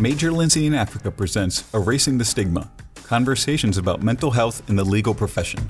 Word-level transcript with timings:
Major 0.00 0.30
Lindsey 0.30 0.64
in 0.64 0.74
Africa 0.74 1.10
presents 1.10 1.64
Erasing 1.74 2.18
the 2.18 2.24
Stigma 2.24 2.70
Conversations 3.02 3.76
about 3.76 4.00
Mental 4.00 4.30
Health 4.30 4.62
in 4.70 4.76
the 4.76 4.84
Legal 4.84 5.12
Profession. 5.12 5.68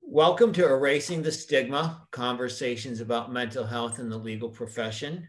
Welcome 0.00 0.54
to 0.54 0.66
Erasing 0.66 1.20
the 1.20 1.30
Stigma 1.30 2.08
Conversations 2.12 3.02
about 3.02 3.30
Mental 3.30 3.66
Health 3.66 3.98
in 3.98 4.08
the 4.08 4.16
Legal 4.16 4.48
Profession. 4.48 5.28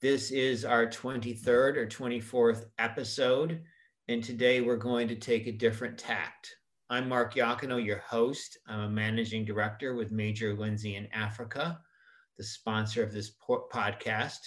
This 0.00 0.30
is 0.30 0.64
our 0.64 0.86
23rd 0.86 1.78
or 1.78 1.86
24th 1.88 2.66
episode, 2.78 3.60
and 4.06 4.22
today 4.22 4.60
we're 4.60 4.76
going 4.76 5.08
to 5.08 5.16
take 5.16 5.48
a 5.48 5.52
different 5.52 5.98
tact. 5.98 6.54
I'm 6.90 7.08
Mark 7.08 7.34
Yacano, 7.34 7.84
your 7.84 7.98
host. 8.06 8.56
I'm 8.68 8.82
a 8.82 8.88
managing 8.88 9.44
director 9.44 9.96
with 9.96 10.12
Major 10.12 10.54
Lindsey 10.54 10.94
in 10.94 11.08
Africa, 11.12 11.80
the 12.38 12.44
sponsor 12.44 13.02
of 13.02 13.12
this 13.12 13.32
podcast. 13.50 14.38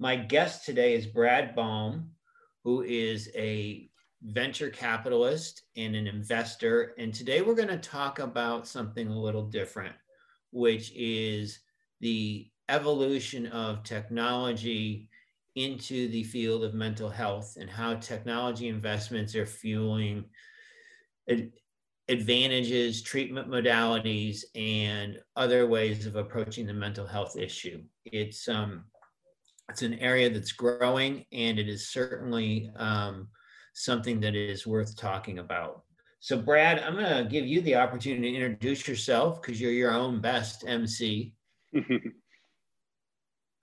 My 0.00 0.16
guest 0.16 0.64
today 0.64 0.94
is 0.94 1.06
Brad 1.06 1.54
Baum, 1.54 2.12
who 2.64 2.80
is 2.80 3.30
a 3.34 3.90
venture 4.22 4.70
capitalist 4.70 5.64
and 5.76 5.94
an 5.94 6.06
investor. 6.06 6.94
And 6.96 7.12
today 7.12 7.42
we're 7.42 7.54
going 7.54 7.68
to 7.68 7.76
talk 7.76 8.18
about 8.18 8.66
something 8.66 9.08
a 9.08 9.20
little 9.20 9.42
different, 9.42 9.94
which 10.52 10.90
is 10.96 11.58
the 12.00 12.48
evolution 12.70 13.48
of 13.48 13.82
technology 13.82 15.10
into 15.54 16.08
the 16.08 16.24
field 16.24 16.64
of 16.64 16.72
mental 16.72 17.10
health 17.10 17.58
and 17.60 17.68
how 17.68 17.96
technology 17.96 18.68
investments 18.68 19.34
are 19.34 19.44
fueling 19.44 20.24
advantages, 22.08 23.02
treatment 23.02 23.48
modalities, 23.50 24.44
and 24.54 25.18
other 25.36 25.66
ways 25.66 26.06
of 26.06 26.16
approaching 26.16 26.64
the 26.64 26.72
mental 26.72 27.06
health 27.06 27.36
issue. 27.36 27.82
It's 28.06 28.48
um, 28.48 28.84
it's 29.70 29.82
an 29.82 29.94
area 29.94 30.28
that's 30.28 30.52
growing, 30.52 31.24
and 31.32 31.58
it 31.58 31.68
is 31.68 31.88
certainly 31.88 32.70
um, 32.76 33.28
something 33.72 34.20
that 34.20 34.34
is 34.34 34.66
worth 34.66 34.96
talking 34.96 35.38
about. 35.38 35.82
So, 36.18 36.36
Brad, 36.36 36.80
I'm 36.80 36.96
going 36.96 37.24
to 37.24 37.30
give 37.30 37.46
you 37.46 37.62
the 37.62 37.76
opportunity 37.76 38.32
to 38.32 38.36
introduce 38.36 38.86
yourself 38.86 39.40
because 39.40 39.60
you're 39.60 39.72
your 39.72 39.92
own 39.92 40.20
best 40.20 40.64
MC. 40.66 41.32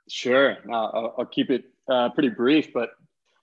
sure. 0.10 0.58
I'll, 0.72 1.14
I'll, 1.20 1.26
keep 1.26 1.52
it 1.52 1.66
uh, 1.88 2.10
pretty 2.10 2.30
brief, 2.30 2.74
but 2.74 2.90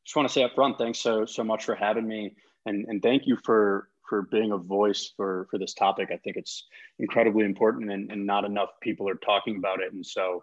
just 0.05 0.16
want 0.16 0.27
to 0.27 0.33
say 0.33 0.42
up 0.42 0.55
front, 0.55 0.78
thanks 0.78 0.98
so 0.98 1.25
so 1.25 1.44
much 1.44 1.64
for 1.64 1.75
having 1.75 2.08
me, 2.08 2.34
and 2.66 2.86
and 2.88 3.03
thank 3.03 3.27
you 3.27 3.38
for 3.44 3.88
for 4.08 4.22
being 4.22 4.53
a 4.53 4.58
voice 4.58 5.12
for 5.16 5.47
for 5.50 5.58
this 5.58 5.75
topic. 5.75 6.08
I 6.12 6.16
think 6.16 6.36
it's 6.36 6.66
incredibly 6.98 7.44
important, 7.44 7.91
and, 7.91 8.10
and 8.10 8.27
not 8.27 8.44
enough 8.44 8.70
people 8.83 9.08
are 9.08 9.14
talking 9.14 9.56
about 9.56 9.81
it. 9.81 9.92
And 9.92 10.05
so, 10.05 10.42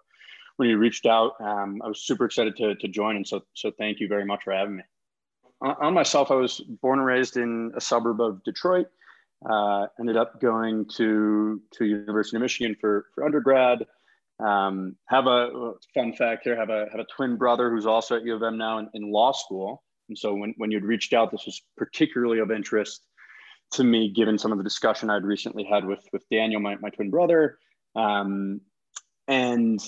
when 0.62 0.70
you 0.70 0.78
reached 0.78 1.08
out, 1.08 1.34
um, 1.40 1.81
I 1.84 1.88
was 1.88 2.04
super 2.04 2.23
excited 2.23 2.56
to 2.58 2.76
to 2.76 2.88
join. 2.88 3.16
And 3.16 3.28
so 3.28 3.42
so 3.56 3.72
thank 3.80 4.00
you 4.00 4.08
very 4.08 4.26
much 4.26 4.44
for 4.44 4.54
having 4.54 4.76
me. 4.76 4.84
On, 5.59 5.92
myself, 5.92 6.30
I 6.30 6.36
was 6.36 6.59
born 6.84 7.00
and 7.00 7.08
raised 7.08 7.36
in 7.36 7.72
a 7.76 7.81
suburb 7.81 8.22
of 8.22 8.44
Detroit. 8.44 8.86
Uh, 9.44 9.88
ended 10.00 10.17
up 10.17 10.39
going 10.39 10.86
to 10.98 11.59
to 11.72 11.86
University 11.86 12.38
of 12.38 12.44
Michigan 12.44 12.76
for 12.80 13.08
for 13.16 13.26
undergrad. 13.26 13.88
Um, 14.39 14.95
have 15.08 15.26
a 15.26 15.73
fun 15.95 16.14
fact 16.14 16.44
here. 16.44 16.56
Have 16.56 16.70
a 16.70 16.86
have 16.92 17.00
a 17.00 17.08
twin 17.16 17.38
brother 17.38 17.72
who's 17.72 17.88
also 17.88 18.17
at 18.17 18.23
U 18.23 18.36
of 18.36 18.44
M 18.44 18.59
now 18.59 18.78
in, 18.78 18.88
in 18.94 19.12
law 19.12 19.32
school. 19.32 19.82
And 20.09 20.17
so 20.17 20.36
when 20.36 20.54
when 20.58 20.70
you'd 20.70 20.86
reached 20.86 21.14
out, 21.14 21.32
this 21.32 21.48
was 21.48 21.59
particularly 21.76 22.38
of 22.38 22.52
interest 22.52 23.02
to 23.72 23.84
me, 23.84 24.12
given 24.12 24.38
some 24.38 24.52
of 24.52 24.59
the 24.59 24.64
discussion 24.64 25.09
I'd 25.09 25.23
recently 25.23 25.64
had 25.64 25.86
with 25.86 26.04
with 26.14 26.23
Daniel, 26.30 26.62
my, 26.62 26.76
my 26.76 26.92
twin 26.92 27.09
brother, 27.09 27.58
um, 27.95 28.62
and 29.28 29.80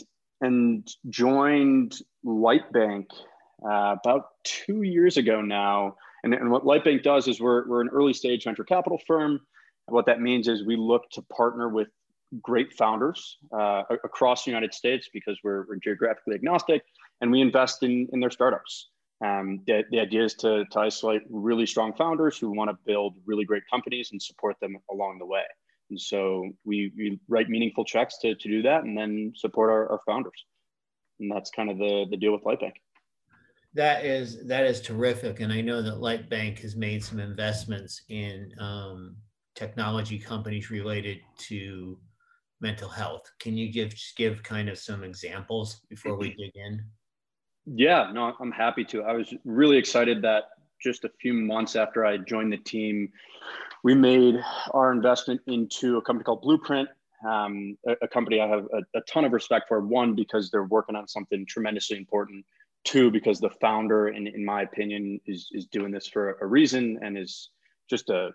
and 0.44 0.88
joined 1.10 1.98
Lightbank 2.26 3.06
uh, 3.66 3.96
about 4.00 4.24
two 4.44 4.84
years 4.84 5.18
ago 5.18 5.42
now. 5.42 5.96
And, 6.24 6.34
and 6.34 6.52
what 6.52 6.64
Lightbank 6.64 7.04
does 7.04 7.28
is 7.28 7.42
we're 7.42 7.68
we're 7.68 7.82
an 7.82 7.90
early 7.90 8.14
stage 8.14 8.44
venture 8.44 8.64
capital 8.64 9.00
firm. 9.08 9.32
And 9.88 9.96
what 9.96 10.06
that 10.06 10.20
means 10.22 10.48
is 10.48 10.66
we 10.66 10.76
look 10.76 11.10
to 11.12 11.22
partner 11.24 11.68
with 11.70 11.88
great 12.42 12.74
founders 12.74 13.38
uh, 13.52 13.84
across 14.04 14.44
the 14.44 14.52
United 14.52 14.74
States 14.74 15.10
because 15.14 15.38
we're, 15.44 15.66
we're 15.68 15.78
geographically 15.84 16.36
agnostic, 16.36 16.84
and 17.22 17.32
we 17.32 17.42
invest 17.42 17.84
in 17.84 18.08
in 18.14 18.20
their 18.20 18.32
startups. 18.32 18.90
Um, 19.24 19.62
the, 19.68 19.84
the 19.92 20.00
idea 20.00 20.26
is 20.26 20.34
to, 20.36 20.66
to 20.72 20.80
isolate 20.80 21.22
really 21.30 21.66
strong 21.66 21.94
founders 21.94 22.38
who 22.38 22.52
want 22.52 22.70
to 22.70 22.78
build 22.86 23.16
really 23.26 23.46
great 23.46 23.64
companies 23.72 24.10
and 24.12 24.22
support 24.22 24.58
them 24.60 24.76
along 24.92 25.20
the 25.20 25.26
way. 25.26 25.44
And 25.94 26.02
so 26.02 26.50
we, 26.66 26.92
we 26.98 27.20
write 27.28 27.50
meaningful 27.50 27.86
checks 27.86 28.18
to, 28.22 28.34
to 28.34 28.48
do 28.50 28.64
that 28.64 28.84
and 28.84 28.98
then 28.98 29.32
support 29.36 29.70
our, 29.70 29.92
our 29.92 30.00
founders. 30.08 30.44
And 31.20 31.32
that's 31.32 31.52
kind 31.52 31.70
of 31.70 31.78
the, 31.78 32.08
the 32.10 32.18
deal 32.18 32.32
with 32.32 32.44
Lightbank. 32.44 32.74
That 33.76 34.04
is 34.06 34.46
that 34.48 34.66
is 34.66 34.82
terrific, 34.82 35.40
and 35.40 35.52
I 35.52 35.62
know 35.62 35.82
that 35.82 35.96
Lightbank 35.96 36.60
has 36.60 36.76
made 36.76 37.04
some 37.04 37.20
investments 37.20 38.04
in 38.10 38.52
um, 38.60 39.16
technology 39.56 40.20
companies 40.20 40.70
related 40.70 41.20
to 41.50 41.98
mental 42.62 42.90
health. 42.90 43.24
Can 43.40 43.58
you 43.58 43.72
give 43.72 43.96
give 44.16 44.44
kind 44.44 44.70
of 44.70 44.78
some 44.78 45.04
examples 45.04 45.82
before 45.90 46.18
we 46.18 46.30
dig 46.36 46.52
in? 46.56 46.84
Yeah, 47.66 48.12
no, 48.14 48.34
I'm 48.40 48.52
happy 48.52 48.84
to. 48.86 49.04
I 49.04 49.14
was 49.14 49.34
really 49.44 49.78
excited 49.78 50.22
that 50.22 50.44
just 50.84 51.06
a 51.06 51.10
few 51.22 51.34
months 51.34 51.76
after 51.76 52.06
I 52.06 52.18
joined 52.18 52.52
the 52.52 52.58
team, 52.58 53.10
we 53.84 53.94
made 53.94 54.36
our 54.72 54.92
investment 54.92 55.42
into 55.48 55.98
a 55.98 56.02
company 56.02 56.24
called 56.24 56.42
Blueprint, 56.42 56.90
um, 57.28 57.78
a, 57.88 57.94
a, 58.02 58.08
company 58.08 58.42
I 58.42 58.48
have 58.48 58.66
a, 58.74 58.98
a, 58.98 59.02
ton 59.02 59.24
of 59.24 59.32
respect 59.32 59.68
for. 59.68 59.80
One, 59.80 60.14
because 60.14 60.52
they're 60.52 60.66
working 60.66 60.96
on 60.96 61.08
something 61.08 61.46
tremendously 61.48 61.98
important. 61.98 62.46
Two, 62.84 63.10
because 63.12 63.40
the 63.40 63.50
founder, 63.62 64.10
in, 64.10 64.28
in 64.28 64.44
my 64.44 64.64
opinion, 64.64 65.22
is, 65.26 65.48
is 65.54 65.66
doing 65.68 65.92
this 65.92 66.08
for 66.08 66.38
a 66.42 66.46
reason 66.46 67.00
and 67.02 67.18
is 67.18 67.50
just 67.90 68.10
a, 68.10 68.32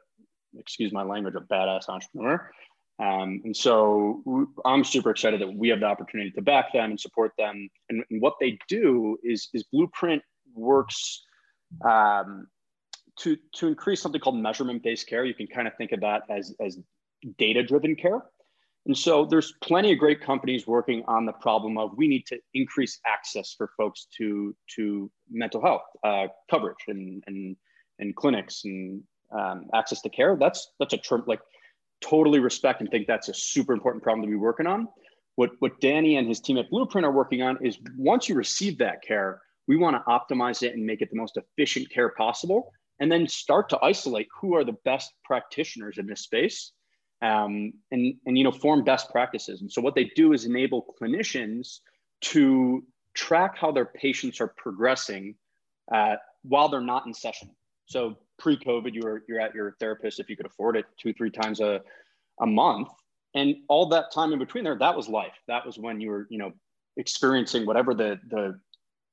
excuse 0.57 0.91
my 0.91 1.03
language, 1.03 1.35
a 1.35 1.41
badass 1.41 1.89
entrepreneur. 1.91 2.51
Um, 2.99 3.43
and 3.45 3.55
so 3.55 4.49
I'm 4.65 4.85
super 4.85 5.11
excited 5.11 5.41
that 5.41 5.55
we 5.55 5.69
have 5.69 5.81
the 5.81 5.87
opportunity 5.87 6.31
to 6.33 6.43
back 6.43 6.73
them 6.73 6.91
and 6.91 7.01
support 7.01 7.33
them. 7.39 7.69
And, 7.91 8.03
and 8.11 8.23
what 8.23 8.35
they 8.41 8.59
do 8.69 9.19
is, 9.23 9.49
is 9.53 9.65
Blueprint 9.65 10.23
works 10.55 11.23
um, 11.85 12.47
to, 13.21 13.37
to 13.57 13.67
increase 13.67 14.01
something 14.01 14.21
called 14.21 14.37
measurement 14.37 14.83
based 14.83 15.09
care. 15.09 15.25
You 15.25 15.35
can 15.35 15.47
kind 15.47 15.67
of 15.67 15.75
think 15.77 15.93
of 15.93 16.01
that 16.01 16.23
as, 16.31 16.55
as 16.61 16.79
data 17.39 17.63
driven 17.63 17.97
care. 17.97 18.23
And 18.87 18.97
so 18.97 19.27
there's 19.27 19.53
plenty 19.63 19.93
of 19.93 19.99
great 19.99 20.23
companies 20.23 20.67
working 20.67 21.05
on 21.07 21.27
the 21.27 21.33
problem 21.33 21.77
of 21.77 21.91
we 21.97 22.09
need 22.09 22.27
to 22.27 22.39
increase 22.55 23.01
access 23.07 23.53
for 23.57 23.71
folks 23.77 24.07
to, 24.17 24.57
to 24.77 25.11
mental 25.31 25.61
health 25.61 25.83
uh, 26.05 26.29
coverage 26.51 26.77
and, 26.89 27.23
and, 27.27 27.57
and 27.99 28.17
clinics 28.17 28.63
and 28.65 29.03
um, 29.39 29.67
access 29.75 30.01
to 30.03 30.09
care. 30.09 30.37
That's, 30.41 30.73
that's 30.79 30.95
a 30.95 30.99
term 30.99 31.25
like 31.27 31.41
totally 32.01 32.39
respect 32.39 32.81
and 32.81 32.91
think 32.91 33.07
that's 33.07 33.29
a 33.29 33.35
super 33.35 33.75
important 33.75 34.03
problem 34.03 34.23
to 34.23 34.29
be 34.31 34.37
working 34.37 34.67
on. 34.67 34.89
What, 35.35 35.51
what 35.59 35.81
Danny 35.81 36.17
and 36.17 36.27
his 36.27 36.41
team 36.41 36.57
at 36.57 36.71
Blueprint 36.71 37.05
are 37.05 37.13
working 37.13 37.43
on 37.43 37.59
is 37.65 37.79
once 37.97 38.29
you 38.29 38.35
receive 38.37 38.79
that 38.79 39.03
care, 39.03 39.43
we 39.69 39.77
want 39.77 39.95
to 39.97 40.03
optimize 40.11 40.63
it 40.63 40.75
and 40.75 40.85
make 40.85 41.03
it 41.03 41.11
the 41.11 41.17
most 41.17 41.37
efficient 41.37 41.89
care 41.91 42.09
possible, 42.09 42.73
and 42.99 43.13
then 43.13 43.29
start 43.29 43.69
to 43.69 43.79
isolate 43.83 44.27
who 44.41 44.57
are 44.57 44.65
the 44.65 44.77
best 44.85 45.13
practitioners 45.25 45.99
in 45.99 46.07
this 46.07 46.23
space, 46.23 46.73
um, 47.23 47.73
and 47.93 48.15
and 48.27 48.37
you 48.37 48.43
know 48.43 48.51
form 48.51 48.83
best 48.83 49.11
practices. 49.11 49.61
And 49.61 49.71
so 49.71 49.81
what 49.81 49.95
they 49.95 50.11
do 50.17 50.33
is 50.33 50.47
enable 50.47 50.95
clinicians 51.01 51.79
to 52.21 52.83
track 53.15 53.57
how 53.57 53.71
their 53.71 53.85
patients 53.85 54.41
are 54.41 54.53
progressing 54.57 55.35
uh, 55.93 56.17
while 56.43 56.69
they're 56.69 56.81
not 56.81 57.07
in 57.07 57.15
session. 57.15 57.51
So 57.87 58.17
pre-COVID, 58.39 58.95
you 58.95 59.03
were 59.03 59.25
you're 59.29 59.41
at 59.41 59.55
your 59.55 59.77
therapist 59.79 60.19
if 60.19 60.31
you 60.31 60.37
could 60.37 60.47
afford 60.47 60.77
it 60.77 60.87
two 61.01 61.13
three 61.13 61.31
times 61.31 61.61
a 61.61 61.83
a 62.41 62.47
month, 62.47 62.89
and 63.35 63.57
all 63.69 63.87
that 63.91 64.13
time 64.13 64.33
in 64.33 64.39
between 64.39 64.65
there, 64.65 64.79
that 64.79 64.97
was 64.97 65.09
life. 65.09 65.35
That 65.47 65.67
was 65.67 65.79
when 65.79 66.01
you 66.01 66.09
were 66.09 66.27
you 66.31 66.39
know 66.39 66.53
experiencing 66.97 67.67
whatever 67.67 67.95
the 67.95 68.19
the 68.29 68.59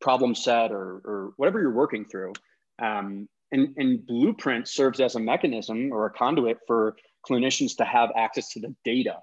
problem 0.01 0.35
set 0.35 0.71
or 0.71 1.01
or 1.05 1.33
whatever 1.37 1.59
you're 1.59 1.73
working 1.73 2.05
through. 2.05 2.33
Um, 2.81 3.27
and, 3.51 3.73
and 3.77 4.05
Blueprint 4.05 4.67
serves 4.67 4.99
as 4.99 5.15
a 5.15 5.19
mechanism 5.19 5.91
or 5.91 6.07
a 6.07 6.09
conduit 6.09 6.57
for 6.67 6.95
clinicians 7.27 7.77
to 7.77 7.85
have 7.85 8.11
access 8.15 8.49
to 8.49 8.59
the 8.59 8.75
data. 8.83 9.17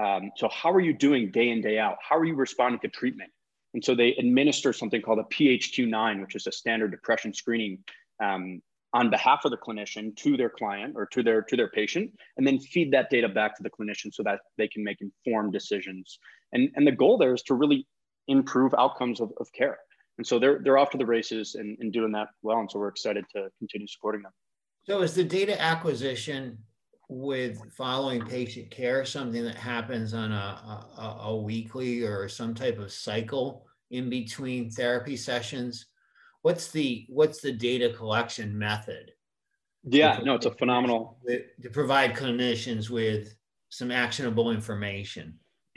Um, 0.00 0.30
so 0.36 0.48
how 0.48 0.72
are 0.72 0.80
you 0.80 0.94
doing 0.94 1.30
day 1.30 1.50
in 1.50 1.60
day 1.60 1.78
out? 1.78 1.96
How 2.00 2.16
are 2.16 2.24
you 2.24 2.34
responding 2.36 2.80
to 2.80 2.88
treatment? 2.88 3.30
And 3.74 3.84
so 3.84 3.94
they 3.94 4.14
administer 4.14 4.72
something 4.72 5.02
called 5.02 5.18
a 5.18 5.34
PHQ-9, 5.34 6.20
which 6.22 6.34
is 6.34 6.46
a 6.46 6.52
standard 6.52 6.90
depression 6.90 7.34
screening 7.34 7.78
um, 8.22 8.62
on 8.96 9.10
behalf 9.10 9.44
of 9.44 9.50
the 9.50 9.56
clinician 9.58 10.16
to 10.16 10.36
their 10.36 10.48
client 10.48 10.94
or 10.96 11.06
to 11.06 11.22
their 11.22 11.42
to 11.42 11.56
their 11.56 11.68
patient 11.68 12.10
and 12.36 12.46
then 12.46 12.58
feed 12.58 12.90
that 12.92 13.10
data 13.10 13.28
back 13.28 13.54
to 13.56 13.62
the 13.62 13.70
clinician 13.70 14.12
so 14.12 14.22
that 14.22 14.40
they 14.56 14.68
can 14.68 14.82
make 14.82 14.98
informed 15.00 15.52
decisions 15.52 16.18
and 16.52 16.70
and 16.76 16.86
the 16.86 16.92
goal 16.92 17.18
there 17.18 17.34
is 17.34 17.42
to 17.42 17.54
really 17.54 17.86
improve 18.28 18.72
outcomes 18.78 19.20
of, 19.20 19.30
of 19.38 19.52
care 19.52 19.78
and 20.18 20.26
so 20.26 20.38
they're 20.38 20.60
they're 20.62 20.78
off 20.78 20.90
to 20.90 20.98
the 20.98 21.06
races 21.06 21.54
and, 21.54 21.76
and 21.80 21.92
doing 21.92 22.12
that 22.12 22.28
well 22.42 22.58
and 22.58 22.70
so 22.70 22.78
we're 22.78 22.88
excited 22.88 23.24
to 23.34 23.48
continue 23.58 23.86
supporting 23.86 24.22
them 24.22 24.32
so 24.84 25.02
is 25.02 25.14
the 25.14 25.24
data 25.24 25.60
acquisition 25.60 26.58
with 27.08 27.58
following 27.72 28.24
patient 28.24 28.70
care 28.70 29.04
something 29.04 29.44
that 29.44 29.56
happens 29.56 30.12
on 30.12 30.32
a, 30.32 30.84
a, 30.98 31.16
a 31.24 31.36
weekly 31.36 32.02
or 32.02 32.28
some 32.28 32.54
type 32.54 32.78
of 32.78 32.90
cycle 32.90 33.64
in 33.90 34.10
between 34.10 34.70
therapy 34.70 35.16
sessions 35.16 35.86
what's 36.46 36.70
the 36.70 37.04
what's 37.08 37.40
the 37.40 37.50
data 37.50 37.92
collection 37.92 38.56
method? 38.56 39.10
Yeah, 39.82 40.20
no, 40.22 40.36
it's 40.36 40.46
a 40.46 40.52
phenomenal 40.52 41.18
to 41.26 41.70
provide 41.70 42.14
clinicians 42.14 42.88
with 42.88 43.34
some 43.68 43.90
actionable 43.90 44.52
information. 44.52 45.40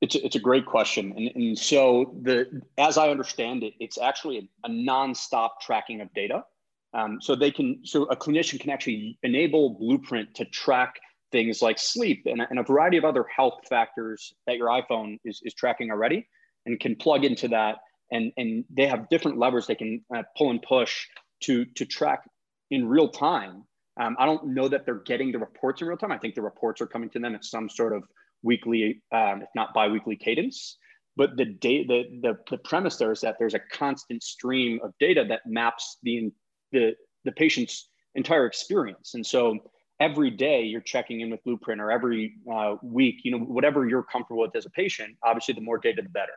it's 0.00 0.14
a, 0.14 0.24
it's 0.24 0.36
a 0.36 0.40
great 0.40 0.66
question, 0.66 1.12
and, 1.16 1.30
and 1.34 1.58
so 1.58 2.14
the 2.22 2.62
as 2.78 2.98
I 2.98 3.10
understand 3.10 3.62
it, 3.62 3.74
it's 3.80 3.98
actually 3.98 4.38
a, 4.38 4.68
a 4.68 4.70
nonstop 4.70 5.50
tracking 5.60 6.00
of 6.00 6.12
data. 6.14 6.44
Um, 6.92 7.20
so 7.20 7.36
they 7.36 7.52
can 7.52 7.80
so 7.84 8.04
a 8.04 8.16
clinician 8.16 8.58
can 8.58 8.70
actually 8.70 9.18
enable 9.22 9.78
Blueprint 9.78 10.34
to 10.34 10.44
track 10.46 10.94
things 11.32 11.62
like 11.62 11.78
sleep 11.78 12.22
and, 12.26 12.40
and 12.50 12.58
a 12.58 12.62
variety 12.62 12.96
of 12.96 13.04
other 13.04 13.24
health 13.34 13.60
factors 13.68 14.34
that 14.46 14.56
your 14.56 14.68
iPhone 14.68 15.18
is, 15.24 15.40
is 15.44 15.54
tracking 15.54 15.90
already 15.90 16.26
and 16.66 16.80
can 16.80 16.96
plug 16.96 17.24
into 17.24 17.48
that. 17.48 17.76
And, 18.12 18.32
and 18.36 18.64
they 18.68 18.86
have 18.86 19.08
different 19.08 19.38
levers 19.38 19.66
they 19.66 19.74
can 19.76 20.04
uh, 20.14 20.22
pull 20.36 20.50
and 20.50 20.60
push 20.60 21.06
to, 21.44 21.64
to 21.64 21.86
track 21.86 22.28
in 22.70 22.88
real 22.88 23.08
time. 23.08 23.64
Um, 24.00 24.16
I 24.18 24.26
don't 24.26 24.48
know 24.48 24.68
that 24.68 24.84
they're 24.84 25.02
getting 25.04 25.30
the 25.32 25.38
reports 25.38 25.80
in 25.80 25.88
real 25.88 25.96
time. 25.96 26.12
I 26.12 26.18
think 26.18 26.34
the 26.34 26.42
reports 26.42 26.80
are 26.80 26.86
coming 26.86 27.10
to 27.10 27.18
them 27.18 27.34
at 27.34 27.44
some 27.44 27.68
sort 27.68 27.92
of 27.92 28.02
weekly, 28.42 29.02
um, 29.12 29.42
if 29.42 29.48
not 29.54 29.74
biweekly 29.74 30.16
cadence. 30.16 30.76
But 31.16 31.36
the, 31.36 31.44
da- 31.44 31.86
the, 31.86 32.04
the, 32.22 32.38
the 32.50 32.58
premise 32.58 32.96
there 32.96 33.12
is 33.12 33.20
that 33.20 33.36
there's 33.38 33.54
a 33.54 33.60
constant 33.72 34.22
stream 34.22 34.80
of 34.82 34.92
data 34.98 35.24
that 35.28 35.40
maps 35.44 35.98
the, 36.02 36.30
the, 36.72 36.94
the 37.24 37.32
patient's 37.32 37.88
entire 38.14 38.46
experience. 38.46 39.14
And 39.14 39.26
so 39.26 39.58
every 40.00 40.30
day 40.30 40.62
you're 40.62 40.80
checking 40.80 41.20
in 41.20 41.30
with 41.30 41.42
Blueprint 41.44 41.80
or 41.80 41.90
every 41.90 42.34
uh, 42.52 42.76
week, 42.82 43.16
you 43.22 43.32
know, 43.32 43.38
whatever 43.38 43.86
you're 43.86 44.02
comfortable 44.02 44.42
with 44.42 44.56
as 44.56 44.66
a 44.66 44.70
patient, 44.70 45.16
obviously 45.22 45.54
the 45.54 45.60
more 45.60 45.78
data, 45.78 46.00
the 46.02 46.08
better. 46.08 46.32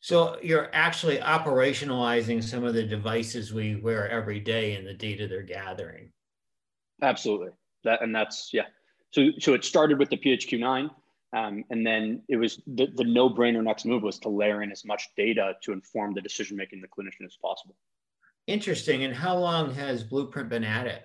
So 0.00 0.36
you're 0.42 0.68
actually 0.72 1.18
operationalizing 1.18 2.42
some 2.42 2.64
of 2.64 2.74
the 2.74 2.82
devices 2.82 3.52
we 3.52 3.76
wear 3.76 4.08
every 4.08 4.40
day 4.40 4.74
and 4.74 4.86
the 4.86 4.94
data 4.94 5.28
they're 5.28 5.42
gathering. 5.42 6.10
Absolutely. 7.00 7.50
That 7.84 8.02
and 8.02 8.14
that's 8.14 8.50
yeah. 8.52 8.66
So 9.12 9.28
so 9.38 9.54
it 9.54 9.64
started 9.64 9.98
with 9.98 10.10
the 10.10 10.16
PHQ9, 10.16 10.90
um, 11.32 11.64
and 11.70 11.86
then 11.86 12.22
it 12.28 12.36
was 12.36 12.60
the, 12.66 12.88
the 12.94 13.04
no-brainer 13.04 13.62
next 13.62 13.84
move 13.84 14.02
was 14.02 14.18
to 14.20 14.28
layer 14.28 14.62
in 14.62 14.70
as 14.70 14.84
much 14.84 15.08
data 15.16 15.54
to 15.62 15.72
inform 15.72 16.14
the 16.14 16.20
decision 16.20 16.56
making 16.56 16.80
the 16.80 16.88
clinician 16.88 17.24
as 17.24 17.36
possible. 17.40 17.74
Interesting. 18.46 19.04
And 19.04 19.14
how 19.14 19.38
long 19.38 19.72
has 19.74 20.02
Blueprint 20.02 20.48
been 20.48 20.64
at 20.64 20.86
it? 20.86 21.04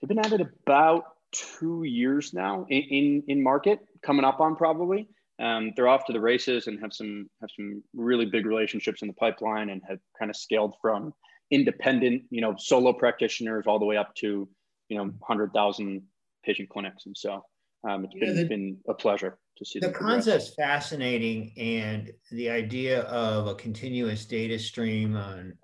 They've 0.00 0.08
been 0.08 0.18
at 0.18 0.32
it 0.32 0.46
about 0.66 1.04
two 1.32 1.84
years 1.84 2.34
now 2.34 2.66
in, 2.68 2.82
in, 2.82 3.22
in 3.28 3.42
market, 3.42 3.80
coming 4.02 4.24
up 4.24 4.40
on 4.40 4.56
probably. 4.56 5.08
Um, 5.40 5.72
they're 5.76 5.88
off 5.88 6.04
to 6.06 6.12
the 6.12 6.20
races 6.20 6.66
and 6.66 6.80
have 6.80 6.92
some 6.92 7.30
have 7.40 7.50
some 7.54 7.82
really 7.94 8.26
big 8.26 8.44
relationships 8.44 9.02
in 9.02 9.08
the 9.08 9.14
pipeline 9.14 9.70
and 9.70 9.80
have 9.88 10.00
kind 10.18 10.30
of 10.30 10.36
scaled 10.36 10.74
from 10.82 11.14
independent, 11.50 12.24
you 12.30 12.40
know, 12.40 12.56
solo 12.58 12.92
practitioners 12.92 13.64
all 13.66 13.78
the 13.78 13.84
way 13.84 13.96
up 13.96 14.14
to, 14.16 14.48
you 14.88 14.96
know, 14.96 15.12
hundred 15.22 15.52
thousand 15.52 16.02
patient 16.44 16.68
clinics. 16.68 17.06
And 17.06 17.16
so 17.16 17.44
um, 17.88 18.04
it's 18.04 18.14
been, 18.14 18.36
the, 18.36 18.44
been 18.44 18.76
a 18.88 18.94
pleasure 18.94 19.38
to 19.56 19.64
see. 19.64 19.78
The 19.78 19.90
concept's 19.90 20.54
fascinating, 20.54 21.52
and 21.56 22.10
the 22.30 22.50
idea 22.50 23.02
of 23.02 23.46
a 23.46 23.54
continuous 23.54 24.24
data 24.24 24.58
stream 24.58 25.16
on 25.16 25.54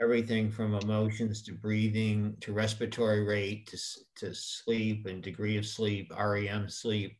everything 0.00 0.50
from 0.50 0.74
emotions 0.74 1.42
to 1.42 1.52
breathing 1.52 2.36
to 2.40 2.52
respiratory 2.52 3.24
rate 3.24 3.66
to, 3.66 3.78
to 4.16 4.34
sleep 4.34 5.06
and 5.06 5.22
degree 5.22 5.56
of 5.56 5.66
sleep, 5.66 6.12
REM 6.16 6.68
sleep, 6.68 7.18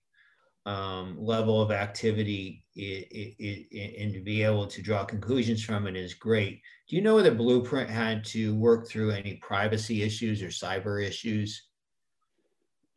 um, 0.65 1.17
level 1.19 1.63
of 1.63 1.71
activity, 1.71 2.65
it, 2.77 3.09
it, 3.11 3.37
it, 3.39 4.03
and 4.03 4.13
to 4.13 4.21
be 4.21 4.43
able 4.43 4.67
to 4.67 4.83
draw 4.83 5.05
conclusions 5.05 5.65
from 5.65 5.87
it 5.87 5.97
is 5.97 6.15
great. 6.15 6.61
Do 6.89 6.97
you 6.97 7.03
know 7.03 7.15
whether 7.15 7.35
Blueprint 7.35 7.89
had 7.91 8.25
to 8.27 8.55
work 8.57 8.89
through 8.89 9.13
any 9.13 9.37
privacy 9.37 10.03
issues 10.03 10.43
or 10.43 10.49
cyber 10.49 11.05
issues? 11.05 11.68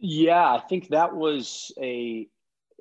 Yeah, 0.01 0.56
I 0.56 0.59
think 0.68 0.89
that 0.89 1.15
was 1.15 1.71
a 1.80 2.27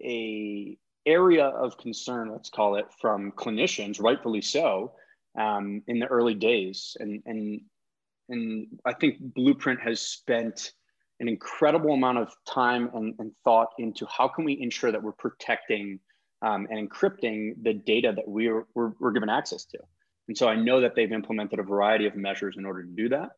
a 0.03 0.79
area 1.07 1.45
of 1.45 1.77
concern, 1.79 2.31
let's 2.33 2.49
call 2.49 2.77
it, 2.77 2.87
from 2.99 3.33
clinicians, 3.33 4.01
rightfully 4.01 4.41
so 4.41 4.93
um, 5.39 5.83
in 5.87 5.99
the 5.99 6.07
early 6.07 6.35
days. 6.35 6.97
And, 6.99 7.23
and, 7.27 7.61
and 8.29 8.67
I 8.85 8.95
think 8.95 9.17
Blueprint 9.21 9.81
has 9.81 10.01
spent 10.01 10.73
an 11.21 11.29
incredible 11.29 11.93
amount 11.93 12.19
of 12.19 12.33
time 12.47 12.91
and, 12.95 13.15
and 13.19 13.33
thought 13.45 13.69
into 13.79 14.07
how 14.07 14.29
can 14.29 14.45
we 14.45 14.61
ensure 14.61 14.91
that 14.91 15.03
we're 15.03 15.13
protecting 15.13 16.01
um, 16.43 16.67
and 16.71 16.89
encrypting 16.89 17.53
the 17.63 17.75
data 17.75 18.13
that 18.17 18.27
we're, 18.27 18.67
we're, 18.75 18.93
we're, 18.99 19.11
given 19.11 19.29
access 19.29 19.67
to. 19.67 19.79
And 20.29 20.39
so 20.39 20.49
I 20.49 20.57
know 20.57 20.81
that 20.81 20.95
they've 20.95 21.13
implemented 21.13 21.59
a 21.59 21.63
variety 21.63 22.07
of 22.07 22.17
measures 22.17 22.57
in 22.57 22.65
order 22.65 22.83
to 22.83 22.91
do 22.91 23.11
that. 23.11 23.31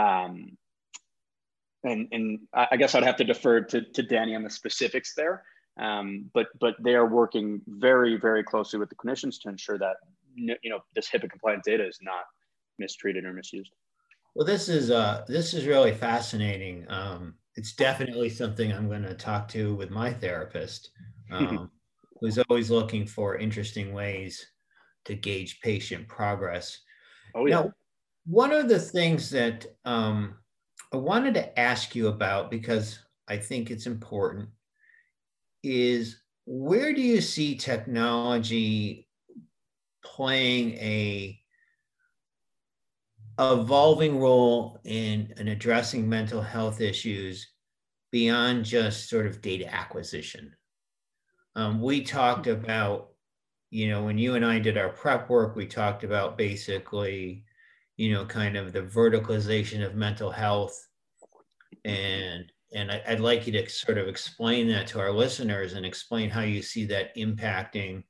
Um, 0.00 0.56
and, 1.84 2.08
and 2.12 2.40
I 2.52 2.76
guess 2.76 2.94
I'd 2.94 3.04
have 3.04 3.16
to 3.16 3.24
defer 3.24 3.60
to, 3.60 3.82
to 3.82 4.02
Danny 4.02 4.34
on 4.34 4.42
the 4.42 4.50
specifics 4.50 5.14
there. 5.14 5.44
Um, 5.80 6.30
but 6.32 6.48
but 6.60 6.76
they 6.80 6.94
are 6.94 7.06
working 7.06 7.60
very 7.66 8.16
very 8.16 8.44
closely 8.44 8.78
with 8.78 8.90
the 8.90 8.94
clinicians 8.94 9.40
to 9.42 9.48
ensure 9.48 9.76
that 9.78 9.96
you 10.36 10.70
know 10.70 10.78
this 10.94 11.10
HIPAA 11.10 11.28
compliant 11.28 11.64
data 11.64 11.86
is 11.86 11.98
not 12.00 12.24
mistreated 12.78 13.24
or 13.24 13.32
misused. 13.32 13.72
Well, 14.34 14.46
this 14.46 14.68
is 14.68 14.90
uh, 14.90 15.24
this 15.26 15.52
is 15.52 15.66
really 15.66 15.92
fascinating. 15.92 16.86
Um, 16.88 17.34
it's 17.56 17.74
definitely 17.74 18.30
something 18.30 18.72
I'm 18.72 18.88
going 18.88 19.02
to 19.02 19.14
talk 19.14 19.48
to 19.48 19.74
with 19.74 19.90
my 19.90 20.12
therapist, 20.12 20.90
um, 21.30 21.70
who's 22.20 22.38
always 22.38 22.70
looking 22.70 23.06
for 23.06 23.36
interesting 23.36 23.92
ways 23.92 24.44
to 25.06 25.14
gauge 25.14 25.60
patient 25.60 26.08
progress. 26.08 26.80
Oh 27.34 27.46
yeah. 27.46 27.62
Now, 27.62 27.72
one 28.26 28.52
of 28.52 28.68
the 28.68 28.78
things 28.78 29.28
that 29.30 29.66
um, 29.84 30.36
I 30.94 30.96
wanted 30.96 31.34
to 31.34 31.58
ask 31.58 31.96
you 31.96 32.06
about 32.06 32.52
because 32.52 33.00
I 33.26 33.36
think 33.36 33.68
it's 33.68 33.86
important 33.86 34.48
is 35.64 36.20
where 36.46 36.94
do 36.94 37.00
you 37.02 37.20
see 37.20 37.56
technology 37.56 39.08
playing 40.04 40.74
a 40.74 41.40
evolving 43.40 44.20
role 44.20 44.78
in, 44.84 45.34
in 45.36 45.48
addressing 45.48 46.08
mental 46.08 46.40
health 46.40 46.80
issues 46.80 47.44
beyond 48.12 48.64
just 48.64 49.08
sort 49.10 49.26
of 49.26 49.42
data 49.42 49.74
acquisition. 49.74 50.54
Um, 51.56 51.82
we 51.82 52.04
talked 52.04 52.46
about, 52.46 53.08
you 53.70 53.88
know, 53.88 54.04
when 54.04 54.16
you 54.16 54.36
and 54.36 54.46
I 54.46 54.60
did 54.60 54.78
our 54.78 54.90
prep 54.90 55.28
work, 55.28 55.56
we 55.56 55.66
talked 55.66 56.04
about 56.04 56.38
basically, 56.38 57.44
you 57.96 58.12
know, 58.12 58.24
kind 58.24 58.56
of 58.56 58.72
the 58.72 58.82
verticalization 58.82 59.84
of 59.84 59.94
mental 59.94 60.30
health. 60.30 60.88
And 61.84 62.50
and 62.74 62.90
I, 62.90 63.02
would 63.10 63.20
like 63.20 63.46
you 63.46 63.52
to 63.52 63.68
sort 63.68 63.98
of 63.98 64.08
explain 64.08 64.66
that 64.68 64.88
to 64.88 65.00
our 65.00 65.12
listeners 65.12 65.74
and 65.74 65.86
explain 65.86 66.28
how 66.28 66.40
you 66.40 66.60
see 66.60 66.84
that 66.86 67.16
impacting 67.16 68.02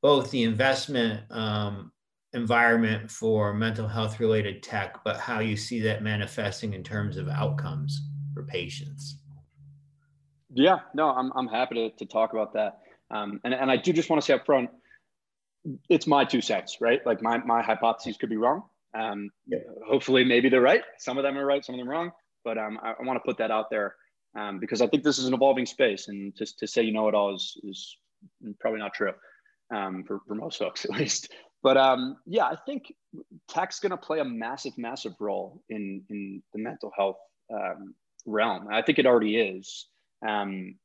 both 0.00 0.30
the 0.30 0.44
investment 0.44 1.20
um, 1.32 1.90
environment 2.32 3.10
for 3.10 3.52
mental 3.52 3.88
health 3.88 4.20
related 4.20 4.62
tech, 4.62 5.02
but 5.04 5.16
how 5.16 5.40
you 5.40 5.56
see 5.56 5.80
that 5.80 6.02
manifesting 6.02 6.74
in 6.74 6.84
terms 6.84 7.16
of 7.16 7.28
outcomes 7.28 8.00
for 8.32 8.44
patients. 8.44 9.18
Yeah, 10.54 10.78
no, 10.94 11.10
I'm, 11.10 11.32
I'm 11.34 11.48
happy 11.48 11.74
to, 11.74 11.90
to 11.96 12.06
talk 12.06 12.32
about 12.32 12.52
that. 12.52 12.78
Um, 13.10 13.40
and, 13.42 13.52
and 13.52 13.70
I 13.70 13.76
do 13.76 13.92
just 13.92 14.08
want 14.08 14.22
to 14.22 14.26
say 14.26 14.34
up 14.34 14.46
front, 14.46 14.70
it's 15.88 16.06
my 16.06 16.24
two 16.24 16.40
cents, 16.40 16.78
right? 16.80 17.04
Like 17.04 17.22
my, 17.22 17.38
my 17.38 17.62
hypotheses 17.62 18.16
could 18.16 18.30
be 18.30 18.36
wrong. 18.36 18.62
Um, 18.96 19.30
yeah. 19.46 19.58
Hopefully, 19.86 20.24
maybe 20.24 20.48
they're 20.48 20.60
right. 20.60 20.82
Some 20.98 21.18
of 21.18 21.24
them 21.24 21.36
are 21.36 21.44
right, 21.44 21.64
some 21.64 21.74
of 21.74 21.78
them 21.78 21.88
wrong. 21.88 22.10
But 22.44 22.58
um, 22.58 22.78
I, 22.82 22.92
I 22.92 23.02
want 23.02 23.16
to 23.16 23.26
put 23.26 23.38
that 23.38 23.50
out 23.50 23.70
there 23.70 23.94
um, 24.38 24.58
because 24.58 24.80
I 24.80 24.86
think 24.86 25.02
this 25.02 25.18
is 25.18 25.26
an 25.26 25.34
evolving 25.34 25.66
space. 25.66 26.08
And 26.08 26.34
just 26.36 26.58
to 26.60 26.66
say 26.66 26.82
you 26.82 26.92
know 26.92 27.08
it 27.08 27.14
all 27.14 27.34
is, 27.34 27.58
is 27.64 27.96
probably 28.60 28.80
not 28.80 28.94
true 28.94 29.12
um, 29.74 30.04
for, 30.06 30.20
for 30.26 30.34
most 30.34 30.58
folks 30.58 30.84
at 30.84 30.90
least. 30.98 31.32
But 31.62 31.76
um, 31.76 32.16
yeah, 32.26 32.44
I 32.44 32.56
think 32.66 32.92
tech's 33.48 33.80
going 33.80 33.90
to 33.90 33.96
play 33.96 34.20
a 34.20 34.24
massive, 34.24 34.76
massive 34.78 35.14
role 35.18 35.62
in 35.68 36.02
in 36.10 36.42
the 36.52 36.60
mental 36.60 36.92
health 36.96 37.16
um, 37.52 37.94
realm. 38.24 38.68
I 38.70 38.82
think 38.82 38.98
it 38.98 39.06
already 39.06 39.36
is. 39.36 39.86
Um, 40.26 40.76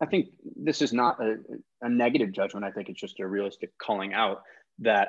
I 0.00 0.06
think 0.06 0.28
this 0.56 0.82
is 0.82 0.92
not 0.92 1.20
a, 1.20 1.36
a, 1.82 1.88
negative 1.88 2.32
judgment. 2.32 2.64
I 2.64 2.70
think 2.70 2.88
it's 2.88 3.00
just 3.00 3.20
a 3.20 3.26
realistic 3.26 3.70
calling 3.78 4.12
out 4.12 4.42
that 4.80 5.08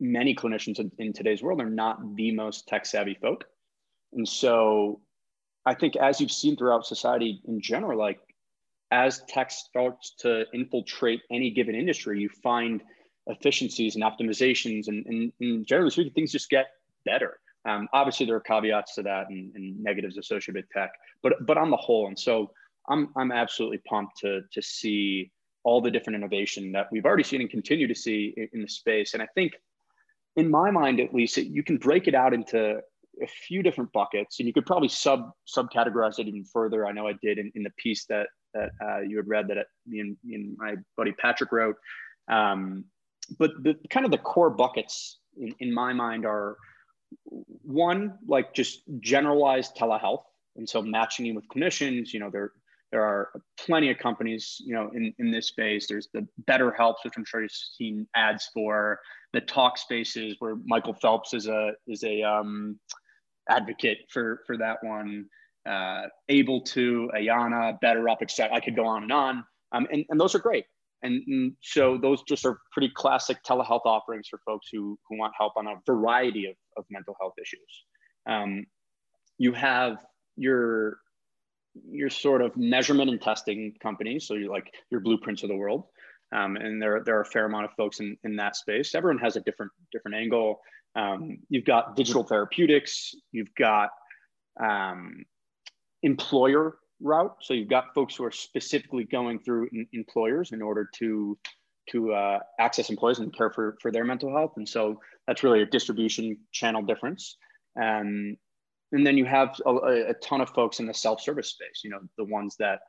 many 0.00 0.34
clinicians 0.34 0.78
in, 0.78 0.90
in 0.98 1.12
today's 1.12 1.42
world 1.42 1.60
are 1.60 1.70
not 1.70 2.16
the 2.16 2.32
most 2.32 2.66
tech 2.68 2.86
savvy 2.86 3.14
folk. 3.20 3.44
And 4.12 4.28
so 4.28 5.00
I 5.64 5.74
think 5.74 5.96
as 5.96 6.20
you've 6.20 6.32
seen 6.32 6.56
throughout 6.56 6.86
society 6.86 7.40
in 7.46 7.60
general, 7.60 7.98
like 7.98 8.20
as 8.90 9.22
tech 9.28 9.50
starts 9.50 10.14
to 10.20 10.44
infiltrate 10.52 11.22
any 11.30 11.50
given 11.50 11.74
industry, 11.74 12.20
you 12.20 12.28
find 12.42 12.82
efficiencies 13.26 13.96
and 13.96 14.04
optimizations, 14.04 14.88
and, 14.88 15.04
and, 15.06 15.32
and 15.40 15.66
generally 15.66 15.90
speaking, 15.90 16.12
things 16.12 16.30
just 16.30 16.48
get 16.48 16.66
better. 17.04 17.38
Um, 17.64 17.88
obviously, 17.92 18.26
there 18.26 18.36
are 18.36 18.40
caveats 18.40 18.94
to 18.94 19.02
that 19.02 19.28
and, 19.28 19.52
and, 19.56 19.82
negatives 19.82 20.16
associated 20.16 20.54
with 20.54 20.70
tech, 20.70 20.92
but 21.20 21.44
but 21.44 21.58
on 21.58 21.70
the 21.70 21.76
whole, 21.76 22.06
and 22.06 22.16
so 22.16 22.52
I'm 22.88 23.08
I'm 23.16 23.32
absolutely 23.32 23.78
pumped 23.78 24.18
to 24.18 24.42
to 24.52 24.62
see 24.62 25.32
all 25.64 25.80
the 25.80 25.90
different 25.90 26.16
innovation 26.16 26.70
that 26.70 26.86
we've 26.92 27.04
already 27.04 27.24
seen 27.24 27.40
and 27.40 27.50
continue 27.50 27.88
to 27.88 27.94
see 27.94 28.32
in, 28.36 28.48
in 28.52 28.62
the 28.62 28.68
space. 28.68 29.14
And 29.14 29.22
I 29.22 29.26
think 29.34 29.54
in 30.36 30.50
my 30.50 30.70
mind, 30.70 31.00
at 31.00 31.14
least, 31.14 31.36
you 31.38 31.62
can 31.62 31.78
break 31.78 32.08
it 32.08 32.14
out 32.14 32.34
into 32.34 32.80
a 33.22 33.26
few 33.26 33.62
different 33.62 33.92
buckets, 33.92 34.38
and 34.38 34.46
you 34.46 34.52
could 34.52 34.66
probably 34.66 34.88
sub 34.88 35.30
subcategorize 35.56 36.18
it 36.18 36.28
even 36.28 36.44
further. 36.44 36.86
I 36.86 36.92
know 36.92 37.08
I 37.08 37.14
did 37.22 37.38
in, 37.38 37.50
in 37.54 37.62
the 37.62 37.70
piece 37.78 38.04
that 38.06 38.28
that 38.52 38.70
uh, 38.84 39.00
you 39.00 39.16
had 39.16 39.28
read 39.28 39.48
that 39.48 39.56
it, 39.56 39.66
me, 39.86 40.00
and, 40.00 40.16
me 40.24 40.34
and 40.34 40.56
my 40.58 40.76
buddy 40.96 41.12
Patrick 41.12 41.52
wrote. 41.52 41.76
Um, 42.30 42.84
but 43.38 43.50
the 43.62 43.74
kind 43.90 44.04
of 44.04 44.12
the 44.12 44.18
core 44.18 44.50
buckets 44.50 45.18
in, 45.38 45.54
in 45.60 45.72
my 45.72 45.92
mind 45.92 46.26
are 46.26 46.56
one 47.62 48.18
like 48.26 48.54
just 48.54 48.82
generalized 49.00 49.76
telehealth, 49.76 50.24
and 50.56 50.68
so 50.68 50.82
matching 50.82 51.24
you 51.24 51.34
with 51.34 51.48
clinicians. 51.48 52.12
You 52.12 52.20
know, 52.20 52.30
there 52.30 52.52
there 52.96 53.04
are 53.04 53.28
plenty 53.58 53.90
of 53.90 53.98
companies, 53.98 54.56
you 54.64 54.74
know, 54.74 54.90
in, 54.94 55.12
in 55.18 55.30
this 55.30 55.48
space. 55.48 55.86
There's 55.86 56.08
the 56.14 56.26
Better 56.46 56.72
Helps, 56.72 57.04
which 57.04 57.12
I'm 57.18 57.26
sure 57.26 57.42
you've 57.42 57.50
seen 57.52 58.06
ads 58.16 58.48
for. 58.54 58.98
The 59.34 59.42
Talk 59.42 59.76
Spaces, 59.76 60.36
where 60.38 60.56
Michael 60.64 60.94
Phelps 60.94 61.34
is 61.34 61.46
a 61.46 61.72
is 61.86 62.02
a 62.04 62.22
um, 62.22 62.80
advocate 63.50 63.98
for 64.10 64.40
for 64.46 64.56
that 64.56 64.78
one. 64.80 65.26
Uh, 65.68 66.04
able 66.30 66.62
to 66.62 67.10
Ayana, 67.14 67.78
BetterUp, 67.84 68.22
etc. 68.22 68.56
I 68.56 68.60
could 68.60 68.74
go 68.74 68.86
on 68.86 69.02
and 69.02 69.12
on, 69.12 69.44
um, 69.72 69.86
and 69.92 70.06
and 70.08 70.18
those 70.18 70.34
are 70.34 70.38
great. 70.38 70.64
And, 71.02 71.22
and, 71.26 71.52
so 71.60 71.98
those 71.98 72.22
just 72.22 72.46
are 72.46 72.60
pretty 72.72 72.90
classic 72.94 73.36
telehealth 73.46 73.84
offerings 73.84 74.26
for 74.30 74.40
folks 74.46 74.68
who 74.72 74.98
who 75.06 75.18
want 75.18 75.34
help 75.38 75.52
on 75.58 75.66
a 75.66 75.74
variety 75.84 76.46
of, 76.46 76.54
of 76.78 76.86
mental 76.88 77.14
health 77.20 77.34
issues. 77.38 77.84
Um, 78.26 78.64
you 79.36 79.52
have 79.52 79.98
your 80.36 80.96
your 81.90 82.10
sort 82.10 82.42
of 82.42 82.56
measurement 82.56 83.10
and 83.10 83.20
testing 83.20 83.74
companies. 83.82 84.26
So 84.26 84.34
you're 84.34 84.50
like 84.50 84.72
your 84.90 85.00
blueprints 85.00 85.42
of 85.42 85.48
the 85.48 85.56
world. 85.56 85.84
Um, 86.34 86.56
and 86.56 86.82
there, 86.82 87.02
there 87.04 87.16
are 87.18 87.22
a 87.22 87.26
fair 87.26 87.46
amount 87.46 87.66
of 87.66 87.72
folks 87.76 88.00
in, 88.00 88.16
in 88.24 88.36
that 88.36 88.56
space. 88.56 88.94
Everyone 88.94 89.18
has 89.18 89.36
a 89.36 89.40
different 89.40 89.72
different 89.92 90.16
angle. 90.16 90.60
Um, 90.94 91.38
you've 91.48 91.64
got 91.64 91.94
digital 91.94 92.24
therapeutics. 92.24 93.14
You've 93.30 93.54
got 93.54 93.90
um, 94.58 95.24
employer 96.02 96.78
route. 97.00 97.36
So 97.42 97.54
you've 97.54 97.68
got 97.68 97.94
folks 97.94 98.16
who 98.16 98.24
are 98.24 98.32
specifically 98.32 99.04
going 99.04 99.38
through 99.40 99.68
in, 99.72 99.86
employers 99.92 100.52
in 100.52 100.62
order 100.62 100.88
to 100.98 101.38
to 101.90 102.12
uh, 102.12 102.38
access 102.58 102.90
employees 102.90 103.20
and 103.20 103.32
care 103.32 103.50
for 103.50 103.76
for 103.80 103.92
their 103.92 104.04
mental 104.04 104.32
health. 104.32 104.54
And 104.56 104.68
so 104.68 105.00
that's 105.26 105.42
really 105.42 105.62
a 105.62 105.66
distribution 105.66 106.38
channel 106.52 106.82
difference. 106.82 107.36
Um, 107.80 108.36
and 108.96 109.06
then 109.06 109.16
you 109.16 109.24
have 109.24 109.58
a, 109.66 110.10
a, 110.10 110.14
ton 110.14 110.40
of 110.40 110.50
folks 110.50 110.80
in 110.80 110.86
the 110.86 110.94
self-service 110.94 111.48
space 111.48 111.82
you 111.84 111.90
know 111.90 112.00
the 112.18 112.24
ones 112.24 112.56
that 112.58 112.80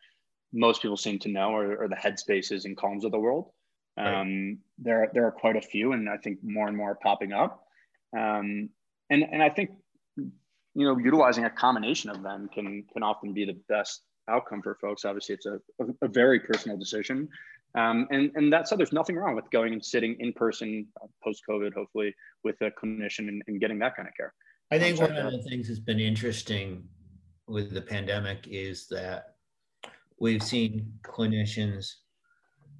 most 0.53 0.81
people 0.81 0.97
seem 0.97 1.19
to 1.19 1.29
know 1.29 1.53
are, 1.53 1.83
are 1.83 1.87
the 1.87 1.95
headspaces 1.95 2.65
and 2.65 2.77
calms 2.77 3.03
of 3.03 3.11
the 3.11 3.19
world 3.19 3.49
right. 3.97 4.21
um, 4.21 4.57
there, 4.79 5.09
there 5.13 5.25
are 5.25 5.31
quite 5.31 5.55
a 5.55 5.61
few 5.61 5.91
and 5.91 6.09
i 6.09 6.17
think 6.17 6.39
more 6.43 6.67
and 6.67 6.77
more 6.77 6.91
are 6.91 6.99
popping 7.01 7.33
up 7.33 7.63
um, 8.17 8.69
and, 9.09 9.23
and 9.31 9.43
i 9.43 9.49
think 9.49 9.71
you 10.17 10.85
know 10.85 10.97
utilizing 10.97 11.45
a 11.45 11.49
combination 11.49 12.09
of 12.09 12.23
them 12.23 12.49
can 12.53 12.83
can 12.91 13.03
often 13.03 13.33
be 13.33 13.45
the 13.45 13.57
best 13.69 14.01
outcome 14.29 14.61
for 14.61 14.75
folks 14.81 15.05
obviously 15.05 15.35
it's 15.35 15.45
a, 15.45 15.59
a, 15.79 15.85
a 16.03 16.07
very 16.07 16.39
personal 16.39 16.77
decision 16.77 17.27
um, 17.75 18.07
and, 18.09 18.31
and 18.35 18.51
that 18.53 18.67
said, 18.67 18.79
there's 18.79 18.93
nothing 18.93 19.15
wrong 19.15 19.35
with 19.35 19.49
going 19.51 19.73
and 19.73 19.83
sitting 19.83 20.15
in 20.19 20.33
person 20.33 20.87
uh, 21.01 21.07
post 21.23 21.43
COVID, 21.47 21.73
hopefully, 21.73 22.15
with 22.43 22.59
a 22.61 22.71
clinician 22.71 23.27
and, 23.27 23.43
and 23.47 23.59
getting 23.59 23.77
that 23.79 23.95
kind 23.95 24.07
of 24.07 24.15
care. 24.15 24.33
I 24.69 24.79
think 24.79 24.99
one 24.99 25.15
of 25.15 25.31
the 25.31 25.41
things 25.43 25.67
that's 25.67 25.79
been 25.79 25.99
interesting 25.99 26.83
with 27.47 27.73
the 27.73 27.81
pandemic 27.81 28.47
is 28.49 28.87
that 28.87 29.35
we've 30.19 30.43
seen 30.43 30.91
clinicians 31.03 31.93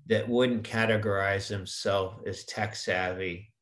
that 0.08 0.28
wouldn't 0.28 0.64
categorize 0.64 1.48
themselves 1.48 2.22
as 2.28 2.44
tech 2.46 2.76
savvy 2.76 3.54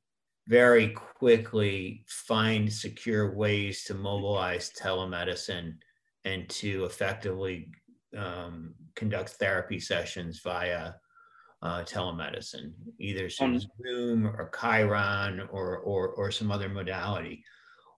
very 0.48 0.90
quickly 0.90 2.04
find 2.08 2.72
secure 2.72 3.36
ways 3.36 3.84
to 3.84 3.94
mobilize 3.94 4.72
telemedicine 4.80 5.76
and 6.24 6.48
to 6.50 6.86
effectively 6.86 7.72
um, 8.18 8.74
conduct 8.96 9.32
therapy 9.32 9.80
sessions 9.80 10.40
via 10.44 10.94
uh, 11.62 11.84
telemedicine, 11.84 12.74
either 13.00 13.30
Zoom 13.30 14.28
or 14.28 14.52
Chiron 14.60 15.42
or, 15.52 15.78
or, 15.78 16.10
or 16.10 16.32
some 16.32 16.52
other 16.52 16.70
modality 16.70 17.44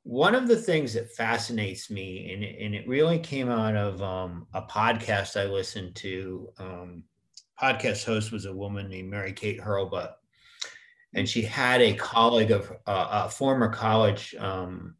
one 0.07 0.35
of 0.35 0.47
the 0.47 0.55
things 0.55 0.93
that 0.93 1.11
fascinates 1.11 1.91
me, 1.91 2.31
and 2.31 2.41
it, 2.41 2.55
and 2.61 2.73
it 2.73 2.87
really 2.87 3.19
came 3.19 3.49
out 3.49 3.75
of 3.75 4.01
um, 4.01 4.47
a 4.53 4.61
podcast 4.61 5.37
I 5.37 5.47
listened 5.47 5.95
to. 5.95 6.47
Um, 6.57 7.03
podcast 7.61 8.05
host 8.05 8.31
was 8.31 8.45
a 8.45 8.53
woman 8.53 8.87
named 8.87 9.09
Mary 9.09 9.33
Kate 9.33 9.59
Hurlbut, 9.59 10.13
and 11.13 11.27
she 11.27 11.41
had 11.41 11.81
a 11.81 11.93
colleague 11.95 12.51
of 12.51 12.71
uh, 12.85 13.25
a 13.25 13.29
former 13.29 13.67
college 13.67 14.33
um, 14.39 14.95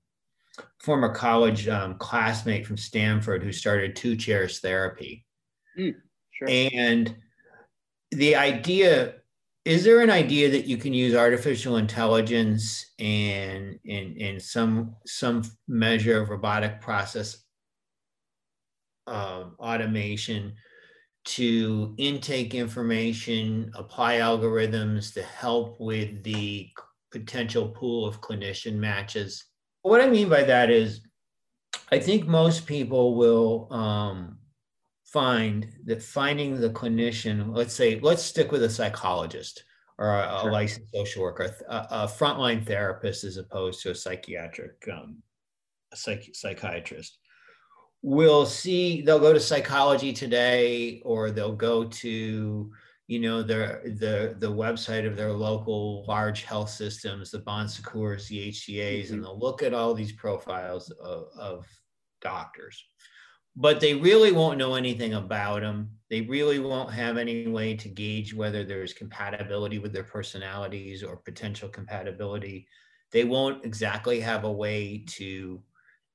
former 0.79 1.13
college 1.13 1.69
um, 1.69 1.95
classmate 1.99 2.67
from 2.67 2.75
Stanford 2.75 3.41
who 3.41 3.53
started 3.53 3.95
two 3.95 4.17
chairs 4.17 4.59
therapy, 4.59 5.25
mm, 5.79 5.95
sure. 6.31 6.49
and 6.49 7.15
the 8.11 8.35
idea 8.35 9.13
is 9.67 9.83
there 9.83 10.00
an 10.00 10.09
idea 10.09 10.50
that 10.50 10.65
you 10.65 10.77
can 10.77 10.93
use 10.93 11.13
artificial 11.13 11.75
intelligence 11.75 12.93
and 13.00 13.77
in, 13.83 14.39
some 14.39 14.95
some 15.05 15.43
measure 15.67 16.21
of 16.21 16.29
robotic 16.29 16.79
process 16.79 17.43
um, 19.07 19.55
automation 19.59 20.53
to 21.25 21.93
intake 21.97 22.55
information, 22.55 23.69
apply 23.75 24.19
algorithms 24.19 25.13
to 25.13 25.21
help 25.21 25.81
with 25.81 26.24
the 26.24 26.69
potential 27.12 27.67
pool 27.67 28.05
of 28.05 28.21
clinician 28.21 28.75
matches. 28.75 29.43
What 29.81 30.00
I 30.00 30.07
mean 30.07 30.29
by 30.29 30.43
that 30.43 30.69
is, 30.69 31.01
I 31.91 32.00
think 32.00 32.25
most 32.25 32.65
people 32.65 33.15
will 33.15 33.67
um, 33.74 34.38
find 35.07 35.67
that 35.85 36.03
finding 36.03 36.59
the 36.59 36.69
clinician, 36.69 37.55
let's 37.55 37.73
say, 37.73 37.99
let's 38.01 38.23
stick 38.23 38.51
with 38.51 38.63
a 38.63 38.69
psychologist 38.69 39.63
or 39.97 40.13
a, 40.13 40.39
sure. 40.41 40.49
a 40.49 40.53
licensed 40.53 40.93
social 40.93 41.23
worker, 41.23 41.55
a, 41.69 41.87
a, 41.89 42.07
frontline 42.07 42.65
therapist 42.65 43.23
as 43.23 43.37
opposed 43.37 43.81
to 43.81 43.91
a 43.91 43.95
psychiatric, 43.95 44.87
um, 44.91 45.17
a 45.93 45.95
psych, 45.95 46.29
psychiatrist. 46.33 47.19
We'll 48.03 48.45
see, 48.45 49.01
they'll 49.01 49.19
go 49.19 49.33
to 49.33 49.39
psychology 49.39 50.13
today, 50.13 51.01
or 51.03 51.31
they'll 51.31 51.55
go 51.55 51.85
to, 51.85 52.71
you 53.07 53.19
know, 53.19 53.41
their, 53.41 53.81
the, 53.85 54.35
the 54.37 54.51
website 54.51 55.07
of 55.07 55.15
their 55.15 55.31
local 55.31 56.05
large 56.05 56.43
health 56.43 56.69
systems, 56.69 57.31
the 57.31 57.39
Bon 57.39 57.67
Secours, 57.67 58.27
the 58.27 58.49
HCAs, 58.49 59.05
mm-hmm. 59.05 59.13
and 59.15 59.23
they'll 59.23 59.39
look 59.39 59.63
at 59.63 59.73
all 59.73 59.93
these 59.93 60.11
profiles 60.11 60.91
of, 60.91 61.27
of 61.39 61.65
doctors 62.21 62.83
but 63.59 63.79
they 63.79 63.95
really 63.95 64.31
won't 64.31 64.59
know 64.59 64.75
anything 64.75 65.15
about 65.15 65.61
them. 65.61 65.89
They 66.11 66.21
really 66.21 66.59
won't 66.59 66.93
have 66.93 67.17
any 67.17 67.47
way 67.47 67.75
to 67.75 67.89
gauge 67.89 68.33
whether 68.33 68.63
there's 68.63 68.93
compatibility 68.93 69.79
with 69.79 69.91
their 69.91 70.03
personalities 70.03 71.03
or 71.03 71.17
potential 71.17 71.67
compatibility. 71.67 72.67
They 73.11 73.23
won't 73.23 73.65
exactly 73.65 74.19
have 74.19 74.43
a 74.43 74.51
way 74.51 75.03
to 75.15 75.59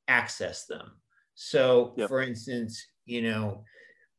access 0.07 0.67
them. 0.67 0.93
So, 1.35 1.95
yep. 1.97 2.09
for 2.09 2.23
instance, 2.23 2.87
you 3.07 3.23
know, 3.23 3.65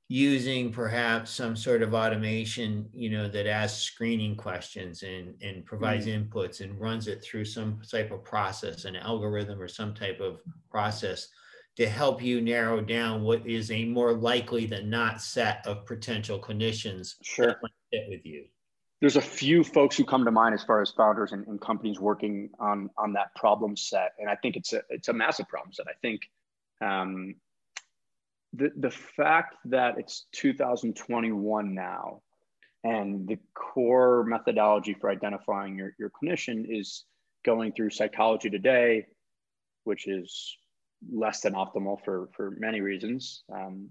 using 0.10 0.70
perhaps 0.70 1.32
some 1.32 1.56
sort 1.56 1.82
of 1.82 1.94
automation, 1.94 2.90
you 2.92 3.10
know, 3.10 3.30
that 3.30 3.48
asks 3.48 3.84
screening 3.84 4.36
questions 4.36 5.02
and, 5.02 5.34
and 5.42 5.66
provides 5.66 6.08
mm-hmm. 6.08 6.30
inputs 6.30 6.60
and 6.60 6.80
runs 6.80 7.08
it 7.08 7.24
through 7.24 7.46
some 7.46 7.80
type 7.90 8.12
of 8.12 8.26
process, 8.26 8.84
an 8.84 8.98
algorithm 8.98 9.62
or 9.62 9.70
some 9.70 9.94
type 9.94 10.20
of 10.20 10.42
process 10.70 11.30
to 11.76 11.88
help 11.88 12.22
you 12.22 12.42
narrow 12.42 12.82
down 12.82 13.24
what 13.24 13.48
is 13.48 13.72
a 13.72 13.86
more 13.86 14.14
likely 14.14 14.66
than 14.66 14.90
not 14.90 15.22
set 15.22 15.66
of 15.66 15.86
potential 15.86 16.40
clinicians 16.40 17.16
sure. 17.24 17.60
fit 17.92 18.06
with 18.08 18.26
you. 18.26 18.46
There's 19.02 19.16
a 19.16 19.22
few 19.22 19.64
folks 19.64 19.98
who 19.98 20.06
come 20.06 20.24
to 20.24 20.32
mind 20.32 20.54
as 20.54 20.64
far 20.64 20.82
as 20.82 20.92
founders 20.92 21.34
and, 21.34 21.46
and, 21.48 21.60
companies 21.60 22.00
working 22.00 22.50
on 22.58 22.90
on 22.98 23.12
that 23.14 23.36
problem 23.36 23.76
set, 23.76 24.14
and 24.18 24.30
I 24.30 24.36
think 24.36 24.56
it's 24.56 24.72
a 24.72 24.82
it's 24.90 25.10
a 25.10 25.14
massive 25.14 25.50
problem 25.50 25.74
set. 25.74 25.88
I 25.90 25.98
think 26.02 26.22
um, 26.80 27.36
the 28.54 28.72
the 28.78 28.92
fact 28.92 29.56
that 29.66 29.98
it's 29.98 30.26
2021 30.32 31.74
now, 31.74 32.22
and 32.86 33.28
the 33.28 33.40
core 33.54 34.24
methodology 34.24 34.94
for 34.94 35.10
identifying 35.10 35.78
your, 35.78 35.94
your 36.00 36.10
clinician 36.10 36.66
is 36.70 37.04
going 37.44 37.74
through 37.74 37.90
psychology 37.90 38.50
today, 38.50 39.06
which 39.84 40.08
is 40.08 40.56
less 41.12 41.42
than 41.42 41.54
optimal 41.54 42.04
for 42.04 42.30
for 42.36 42.52
many 42.60 42.82
reasons 42.82 43.44
um, 43.54 43.90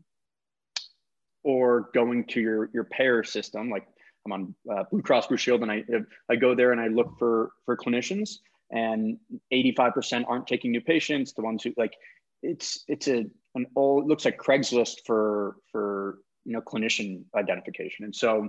or 1.42 1.90
going 1.94 2.24
to 2.26 2.40
your 2.40 2.70
your 2.72 2.84
payer 2.84 3.22
system. 3.22 3.70
Like 3.70 3.86
i'm 4.24 4.32
on 4.32 4.54
uh, 4.72 4.84
blue 4.90 5.02
cross 5.02 5.26
blue 5.26 5.36
shield 5.36 5.62
and 5.62 5.72
i 5.72 5.82
i 6.30 6.36
go 6.36 6.54
there 6.54 6.72
and 6.72 6.80
i 6.80 6.88
look 6.88 7.18
for 7.18 7.50
for 7.64 7.76
clinicians 7.76 8.38
and 8.70 9.18
85% 9.52 10.24
aren't 10.28 10.46
taking 10.46 10.70
new 10.70 10.80
patients 10.80 11.32
the 11.32 11.42
ones 11.42 11.62
who 11.62 11.72
like 11.76 11.94
it's 12.42 12.84
it's 12.88 13.08
a 13.08 13.24
an 13.54 13.66
old 13.76 14.04
it 14.04 14.08
looks 14.08 14.24
like 14.24 14.38
craigslist 14.38 15.04
for 15.06 15.56
for 15.70 16.18
you 16.44 16.52
know 16.52 16.60
clinician 16.60 17.24
identification. 17.36 18.04
And 18.04 18.14
so 18.14 18.48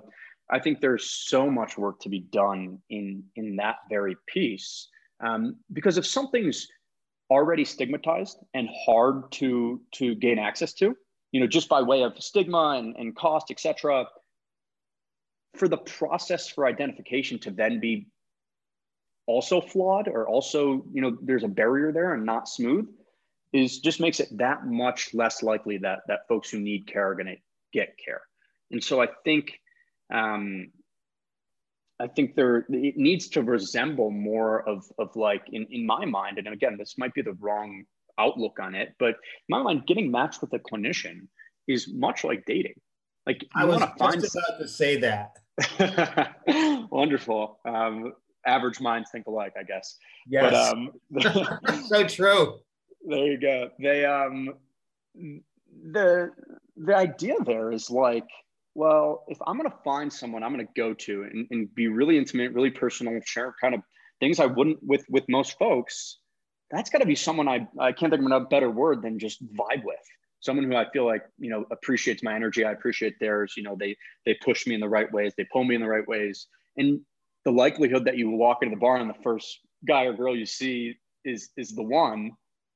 i 0.51 0.60
think 0.60 0.79
there's 0.79 1.10
so 1.10 1.50
much 1.50 1.77
work 1.77 2.00
to 2.01 2.10
be 2.10 2.22
done 2.32 2.79
in 2.89 3.24
in 3.36 3.55
that 3.58 3.77
very 3.89 4.15
piece 4.27 4.89
Um, 5.20 5.58
because 5.72 5.98
if 5.98 6.05
something's 6.05 6.67
already 7.29 7.65
stigmatized 7.65 8.37
and 8.53 8.69
hard 8.85 9.31
to 9.31 9.81
to 9.93 10.15
gain 10.15 10.39
access 10.39 10.73
to, 10.73 10.95
you 11.31 11.39
know, 11.39 11.47
just 11.47 11.69
by 11.69 11.81
way 11.81 12.03
of 12.03 12.21
stigma 12.21 12.75
and, 12.77 12.95
and 12.95 13.15
cost, 13.15 13.51
etc 13.51 14.05
for 15.55 15.67
the 15.67 15.77
process 15.77 16.47
for 16.47 16.65
identification 16.65 17.39
to 17.39 17.51
then 17.51 17.79
be 17.79 18.07
also 19.25 19.61
flawed 19.61 20.07
or 20.07 20.27
also, 20.27 20.83
you 20.91 21.01
know, 21.01 21.17
there's 21.21 21.43
a 21.43 21.47
barrier 21.47 21.91
there 21.91 22.13
and 22.13 22.25
not 22.25 22.49
smooth 22.49 22.89
is 23.53 23.79
just 23.79 23.99
makes 23.99 24.19
it 24.19 24.35
that 24.37 24.65
much 24.65 25.13
less 25.13 25.43
likely 25.43 25.77
that 25.77 25.99
that 26.07 26.27
folks 26.27 26.49
who 26.49 26.59
need 26.59 26.87
care 26.87 27.11
are 27.11 27.15
going 27.15 27.27
to 27.27 27.37
get 27.71 27.95
care. 28.03 28.21
And 28.71 28.83
so 28.83 29.01
I 29.01 29.07
think 29.23 29.59
um, 30.11 30.71
I 32.00 32.07
think 32.07 32.35
there 32.35 32.65
it 32.69 32.97
needs 32.97 33.29
to 33.29 33.43
resemble 33.43 34.12
more 34.12 34.67
of 34.67 34.85
of 34.97 35.15
like 35.15 35.43
in, 35.51 35.67
in 35.69 35.85
my 35.85 36.05
mind, 36.05 36.38
and 36.38 36.47
again, 36.47 36.77
this 36.77 36.97
might 36.97 37.13
be 37.13 37.21
the 37.21 37.33
wrong 37.33 37.85
outlook 38.19 38.59
on 38.59 38.75
it, 38.75 38.93
but 39.00 39.09
in 39.09 39.50
my 39.50 39.62
mind, 39.62 39.85
getting 39.88 40.12
matched 40.12 40.41
with 40.41 40.53
a 40.53 40.59
clinician 40.59 41.27
is 41.67 41.88
much 41.93 42.23
like 42.23 42.45
dating. 42.45 42.75
Like 43.25 43.45
I 43.55 43.65
was 43.65 43.79
just 43.79 43.97
find 43.97 44.17
about 44.17 44.59
to 44.59 44.67
say 44.67 44.97
that. 44.97 46.35
Wonderful. 46.91 47.59
Um, 47.65 48.13
average 48.45 48.81
minds 48.81 49.09
think 49.12 49.27
alike, 49.27 49.53
I 49.57 49.63
guess. 49.63 49.97
Yes. 50.27 50.73
But, 51.09 51.25
um, 51.25 51.83
so 51.88 52.03
true. 52.07 52.59
There 53.05 53.25
you 53.25 53.39
go. 53.39 53.69
They 53.79 54.05
um 54.05 54.53
the 55.91 56.31
the 56.77 56.95
idea 56.95 57.35
there 57.45 57.71
is 57.71 57.89
like, 57.89 58.27
well, 58.75 59.23
if 59.27 59.37
I'm 59.45 59.57
gonna 59.57 59.73
find 59.83 60.11
someone 60.11 60.43
I'm 60.43 60.51
gonna 60.51 60.65
go 60.75 60.93
to 60.93 61.23
and, 61.23 61.47
and 61.51 61.75
be 61.75 61.87
really 61.87 62.17
intimate, 62.17 62.53
really 62.53 62.71
personal, 62.71 63.19
share 63.25 63.55
kind 63.61 63.75
of 63.75 63.81
things 64.19 64.39
I 64.39 64.45
wouldn't 64.45 64.79
with 64.81 65.05
with 65.09 65.23
most 65.29 65.57
folks, 65.57 66.19
that's 66.71 66.89
gotta 66.89 67.05
be 67.05 67.15
someone 67.15 67.47
I 67.47 67.67
I 67.79 67.91
can't 67.91 68.11
think 68.11 68.25
of 68.25 68.31
a 68.31 68.45
better 68.45 68.69
word 68.69 69.01
than 69.01 69.19
just 69.19 69.43
vibe 69.53 69.83
with. 69.83 69.99
Someone 70.39 70.69
who 70.69 70.75
I 70.75 70.89
feel 70.91 71.05
like, 71.05 71.23
you 71.39 71.49
know, 71.49 71.65
appreciates 71.71 72.21
my 72.21 72.35
energy. 72.35 72.65
I 72.65 72.71
appreciate 72.71 73.17
theirs. 73.19 73.53
You 73.55 73.63
know, 73.63 73.77
they 73.79 73.95
they 74.25 74.33
push 74.35 74.67
me 74.67 74.75
in 74.75 74.81
the 74.81 74.89
right 74.89 75.11
ways, 75.11 75.33
they 75.37 75.45
pull 75.51 75.63
me 75.63 75.75
in 75.75 75.81
the 75.81 75.87
right 75.87 76.07
ways. 76.07 76.47
And 76.75 77.01
the 77.45 77.51
likelihood 77.51 78.05
that 78.05 78.17
you 78.17 78.29
walk 78.31 78.59
into 78.61 78.75
the 78.75 78.79
bar 78.79 78.97
and 78.97 79.09
the 79.09 79.21
first 79.21 79.59
guy 79.87 80.03
or 80.05 80.13
girl 80.13 80.35
you 80.35 80.45
see 80.45 80.95
is 81.23 81.49
is 81.57 81.69
the 81.69 81.83
one 81.83 82.31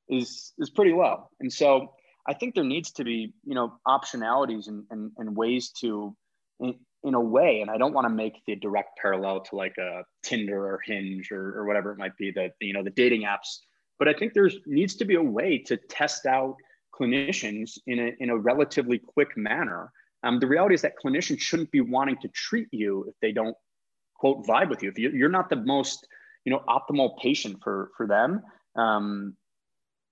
is 0.10 0.54
is 0.60 0.70
pretty 0.70 0.94
low. 0.94 1.30
And 1.40 1.52
so 1.52 1.94
I 2.28 2.34
think 2.34 2.56
there 2.56 2.64
needs 2.64 2.92
to 2.92 3.04
be, 3.04 3.34
you 3.46 3.56
know, 3.56 3.74
optionalities 3.88 4.68
and, 4.68 4.84
and, 4.90 5.12
and 5.18 5.36
ways 5.36 5.72
to, 5.82 6.16
in, 6.60 6.76
in 7.04 7.14
a 7.14 7.22
way, 7.22 7.62
and 7.62 7.72
I 7.72 7.78
don't 7.78 7.94
want 7.94 8.06
to 8.06 8.14
make 8.14 8.42
the 8.46 8.56
direct 8.56 8.98
parallel 9.02 9.42
to 9.42 9.56
like 9.56 9.76
a 9.78 10.04
Tinder 10.24 10.66
or 10.66 10.80
Hinge 10.86 11.32
or, 11.32 11.58
or 11.58 11.66
whatever 11.66 11.92
it 11.92 11.98
might 11.98 12.18
be 12.18 12.32
that, 12.32 12.54
you 12.60 12.74
know, 12.74 12.84
the 12.84 12.90
dating 12.90 13.22
apps, 13.22 13.60
but 13.98 14.08
I 14.08 14.14
think 14.14 14.34
there's 14.34 14.58
needs 14.66 14.96
to 14.98 15.06
be 15.06 15.16
a 15.16 15.22
way 15.22 15.58
to 15.68 15.78
test 15.78 16.26
out 16.26 16.56
clinicians 17.00 17.78
in 17.88 18.00
a, 18.00 18.12
in 18.20 18.30
a 18.30 18.38
relatively 18.38 19.00
quick 19.00 19.38
manner. 19.38 19.92
Um, 20.24 20.40
the 20.40 20.48
reality 20.48 20.76
is 20.76 20.82
that 20.82 20.94
clinicians 21.04 21.40
shouldn't 21.40 21.72
be 21.72 21.82
wanting 21.82 22.18
to 22.22 22.28
treat 22.30 22.68
you 22.72 23.06
if 23.08 23.16
they 23.22 23.32
don't 23.32 23.56
quote 24.16 24.46
vibe 24.46 24.70
with 24.70 24.82
you. 24.84 24.90
If 24.90 24.98
you're 24.98 25.30
not 25.30 25.50
the 25.50 25.58
most, 25.58 26.08
you 26.44 26.52
know, 26.52 26.64
optimal 26.68 27.18
patient 27.20 27.58
for, 27.64 27.92
for 27.96 28.08
them, 28.08 28.42
um, 28.76 29.36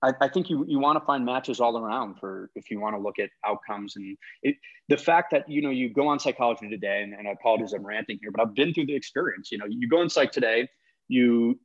I, 0.04 0.14
I, 0.22 0.28
think 0.28 0.50
you, 0.50 0.66
you 0.68 0.80
want 0.80 1.00
to 1.00 1.06
find 1.06 1.26
matches 1.26 1.60
all 1.60 1.78
around 1.78 2.20
for 2.20 2.50
if 2.56 2.70
you 2.70 2.80
want 2.80 2.96
to 2.96 3.02
look 3.02 3.20
at 3.20 3.30
outcomes 3.46 3.96
and 3.96 4.18
it, 4.44 4.56
the 4.90 4.98
fact 4.98 5.32
that 5.32 5.50
you 5.50 5.62
know 5.62 5.70
you 5.70 5.90
go 5.90 6.08
on 6.08 6.20
psychology 6.20 6.70
today 6.70 7.02
and, 7.04 7.14
and 7.14 7.28
I 7.28 7.32
apologize 7.32 7.74
I'm 7.74 7.86
ranting 7.86 8.20
here 8.22 8.32
but 8.32 8.42
I've 8.42 8.54
been 8.54 8.74
through 8.74 8.88
the 8.88 8.96
experience 8.96 9.52
you 9.52 9.58
know 9.58 9.66
you 9.68 9.88
go 9.88 10.00
on 10.00 10.10
psych 10.10 10.32
today 10.32 10.68
you 11.08 11.60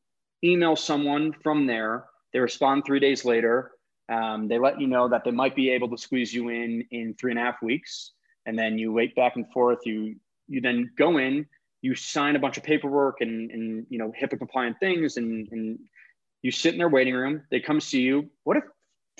email 0.44 0.76
someone 0.76 1.32
from 1.42 1.66
there 1.66 2.06
they 2.32 2.38
respond 2.38 2.84
three 2.86 3.00
days 3.00 3.24
later 3.24 3.72
um, 4.08 4.48
they 4.48 4.58
let 4.58 4.80
you 4.80 4.86
know 4.86 5.08
that 5.08 5.24
they 5.24 5.30
might 5.30 5.54
be 5.54 5.70
able 5.70 5.88
to 5.88 5.98
squeeze 5.98 6.32
you 6.32 6.48
in 6.48 6.84
in 6.90 7.14
three 7.14 7.32
and 7.32 7.40
a 7.40 7.42
half 7.42 7.62
weeks 7.62 8.12
and 8.46 8.58
then 8.58 8.78
you 8.78 8.92
wait 8.92 9.14
back 9.16 9.36
and 9.36 9.50
forth 9.52 9.80
you 9.84 10.16
you 10.48 10.60
then 10.60 10.90
go 10.96 11.18
in 11.18 11.46
you 11.82 11.94
sign 11.94 12.36
a 12.36 12.38
bunch 12.38 12.58
of 12.58 12.62
paperwork 12.62 13.20
and, 13.20 13.50
and 13.50 13.86
you 13.88 13.98
know 13.98 14.12
HIPAA 14.20 14.38
compliant 14.38 14.76
things 14.80 15.16
and, 15.16 15.48
and 15.50 15.78
you 16.42 16.50
sit 16.50 16.72
in 16.72 16.78
their 16.78 16.88
waiting 16.88 17.14
room, 17.14 17.42
they 17.50 17.60
come 17.60 17.80
see 17.80 18.00
you. 18.00 18.30
What 18.44 18.56
if 18.56 18.64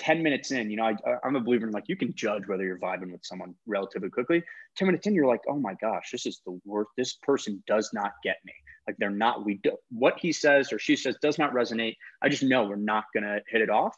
10 0.01 0.23
minutes 0.23 0.51
in, 0.51 0.71
you 0.71 0.79
know, 0.79 0.85
I, 0.85 0.95
I'm 1.23 1.37
a 1.37 1.41
believer 1.41 1.67
in 1.67 1.73
like 1.73 1.89
you 1.89 1.97
can 1.97 2.15
judge 2.15 2.47
whether 2.47 2.65
you're 2.65 2.79
vibing 2.79 3.13
with 3.13 3.25
someone 3.25 3.55
relatively 3.67 4.09
quickly. 4.09 4.43
10 4.77 4.87
minutes 4.87 5.07
in, 5.07 5.15
you're 5.15 5.27
like, 5.27 5.43
oh 5.47 5.59
my 5.59 5.75
gosh, 5.75 6.11
this 6.11 6.25
is 6.25 6.41
the 6.47 6.59
worst. 6.65 6.91
This 6.97 7.15
person 7.23 7.63
does 7.67 7.91
not 7.93 8.13
get 8.25 8.37
me. 8.47 8.55
Like 8.87 8.97
they're 8.99 9.11
not, 9.11 9.45
we 9.45 9.61
do 9.63 9.77
what 9.91 10.19
he 10.19 10.33
says 10.33 10.73
or 10.73 10.79
she 10.79 10.97
says 10.97 11.17
does 11.21 11.39
not 11.39 11.53
resonate. 11.53 11.97
I 12.23 12.31
just 12.31 12.43
know 12.43 12.65
we're 12.65 12.77
not 12.77 13.05
going 13.13 13.25
to 13.25 13.41
hit 13.47 13.61
it 13.61 13.69
off. 13.69 13.95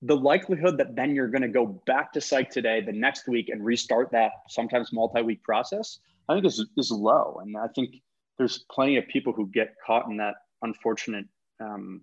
The 0.00 0.16
likelihood 0.16 0.78
that 0.78 0.96
then 0.96 1.14
you're 1.14 1.28
going 1.28 1.42
to 1.42 1.48
go 1.48 1.82
back 1.86 2.12
to 2.14 2.20
psych 2.20 2.50
today, 2.50 2.80
the 2.80 2.92
next 2.92 3.28
week, 3.28 3.50
and 3.50 3.62
restart 3.62 4.10
that 4.12 4.32
sometimes 4.48 4.92
multi 4.92 5.20
week 5.20 5.42
process, 5.42 5.98
I 6.30 6.34
think 6.34 6.46
is, 6.46 6.64
is 6.78 6.90
low. 6.90 7.40
And 7.42 7.56
I 7.56 7.68
think 7.74 7.96
there's 8.38 8.64
plenty 8.70 8.96
of 8.96 9.06
people 9.08 9.34
who 9.34 9.46
get 9.48 9.74
caught 9.86 10.08
in 10.08 10.16
that 10.16 10.34
unfortunate 10.62 11.26
um, 11.60 12.02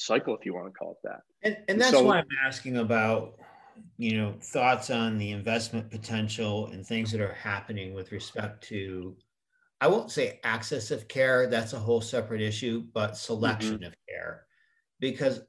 cycle, 0.00 0.36
if 0.36 0.46
you 0.46 0.54
want 0.54 0.66
to 0.66 0.72
call 0.72 0.92
it 0.92 1.08
that. 1.08 1.20
And, 1.42 1.56
and 1.68 1.80
that's 1.80 1.92
so, 1.92 2.04
why 2.04 2.18
I'm 2.18 2.26
asking 2.44 2.78
about, 2.78 3.34
you 3.98 4.16
know, 4.16 4.34
thoughts 4.40 4.90
on 4.90 5.18
the 5.18 5.30
investment 5.30 5.90
potential 5.90 6.68
and 6.68 6.86
things 6.86 7.12
that 7.12 7.20
are 7.20 7.34
happening 7.34 7.94
with 7.94 8.10
respect 8.10 8.66
to, 8.68 9.16
I 9.80 9.88
won't 9.88 10.10
say 10.10 10.40
access 10.42 10.90
of 10.90 11.06
care, 11.08 11.46
that's 11.48 11.74
a 11.74 11.78
whole 11.78 12.00
separate 12.00 12.40
issue, 12.40 12.84
but 12.94 13.16
selection 13.16 13.76
mm-hmm. 13.76 13.86
of 13.86 13.94
care. 14.08 14.46
Because 15.00 15.42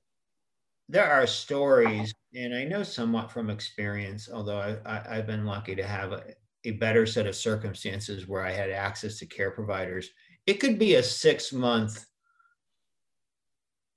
there 0.89 1.09
are 1.09 1.25
stories, 1.27 2.13
and 2.35 2.53
I 2.53 2.65
know 2.65 2.83
somewhat 2.83 3.31
from 3.31 3.49
experience, 3.49 4.29
although 4.31 4.59
I, 4.85 5.01
I, 5.09 5.15
have 5.15 5.27
been 5.27 5.45
lucky 5.45 5.75
to 5.75 5.83
have 5.83 6.11
a, 6.11 6.23
a 6.65 6.71
better 6.71 7.05
set 7.05 7.27
of 7.27 7.35
circumstances 7.35 8.27
where 8.27 8.45
I 8.45 8.51
had 8.51 8.69
access 8.69 9.17
to 9.19 9.25
care 9.25 9.51
providers. 9.51 10.09
It 10.45 10.59
could 10.59 10.77
be 10.77 10.95
a 10.95 11.03
six 11.03 11.53
month 11.53 12.05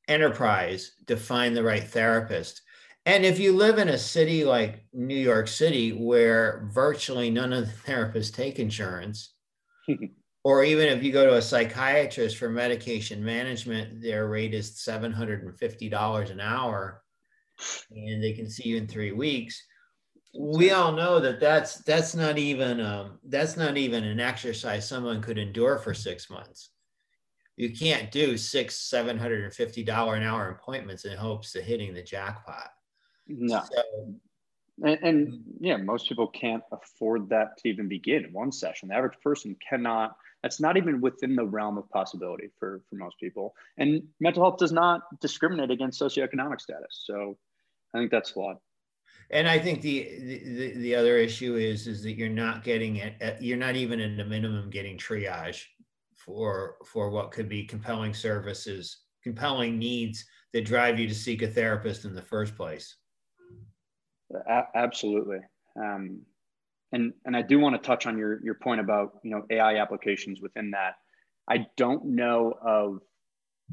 enterprise 0.08 0.92
to 1.06 1.16
find 1.16 1.56
the 1.56 1.62
right 1.62 1.84
therapist. 1.84 2.62
And 3.06 3.24
if 3.24 3.38
you 3.38 3.54
live 3.54 3.78
in 3.78 3.88
a 3.88 3.98
city 3.98 4.44
like 4.44 4.84
New 4.92 5.16
York 5.16 5.48
City, 5.48 5.92
where 5.92 6.68
virtually 6.72 7.30
none 7.30 7.52
of 7.52 7.66
the 7.66 7.72
therapists 7.92 8.32
take 8.32 8.58
insurance, 8.58 9.34
or 10.44 10.64
even 10.64 10.88
if 10.88 11.02
you 11.02 11.12
go 11.12 11.26
to 11.26 11.36
a 11.36 11.42
psychiatrist 11.42 12.36
for 12.36 12.48
medication 12.48 13.24
management, 13.24 14.02
their 14.02 14.28
rate 14.28 14.54
is 14.54 14.72
$750 14.72 16.30
an 16.30 16.40
hour 16.40 17.02
and 17.90 18.22
they 18.22 18.32
can 18.32 18.50
see 18.50 18.68
you 18.68 18.76
in 18.76 18.86
three 18.86 19.12
weeks. 19.12 19.62
We 20.36 20.72
all 20.72 20.92
know 20.92 21.20
that 21.20 21.38
that's 21.38 21.76
that's 21.84 22.14
not 22.16 22.38
even 22.38 22.80
um, 22.80 23.20
that's 23.28 23.56
not 23.56 23.76
even 23.76 24.02
an 24.02 24.18
exercise 24.18 24.88
someone 24.88 25.22
could 25.22 25.38
endure 25.38 25.78
for 25.78 25.94
six 25.94 26.28
months 26.28 26.70
you 27.56 27.70
can't 27.70 28.10
do 28.10 28.36
six, 28.36 28.76
seven 28.76 29.16
hundred 29.16 29.44
and 29.44 29.52
fifty 29.52 29.84
dollar 29.84 30.16
an 30.16 30.22
hour 30.22 30.48
appointments 30.48 31.04
in 31.04 31.16
hopes 31.16 31.54
of 31.54 31.64
hitting 31.64 31.94
the 31.94 32.02
jackpot. 32.02 32.70
No. 33.28 33.62
So, 33.72 34.14
and, 34.82 34.98
and, 35.02 35.28
mm. 35.28 35.40
yeah, 35.60 35.76
most 35.76 36.08
people 36.08 36.26
can't 36.28 36.62
afford 36.72 37.28
that 37.28 37.56
to 37.58 37.68
even 37.68 37.88
begin 37.88 38.28
one 38.32 38.50
session. 38.50 38.88
The 38.88 38.96
average 38.96 39.18
person 39.22 39.56
cannot. 39.66 40.16
That's 40.42 40.60
not 40.60 40.76
even 40.76 41.00
within 41.00 41.36
the 41.36 41.46
realm 41.46 41.78
of 41.78 41.88
possibility 41.90 42.50
for 42.58 42.82
for 42.90 42.96
most 42.96 43.16
people. 43.20 43.54
And 43.78 44.02
mental 44.20 44.42
health 44.42 44.58
does 44.58 44.72
not 44.72 45.02
discriminate 45.20 45.70
against 45.70 46.00
socioeconomic 46.00 46.60
status. 46.60 47.04
So, 47.06 47.38
I 47.94 47.98
think 47.98 48.10
that's 48.10 48.30
flawed. 48.30 48.56
And 49.30 49.48
I 49.48 49.58
think 49.58 49.80
the, 49.80 50.02
the 50.20 50.72
the 50.76 50.94
other 50.94 51.16
issue 51.16 51.54
is 51.54 51.86
is 51.86 52.02
that 52.02 52.12
you're 52.12 52.28
not 52.28 52.62
getting 52.62 52.96
it. 52.96 53.14
Uh, 53.22 53.32
you're 53.40 53.56
not 53.56 53.76
even 53.76 54.00
at 54.00 54.16
the 54.16 54.24
minimum 54.24 54.70
getting 54.70 54.98
triage 54.98 55.64
for 56.24 56.76
for 56.84 57.10
what 57.10 57.32
could 57.32 57.48
be 57.48 57.64
compelling 57.64 58.14
services, 58.14 58.98
compelling 59.22 59.78
needs 59.78 60.24
that 60.52 60.64
drive 60.64 60.98
you 60.98 61.08
to 61.08 61.14
seek 61.14 61.42
a 61.42 61.48
therapist 61.48 62.04
in 62.04 62.14
the 62.14 62.22
first 62.22 62.56
place. 62.56 62.96
Absolutely. 64.74 65.38
Um, 65.76 66.20
and 66.92 67.12
and 67.24 67.36
I 67.36 67.42
do 67.42 67.58
want 67.58 67.74
to 67.74 67.86
touch 67.86 68.06
on 68.06 68.16
your 68.16 68.42
your 68.42 68.54
point 68.54 68.80
about 68.80 69.18
you 69.22 69.30
know 69.30 69.42
AI 69.50 69.76
applications 69.76 70.40
within 70.40 70.70
that. 70.70 70.94
I 71.48 71.66
don't 71.76 72.06
know 72.06 72.54
of 72.64 73.00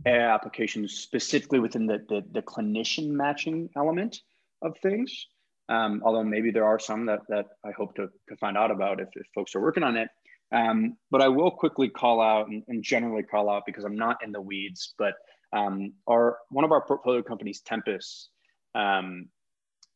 AI 0.05 0.33
applications 0.33 0.93
specifically 0.93 1.59
within 1.59 1.85
the 1.85 1.99
the, 2.09 2.23
the 2.31 2.41
clinician 2.41 3.09
matching 3.09 3.69
element 3.77 4.19
of 4.61 4.75
things. 4.81 5.27
Um, 5.69 6.01
although 6.03 6.23
maybe 6.23 6.51
there 6.51 6.65
are 6.65 6.79
some 6.79 7.05
that 7.05 7.21
that 7.29 7.45
I 7.65 7.71
hope 7.71 7.95
to, 7.95 8.09
to 8.29 8.35
find 8.37 8.57
out 8.57 8.71
about 8.71 8.99
if, 8.99 9.09
if 9.13 9.27
folks 9.33 9.55
are 9.55 9.61
working 9.61 9.83
on 9.83 9.95
it. 9.95 10.09
Um, 10.51 10.97
but 11.09 11.21
I 11.21 11.29
will 11.29 11.51
quickly 11.51 11.89
call 11.89 12.21
out 12.21 12.47
and, 12.47 12.63
and, 12.67 12.83
generally 12.83 13.23
call 13.23 13.49
out 13.49 13.63
because 13.65 13.85
I'm 13.85 13.95
not 13.95 14.17
in 14.21 14.33
the 14.33 14.41
weeds, 14.41 14.93
but 14.97 15.13
um, 15.53 15.93
our 16.09 16.39
one 16.49 16.65
of 16.65 16.71
our 16.71 16.85
portfolio 16.85 17.21
companies, 17.21 17.61
Tempus, 17.61 18.29
um, 18.75 19.29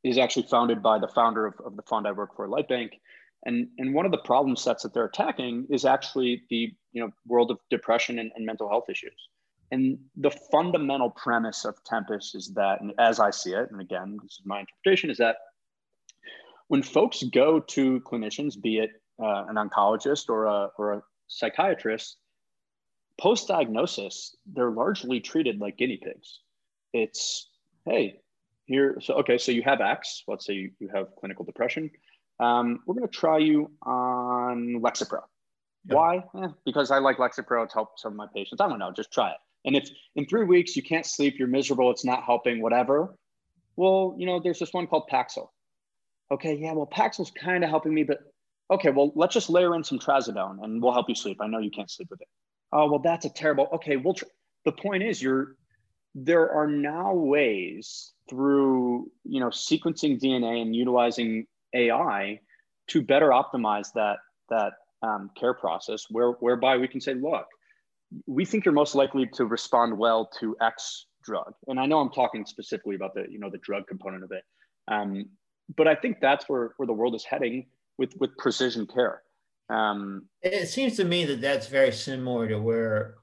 is 0.04 0.18
actually 0.18 0.48
founded 0.48 0.82
by 0.82 1.00
the 1.00 1.08
founder 1.10 1.46
of, 1.46 1.56
of 1.66 1.76
the 1.76 1.82
fund 1.84 2.08
I 2.08 2.12
work 2.14 2.36
for, 2.36 2.48
Lightbank. 2.48 2.92
And, 3.46 3.68
and 3.78 3.94
one 3.94 4.06
of 4.06 4.12
the 4.12 4.20
problem 4.20 4.56
sets 4.56 4.84
that 4.84 4.94
they're 4.94 5.06
attacking 5.06 5.68
is 5.70 5.86
actually 5.86 6.44
the 6.50 6.72
you 6.94 7.02
know 7.02 7.12
world 7.28 7.52
of 7.52 7.60
depression 7.70 8.20
and, 8.20 8.32
and 8.36 8.46
mental 8.46 8.70
health 8.70 8.90
issues. 8.90 9.30
and 9.72 9.98
the 10.16 10.32
fundamental 10.52 11.10
premise 11.10 11.66
of 11.66 11.76
Tempus 11.84 12.34
is 12.34 12.54
that, 12.56 12.82
and 12.82 12.94
as 12.98 13.20
I 13.20 13.32
see 13.32 13.52
it, 13.52 13.70
and 13.72 13.82
again, 13.82 14.18
this 14.24 14.34
is 14.34 14.42
my 14.46 14.62
interpretation, 14.62 15.10
is 15.10 15.18
that 15.18 15.36
when 16.68 16.82
folks 16.82 17.24
go 17.24 17.60
to 17.60 18.00
clinicians, 18.02 18.60
be 18.60 18.78
it 18.78 18.92
uh, 19.22 19.46
an 19.48 19.56
oncologist 19.56 20.30
or 20.30 20.46
a, 20.46 20.70
or 20.78 20.94
a 20.94 21.04
psychiatrist, 21.28 22.18
post 23.20 23.48
diagnosis, 23.48 24.36
they're 24.54 24.72
largely 24.72 25.20
treated 25.20 25.60
like 25.60 25.78
guinea 25.78 25.98
pigs. 25.98 26.40
It's, 26.94 27.50
hey, 27.86 28.20
here, 28.66 28.98
so 29.02 29.16
okay, 29.16 29.38
so 29.38 29.52
you 29.52 29.62
have 29.64 29.82
X, 29.82 30.24
let's 30.28 30.46
say 30.46 30.54
you, 30.54 30.72
you 30.80 30.90
have 30.94 31.08
clinical 31.20 31.46
depression. 31.46 31.90
Um, 32.40 32.80
we're 32.86 32.96
going 32.96 33.08
to 33.08 33.14
try 33.14 33.38
you 33.38 33.72
on 33.84 34.82
Lexapro. 34.82 35.22
Why? 35.86 36.24
Eh, 36.42 36.48
because 36.66 36.92
I 36.92 36.98
like 36.98 37.18
Lexapro. 37.18 37.64
It's 37.64 37.74
helped 37.74 38.00
some 38.00 38.14
of 38.14 38.18
my 38.18 38.28
patients. 38.34 38.60
I 38.60 38.68
don't 38.68 38.80
know. 38.80 38.92
Just 38.92 39.12
try 39.12 39.30
it. 39.32 39.38
And 39.66 39.76
if 39.76 39.90
in 40.16 40.26
three 40.26 40.44
weeks 40.44 40.76
you 40.76 40.84
can't 40.84 41.06
sleep, 41.06 41.36
you're 41.38 41.48
miserable, 41.48 41.92
it's 41.92 42.06
not 42.06 42.24
helping, 42.24 42.62
whatever. 42.62 43.16
Well, 43.76 44.16
you 44.18 44.26
know, 44.26 44.40
there's 44.40 44.60
this 44.60 44.74
one 44.74 44.88
called 44.88 45.10
Paxil. 45.12 45.48
Okay, 46.32 46.56
yeah, 46.56 46.74
well, 46.74 46.88
Paxil's 46.88 47.32
kind 47.32 47.64
of 47.64 47.70
helping 47.70 47.94
me, 47.94 48.04
but 48.04 48.20
okay, 48.72 48.90
well, 48.90 49.12
let's 49.16 49.34
just 49.34 49.50
layer 49.50 49.76
in 49.76 49.84
some 49.84 50.00
trazodone 50.00 50.64
and 50.64 50.82
we'll 50.82 50.94
help 50.94 51.10
you 51.10 51.16
sleep. 51.16 51.38
I 51.42 51.48
know 51.48 51.60
you 51.60 51.72
can't 51.72 51.90
sleep 51.90 52.10
with 52.10 52.22
it. 52.22 52.28
Oh, 52.72 52.90
well, 52.90 53.00
that's 53.00 53.26
a 53.26 53.30
terrible. 53.30 53.68
Okay, 53.74 53.98
we'll. 53.98 54.16
The 54.66 54.72
point 54.72 55.04
is, 55.04 55.22
you're 55.22 55.56
there 56.16 56.50
are 56.52 56.68
now 56.68 57.14
ways 57.14 58.14
through 58.30 59.12
you 59.24 59.40
know 59.40 59.50
sequencing 59.50 60.20
DNA 60.20 60.62
and 60.62 60.76
utilizing 60.76 61.46
AI 61.74 62.40
to 62.88 63.02
better 63.02 63.30
optimize 63.30 63.90
that 63.94 64.18
that 64.50 64.74
um, 65.02 65.30
care 65.38 65.54
process, 65.54 66.06
where 66.10 66.32
whereby 66.32 66.78
we 66.78 66.88
can 66.88 67.00
say, 67.00 67.14
look, 67.14 67.46
we 68.26 68.46
think 68.46 68.66
you're 68.66 68.74
most 68.74 68.96
likely 68.96 69.28
to 69.34 69.46
respond 69.46 69.98
well 69.98 70.30
to 70.40 70.56
X 70.62 71.06
drug, 71.24 71.54
and 71.68 71.80
I 71.80 71.86
know 71.86 72.00
I'm 72.00 72.12
talking 72.12 72.46
specifically 72.46 72.96
about 72.96 73.14
the 73.14 73.26
you 73.30 73.40
know 73.40 73.50
the 73.50 73.60
drug 73.60 73.88
component 73.88 74.24
of 74.24 74.32
it, 74.32 74.44
um, 74.88 75.26
but 75.78 75.88
I 75.88 75.96
think 75.96 76.18
that's 76.20 76.50
where 76.50 76.72
where 76.78 76.88
the 76.88 76.94
world 76.94 77.16
is 77.16 77.24
heading 77.24 77.68
with 77.98 78.14
with 78.20 78.38
precision 78.38 78.88
care. 78.88 79.22
Um, 79.70 80.28
it 80.42 80.68
seems 80.68 80.96
to 80.98 81.06
me 81.06 81.26
that 81.26 81.42
that's 81.42 81.68
very 81.68 81.92
similar 81.92 82.48
to 82.48 82.60
where 82.60 83.16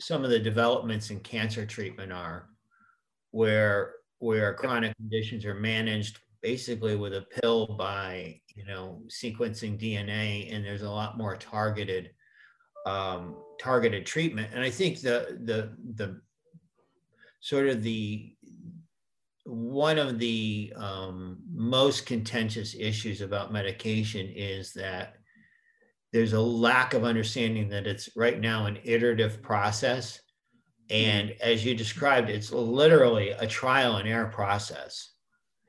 some 0.00 0.24
of 0.24 0.30
the 0.30 0.38
developments 0.38 1.10
in 1.10 1.20
cancer 1.20 1.66
treatment 1.66 2.12
are, 2.12 2.48
where 3.30 3.94
where 4.18 4.54
chronic 4.54 4.96
conditions 4.96 5.44
are 5.44 5.54
managed 5.54 6.18
basically 6.42 6.96
with 6.96 7.14
a 7.14 7.26
pill 7.40 7.66
by 7.66 8.40
you 8.54 8.64
know 8.64 9.02
sequencing 9.08 9.78
DNA, 9.78 10.54
and 10.54 10.64
there's 10.64 10.82
a 10.82 10.90
lot 10.90 11.18
more 11.18 11.36
targeted 11.36 12.10
um, 12.86 13.36
targeted 13.60 14.06
treatment. 14.06 14.50
And 14.54 14.62
I 14.62 14.70
think 14.70 15.00
the 15.00 15.38
the 15.44 15.76
the 15.94 16.20
sort 17.40 17.68
of 17.68 17.82
the 17.82 18.34
one 19.48 19.98
of 19.98 20.18
the 20.18 20.72
um, 20.76 21.38
most 21.50 22.04
contentious 22.04 22.74
issues 22.78 23.22
about 23.22 23.52
medication 23.52 24.28
is 24.28 24.74
that 24.74 25.14
there's 26.12 26.34
a 26.34 26.40
lack 26.40 26.92
of 26.92 27.04
understanding 27.04 27.68
that 27.70 27.86
it's 27.86 28.10
right 28.14 28.38
now 28.40 28.66
an 28.66 28.78
iterative 28.84 29.42
process. 29.42 30.20
And 30.90 31.34
as 31.40 31.64
you 31.64 31.74
described, 31.74 32.28
it's 32.28 32.52
literally 32.52 33.30
a 33.30 33.46
trial 33.46 33.96
and 33.96 34.08
error 34.08 34.28
process. 34.28 35.12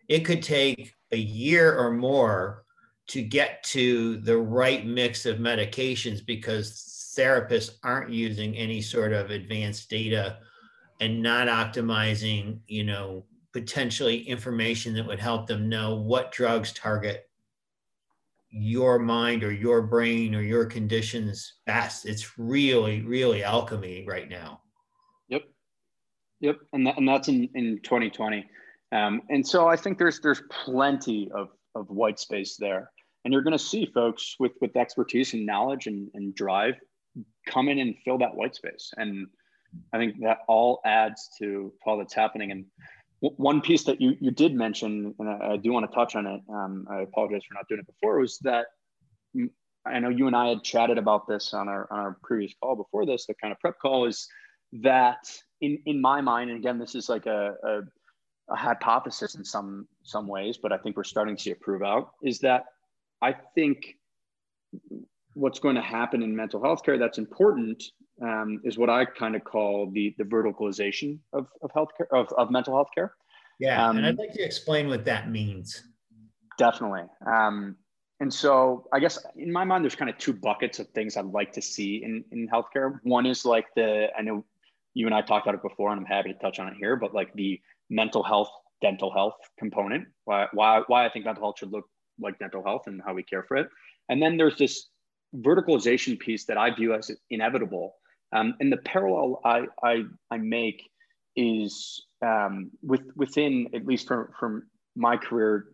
It 0.10 0.26
could 0.26 0.44
take 0.44 0.94
a 1.12 1.18
year 1.18 1.78
or 1.78 1.92
more 1.92 2.66
to 3.08 3.22
get 3.22 3.64
to 3.64 4.18
the 4.18 4.38
right 4.38 4.86
mix 4.86 5.26
of 5.26 5.38
medications 5.38 6.26
because 6.26 7.14
therapists 7.18 7.72
aren't 7.84 8.12
using 8.12 8.56
any 8.56 8.82
sort 8.82 9.14
of 9.14 9.30
advanced 9.30 9.90
data 9.90 10.40
and 11.00 11.24
not 11.24 11.48
optimizing, 11.48 12.60
you 12.68 12.84
know, 12.84 13.26
potentially 13.54 14.22
information 14.28 14.94
that 14.94 15.06
would 15.06 15.20
help 15.20 15.48
them 15.48 15.70
know 15.70 15.96
what 15.96 16.32
drugs 16.32 16.72
target 16.74 17.30
your 18.52 18.98
mind 18.98 19.44
or 19.44 19.52
your 19.52 19.82
brain 19.82 20.34
or 20.34 20.42
your 20.42 20.66
conditions 20.66 21.54
best. 21.66 22.06
It's 22.06 22.38
really, 22.40 23.02
really 23.02 23.44
alchemy 23.44 24.06
right 24.08 24.30
now. 24.30 24.62
Yep. 25.28 25.44
Yep. 26.42 26.58
And, 26.74 26.88
that, 26.88 26.98
and 26.98 27.08
that's 27.08 27.28
in, 27.28 27.50
in 27.54 27.80
2020. 27.84 28.46
Um, 28.92 29.22
and 29.30 29.48
so 29.48 29.68
I 29.68 29.76
think 29.76 30.00
there's, 30.00 30.20
there's 30.20 30.42
plenty 30.50 31.30
of, 31.36 31.50
of 31.76 31.90
white 31.90 32.20
space 32.20 32.58
there. 32.58 32.90
And 33.24 33.34
you're 33.34 33.44
going 33.44 33.58
to 33.58 33.64
see 33.64 33.86
folks 33.94 34.36
with, 34.40 34.54
with 34.62 34.76
expertise 34.76 35.34
and 35.34 35.46
knowledge 35.46 35.88
and, 35.88 36.10
and 36.14 36.34
drive 36.34 36.76
come 37.48 37.68
in 37.68 37.80
and 37.80 37.96
fill 38.04 38.18
that 38.20 38.36
white 38.36 38.56
space. 38.56 38.92
And 38.98 39.28
I 39.94 39.98
think 39.98 40.16
that 40.22 40.40
all 40.48 40.82
adds 40.86 41.30
to 41.40 41.74
all 41.86 41.98
that's 41.98 42.14
happening. 42.14 42.52
And 42.52 42.66
one 43.22 43.62
piece 43.62 43.84
that 43.84 44.00
you, 44.00 44.16
you 44.20 44.32
did 44.32 44.54
mention, 44.54 45.14
and 45.20 45.30
I, 45.30 45.54
I 45.54 45.58
do 45.58 45.72
want 45.74 45.90
to 45.90 45.96
touch 45.96 46.16
on 46.16 46.26
it, 46.26 46.42
um, 46.50 46.88
I 46.90 47.02
apologize 47.02 47.42
for 47.48 47.54
not 47.54 47.68
doing 47.68 47.82
it 47.82 47.88
before, 47.88 48.20
was 48.20 48.38
that 48.40 48.68
I 49.86 50.00
know 50.00 50.10
you 50.10 50.28
and 50.28 50.36
I 50.36 50.50
had 50.50 50.64
chatted 50.64 50.98
about 50.98 51.28
this 51.28 51.54
on 51.54 51.68
our, 51.68 51.88
on 51.92 52.00
our 52.00 52.18
previous 52.24 52.54
call 52.62 52.76
before 52.76 53.06
this, 53.06 53.26
the 53.26 53.34
kind 53.34 53.52
of 53.52 53.60
prep 53.60 53.80
call 53.80 54.06
is 54.06 54.28
that 54.72 55.30
in, 55.62 55.80
in 55.86 56.00
my 56.00 56.22
mind, 56.22 56.50
and 56.50 56.60
again, 56.60 56.80
this 56.80 56.96
is 56.96 57.10
like 57.10 57.26
a, 57.26 57.56
a, 57.64 57.82
a 58.52 58.56
hypothesis 58.56 59.36
in 59.36 59.44
some, 59.44 59.88
some 60.04 60.28
ways, 60.28 60.58
but 60.58 60.72
I 60.72 60.78
think 60.78 60.96
we're 60.96 61.04
starting 61.04 61.36
to 61.36 61.42
see 61.42 61.52
it 61.52 61.60
prove 61.60 61.84
out, 61.84 62.12
is 62.24 62.40
that 62.40 62.66
I 63.22 63.36
think 63.56 63.96
what's 65.34 65.60
going 65.60 65.76
to 65.76 65.82
happen 65.82 66.24
in 66.24 66.36
mental 66.36 66.62
health 66.62 66.84
care 66.84 66.98
that's 66.98 67.18
important 67.18 67.84
um, 68.22 68.62
is 68.64 68.78
what 68.78 68.90
I 68.90 69.06
kind 69.06 69.36
of 69.36 69.44
call 69.44 69.90
the 69.92 70.16
the 70.18 70.24
verticalization 70.24 71.20
of 71.34 71.48
of 71.62 71.72
healthcare 71.72 72.08
of, 72.12 72.28
of 72.38 72.52
mental 72.52 72.76
health 72.76 72.90
care. 72.94 73.14
Yeah, 73.60 73.86
um, 73.86 73.98
and 73.98 74.06
I'd 74.06 74.18
like 74.18 74.34
to 74.34 74.42
explain 74.42 74.88
what 74.88 75.06
that 75.06 75.30
means. 75.30 75.84
Definitely. 76.58 77.04
Um, 77.26 77.78
and 78.20 78.34
so 78.34 78.86
I 78.92 79.00
guess 79.00 79.18
in 79.38 79.52
my 79.52 79.64
mind, 79.64 79.84
there's 79.84 79.96
kind 79.96 80.10
of 80.10 80.18
two 80.18 80.34
buckets 80.34 80.80
of 80.80 80.90
things 80.90 81.16
I'd 81.16 81.26
like 81.26 81.54
to 81.54 81.62
see 81.62 82.04
in, 82.04 82.24
in 82.32 82.50
healthcare. 82.50 83.00
One 83.04 83.26
is 83.26 83.46
like 83.46 83.68
the, 83.76 84.08
I 84.18 84.22
know 84.22 84.44
you 84.94 85.06
and 85.06 85.16
I 85.16 85.22
talked 85.22 85.48
about 85.48 85.56
it 85.56 85.62
before, 85.62 85.92
and 85.92 86.00
I'm 86.00 86.06
happy 86.06 86.34
to 86.34 86.40
touch 86.40 86.60
on 86.60 86.68
it 86.68 86.74
here, 86.78 86.98
but 86.98 87.14
like 87.14 87.34
the 87.34 87.62
mental 87.90 88.22
health, 88.22 88.50
dental 88.82 89.12
health 89.12 89.36
component, 89.58 90.08
why, 90.26 90.48
why, 90.54 90.82
why 90.88 91.06
I 91.06 91.10
think 91.10 91.26
mental 91.26 91.44
health 91.44 91.60
should 91.60 91.72
look 91.72 91.86
like 92.20 92.38
dental 92.40 92.64
health 92.64 92.84
and 92.88 93.02
how 93.06 93.14
we 93.14 93.24
care 93.24 93.44
for 93.44 93.56
it. 93.56 93.70
And 94.10 94.22
then 94.22 94.36
there's 94.36 94.58
this 94.58 94.90
verticalization 95.38 96.20
piece 96.20 96.44
that 96.46 96.58
I 96.58 96.72
view 96.72 96.94
as 96.94 97.10
inevitable 97.30 97.96
um, 98.32 98.56
and 98.60 98.72
the 98.72 98.78
parallel 98.78 99.42
I, 99.44 99.66
I, 99.84 100.04
I 100.30 100.38
make 100.38 100.90
is 101.36 102.06
um, 102.22 102.72
with, 102.82 103.02
within, 103.16 103.68
at 103.74 103.86
least 103.86 104.08
from, 104.08 104.30
from 104.40 104.64
my 104.96 105.18
career, 105.18 105.68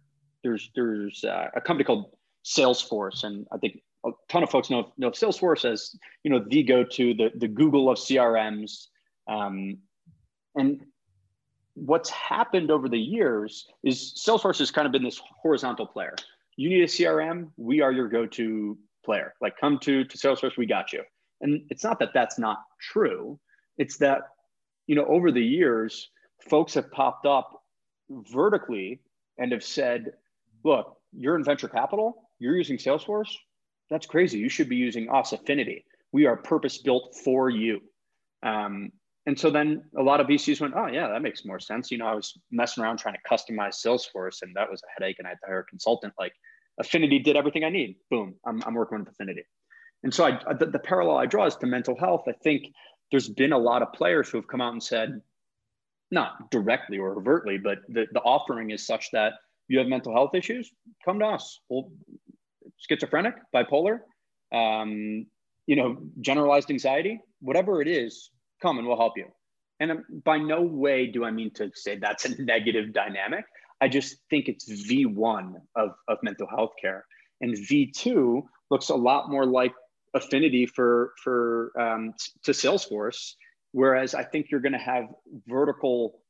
there's, 0.43 0.69
there's 0.75 1.23
uh, 1.23 1.49
a 1.55 1.61
company 1.61 1.83
called 1.83 2.11
Salesforce. 2.45 3.23
And 3.23 3.47
I 3.51 3.57
think 3.57 3.81
a 4.05 4.11
ton 4.29 4.43
of 4.43 4.49
folks 4.49 4.69
know, 4.69 4.93
know 4.97 5.11
Salesforce 5.11 5.69
as, 5.69 5.95
you 6.23 6.31
know, 6.31 6.43
the 6.47 6.63
go-to, 6.63 7.13
the, 7.13 7.31
the 7.35 7.47
Google 7.47 7.89
of 7.89 7.97
CRMs. 7.97 8.87
Um, 9.27 9.79
and 10.55 10.85
what's 11.73 12.09
happened 12.09 12.71
over 12.71 12.87
the 12.87 12.99
years 12.99 13.67
is 13.83 14.13
Salesforce 14.17 14.59
has 14.59 14.71
kind 14.71 14.85
of 14.85 14.91
been 14.91 15.03
this 15.03 15.21
horizontal 15.41 15.87
player. 15.87 16.15
You 16.55 16.69
need 16.69 16.83
a 16.83 16.87
CRM, 16.87 17.49
we 17.57 17.81
are 17.81 17.91
your 17.91 18.07
go-to 18.07 18.77
player. 19.03 19.33
Like 19.41 19.57
come 19.59 19.77
to, 19.79 20.05
to 20.05 20.17
Salesforce, 20.17 20.57
we 20.57 20.65
got 20.65 20.93
you. 20.93 21.03
And 21.41 21.61
it's 21.69 21.83
not 21.83 21.99
that 21.99 22.11
that's 22.13 22.39
not 22.39 22.59
true. 22.81 23.39
It's 23.77 23.97
that, 23.97 24.21
you 24.87 24.95
know, 24.95 25.05
over 25.05 25.31
the 25.31 25.43
years, 25.43 26.09
folks 26.49 26.73
have 26.75 26.91
popped 26.91 27.25
up 27.25 27.61
vertically 28.09 29.01
and 29.37 29.51
have 29.51 29.63
said, 29.63 30.13
look, 30.63 30.97
you're 31.11 31.35
in 31.35 31.43
venture 31.43 31.67
capital, 31.67 32.29
you're 32.39 32.55
using 32.55 32.77
Salesforce. 32.77 33.31
That's 33.89 34.05
crazy. 34.05 34.39
You 34.39 34.49
should 34.49 34.69
be 34.69 34.75
using 34.75 35.09
us, 35.09 35.31
Affinity. 35.31 35.85
We 36.11 36.25
are 36.25 36.37
purpose 36.37 36.77
built 36.79 37.15
for 37.23 37.49
you. 37.49 37.81
Um, 38.43 38.91
and 39.27 39.39
so 39.39 39.49
then 39.49 39.83
a 39.97 40.01
lot 40.03 40.19
of 40.21 40.27
VCs 40.27 40.61
went, 40.61 40.75
oh, 40.75 40.87
yeah, 40.87 41.07
that 41.07 41.21
makes 41.21 41.45
more 41.45 41.59
sense. 41.59 41.91
You 41.91 41.97
know, 41.97 42.05
I 42.05 42.13
was 42.13 42.37
messing 42.51 42.83
around 42.83 42.97
trying 42.97 43.15
to 43.15 43.29
customize 43.29 43.83
Salesforce, 43.83 44.41
and 44.43 44.55
that 44.55 44.69
was 44.69 44.81
a 44.83 45.01
headache. 45.01 45.17
And 45.17 45.27
I 45.27 45.31
had 45.31 45.39
to 45.43 45.47
hire 45.47 45.59
a 45.59 45.65
consultant. 45.65 46.13
Like 46.19 46.33
Affinity 46.79 47.19
did 47.19 47.35
everything 47.35 47.63
I 47.63 47.69
need. 47.69 47.95
Boom, 48.11 48.35
I'm, 48.45 48.61
I'm 48.65 48.75
working 48.75 48.99
with 48.99 49.09
Affinity. 49.09 49.43
And 50.05 50.13
so 50.13 50.23
I, 50.23 50.53
the, 50.53 50.67
the 50.67 50.77
parallel 50.77 51.17
I 51.17 51.25
draw 51.25 51.47
is 51.47 51.55
to 51.55 51.65
mental 51.65 51.97
health. 51.97 52.25
I 52.27 52.33
think 52.43 52.67
there's 53.09 53.27
been 53.27 53.53
a 53.53 53.57
lot 53.57 53.81
of 53.81 53.91
players 53.91 54.29
who 54.29 54.37
have 54.37 54.47
come 54.47 54.61
out 54.61 54.71
and 54.71 54.81
said, 54.81 55.19
not 56.11 56.51
directly 56.51 56.99
or 56.99 57.17
overtly, 57.17 57.57
but 57.57 57.79
the, 57.89 58.05
the 58.13 58.19
offering 58.19 58.69
is 58.69 58.85
such 58.85 59.09
that 59.13 59.33
you 59.67 59.79
have 59.79 59.87
mental 59.87 60.13
health 60.13 60.35
issues, 60.35 60.71
come 61.03 61.17
to 61.19 61.25
us. 61.25 61.59
We'll, 61.69 61.91
schizophrenic, 62.77 63.33
bipolar, 63.53 64.01
um, 64.53 65.25
you 65.65 65.75
know, 65.75 65.97
generalized 66.21 66.69
anxiety, 66.69 67.19
whatever 67.39 67.81
it 67.81 67.87
is, 67.87 68.29
come 68.61 68.77
and 68.77 68.87
we'll 68.87 68.97
help 68.97 69.13
you. 69.17 69.25
And 69.79 70.03
by 70.23 70.37
no 70.37 70.61
way 70.61 71.07
do 71.07 71.25
I 71.25 71.31
mean 71.31 71.51
to 71.55 71.71
say 71.73 71.97
that's 71.97 72.25
a 72.25 72.39
negative 72.43 72.93
dynamic. 72.93 73.45
I 73.81 73.87
just 73.87 74.17
think 74.29 74.49
it's 74.49 74.71
V1 74.87 75.55
of, 75.75 75.95
of 76.07 76.19
mental 76.21 76.47
health 76.47 76.73
care. 76.79 77.05
And 77.41 77.55
V2 77.55 78.43
looks 78.69 78.89
a 78.89 78.95
lot 78.95 79.31
more 79.31 79.47
like 79.47 79.73
affinity 80.15 80.65
for 80.65 81.13
for 81.23 81.71
um, 81.79 82.13
to 82.43 82.51
Salesforce 82.51 83.35
Whereas 83.75 84.15
I 84.15 84.23
think 84.23 84.51
you're 84.51 84.61
going 84.61 84.71
to 84.71 84.77
have 84.77 85.09
vertical 85.47 86.21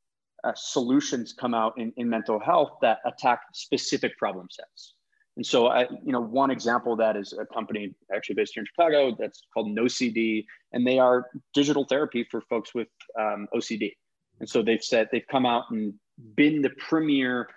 uh, 0.43 0.53
solutions 0.55 1.31
come 1.31 1.53
out 1.53 1.77
in, 1.77 1.93
in 1.95 2.09
mental 2.09 2.39
health 2.39 2.71
that 2.81 3.01
attack 3.05 3.41
specific 3.53 4.17
problem 4.17 4.47
sets. 4.49 4.95
And 5.37 5.45
so, 5.45 5.67
I, 5.67 5.81
you 6.03 6.11
know, 6.11 6.21
one 6.21 6.49
example 6.49 6.93
of 6.93 6.97
that 6.97 7.15
is 7.15 7.33
a 7.33 7.45
company 7.45 7.93
actually 8.11 8.33
based 8.33 8.55
here 8.55 8.61
in 8.61 8.65
Chicago 8.65 9.15
that's 9.19 9.43
called 9.53 9.67
NoCD, 9.67 10.43
and 10.71 10.87
they 10.87 10.97
are 10.97 11.27
digital 11.53 11.85
therapy 11.85 12.25
for 12.31 12.41
folks 12.41 12.73
with 12.73 12.87
um, 13.19 13.47
OCD. 13.53 13.91
And 14.39 14.49
so 14.49 14.63
they've 14.63 14.83
said 14.83 15.09
they've 15.11 15.27
come 15.29 15.45
out 15.45 15.65
and 15.69 15.93
been 16.33 16.63
the 16.63 16.71
premier 16.79 17.47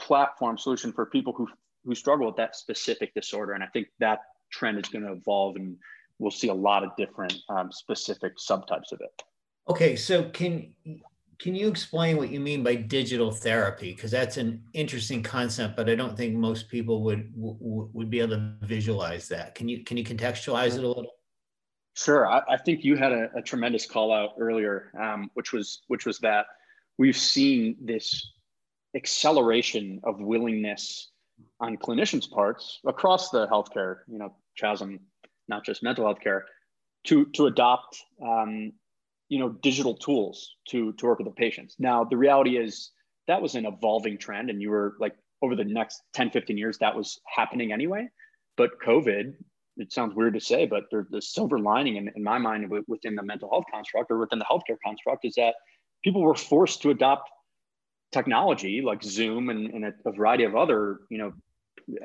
platform 0.00 0.58
solution 0.58 0.92
for 0.92 1.06
people 1.06 1.32
who 1.32 1.46
who 1.84 1.94
struggle 1.94 2.26
with 2.26 2.36
that 2.36 2.56
specific 2.56 3.14
disorder. 3.14 3.52
And 3.52 3.62
I 3.62 3.68
think 3.68 3.86
that 4.00 4.18
trend 4.56 4.78
is 4.78 4.88
going 4.88 5.04
to 5.04 5.12
evolve, 5.12 5.56
and 5.56 5.76
we'll 6.18 6.30
see 6.30 6.48
a 6.48 6.54
lot 6.54 6.84
of 6.84 6.90
different 6.96 7.34
um, 7.48 7.70
specific 7.70 8.34
subtypes 8.38 8.92
of 8.92 9.00
it. 9.00 9.22
Okay, 9.68 9.96
so 9.96 10.24
can 10.30 10.72
can 11.38 11.54
you 11.54 11.68
explain 11.68 12.16
what 12.16 12.30
you 12.30 12.40
mean 12.40 12.62
by 12.62 12.74
digital 12.74 13.30
therapy? 13.30 13.92
Because 13.92 14.10
that's 14.10 14.36
an 14.38 14.62
interesting 14.72 15.22
concept, 15.22 15.76
but 15.76 15.90
I 15.90 15.94
don't 15.94 16.16
think 16.16 16.34
most 16.34 16.68
people 16.68 17.02
would 17.02 17.30
would 17.34 18.10
be 18.10 18.20
able 18.20 18.36
to 18.36 18.54
visualize 18.62 19.28
that. 19.28 19.54
Can 19.54 19.68
you 19.68 19.84
can 19.84 19.96
you 19.96 20.04
contextualize 20.04 20.78
it 20.78 20.84
a 20.84 20.88
little? 20.88 21.06
Sure. 21.94 22.26
I, 22.26 22.42
I 22.48 22.56
think 22.58 22.84
you 22.84 22.96
had 22.96 23.12
a, 23.12 23.30
a, 23.36 23.42
tremendous 23.42 23.86
call 23.86 24.12
out 24.12 24.32
earlier, 24.38 24.92
um, 25.00 25.30
which 25.32 25.54
was 25.54 25.82
which 25.88 26.04
was 26.04 26.18
that 26.18 26.46
we've 26.98 27.16
seen 27.16 27.76
this 27.80 28.32
acceleration 28.94 30.00
of 30.04 30.20
willingness 30.20 31.10
on 31.60 31.76
clinicians' 31.76 32.30
parts 32.30 32.80
across 32.86 33.30
the 33.30 33.46
healthcare, 33.48 33.98
you 34.08 34.18
know, 34.18 34.34
chasm, 34.56 35.00
not 35.48 35.64
just 35.64 35.82
mental 35.82 36.04
health 36.04 36.20
care, 36.20 36.44
to 37.04 37.26
to 37.34 37.46
adopt 37.46 38.02
um, 38.22 38.72
you 39.28 39.38
know 39.38 39.50
digital 39.62 39.94
tools 39.94 40.56
to 40.68 40.92
to 40.94 41.06
work 41.06 41.18
with 41.18 41.26
the 41.26 41.34
patients. 41.34 41.76
Now 41.78 42.04
the 42.04 42.16
reality 42.16 42.56
is 42.56 42.90
that 43.26 43.42
was 43.42 43.54
an 43.54 43.66
evolving 43.66 44.18
trend 44.18 44.50
and 44.50 44.60
you 44.60 44.70
were 44.70 44.96
like 45.00 45.14
over 45.42 45.56
the 45.56 45.64
next 45.64 46.02
10 46.14 46.30
15 46.30 46.56
years 46.56 46.78
that 46.78 46.96
was 46.96 47.20
happening 47.26 47.72
anyway. 47.72 48.08
But 48.56 48.80
covid 48.84 49.34
it 49.78 49.92
sounds 49.92 50.14
weird 50.14 50.34
to 50.34 50.40
say 50.40 50.66
but 50.66 50.84
the 50.90 51.20
silver 51.20 51.58
lining 51.58 51.96
in, 51.96 52.10
in 52.16 52.22
my 52.22 52.38
mind 52.38 52.70
within 52.88 53.14
the 53.14 53.22
mental 53.22 53.50
health 53.50 53.64
construct 53.70 54.10
or 54.10 54.18
within 54.18 54.38
the 54.38 54.44
healthcare 54.44 54.78
construct 54.84 55.24
is 55.24 55.34
that 55.34 55.54
people 56.02 56.22
were 56.22 56.34
forced 56.34 56.80
to 56.82 56.90
adopt 56.90 57.28
technology 58.12 58.80
like 58.80 59.02
zoom 59.02 59.50
and, 59.50 59.66
and 59.74 59.84
a, 59.84 59.92
a, 60.06 60.12
variety 60.12 60.44
of 60.44 60.56
other 60.56 61.00
you 61.10 61.18
know 61.18 61.32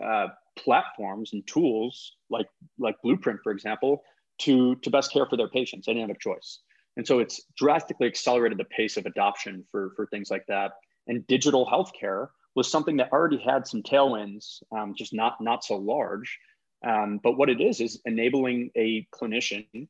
uh, 0.04 0.28
platforms 0.58 1.34
and 1.34 1.46
tools 1.48 2.18
like 2.30 2.48
like 2.78 2.96
blueprint 3.04 3.40
for 3.44 3.52
example 3.52 4.02
to 4.40 4.76
to 4.78 4.90
best 4.90 5.12
care 5.12 5.26
for 5.26 5.38
their 5.38 5.50
patients 5.50 5.86
they 5.86 5.94
didn't 5.94 6.10
have 6.10 6.16
a 6.16 6.20
choice 6.20 6.60
and 6.98 7.08
so 7.08 7.20
it's 7.20 7.42
drastically 7.58 8.08
accelerated 8.08 8.58
the 8.58 8.66
pace 8.66 8.98
of 8.98 9.06
adoption 9.06 9.64
for, 9.72 9.94
for 9.96 10.08
things 10.08 10.30
like 10.30 10.46
that. 10.48 10.74
And 11.08 11.26
digital 11.28 11.66
healthcare 11.66 12.28
was 12.56 12.70
something 12.70 12.98
that 12.98 13.12
already 13.12 13.38
had 13.38 13.66
some 13.66 13.82
tailwinds, 13.82 14.62
um, 14.76 14.94
just 14.98 15.14
not, 15.14 15.38
not 15.40 15.64
so 15.64 15.78
large. 15.78 16.38
Um, 16.86 17.20
but 17.24 17.38
what 17.38 17.50
it 17.50 17.62
is, 17.62 17.80
is 17.80 18.02
enabling 18.06 18.72
a 18.76 19.08
clinician 19.14 19.88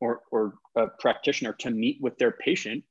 or, 0.00 0.20
or 0.30 0.54
a 0.76 0.88
practitioner 0.88 1.54
to 1.60 1.70
meet 1.70 1.98
with 2.00 2.18
their 2.18 2.32
patient 2.32 2.84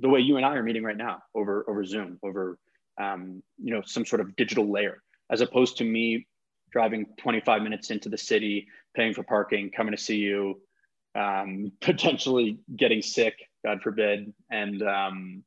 the 0.00 0.08
way 0.08 0.18
you 0.18 0.36
and 0.36 0.44
I 0.44 0.54
are 0.54 0.62
meeting 0.62 0.82
right 0.82 0.96
now 0.96 1.22
over, 1.36 1.64
over 1.68 1.84
Zoom, 1.84 2.18
over 2.24 2.58
um, 3.00 3.42
you 3.62 3.72
know, 3.72 3.82
some 3.84 4.04
sort 4.04 4.20
of 4.20 4.34
digital 4.34 4.70
layer, 4.70 5.02
as 5.30 5.40
opposed 5.40 5.78
to 5.78 5.84
me 5.84 6.26
driving 6.70 7.06
25 7.18 7.62
minutes 7.62 7.90
into 7.90 8.08
the 8.08 8.18
city, 8.18 8.66
paying 8.96 9.14
for 9.14 9.22
parking, 9.22 9.70
coming 9.70 9.94
to 9.94 10.02
see 10.02 10.16
you, 10.16 10.60
um, 11.14 11.72
potentially 11.80 12.58
getting 12.76 13.00
sick, 13.00 13.34
God 13.64 13.80
forbid, 13.82 14.32
and 14.50 14.82
um, 14.82 15.44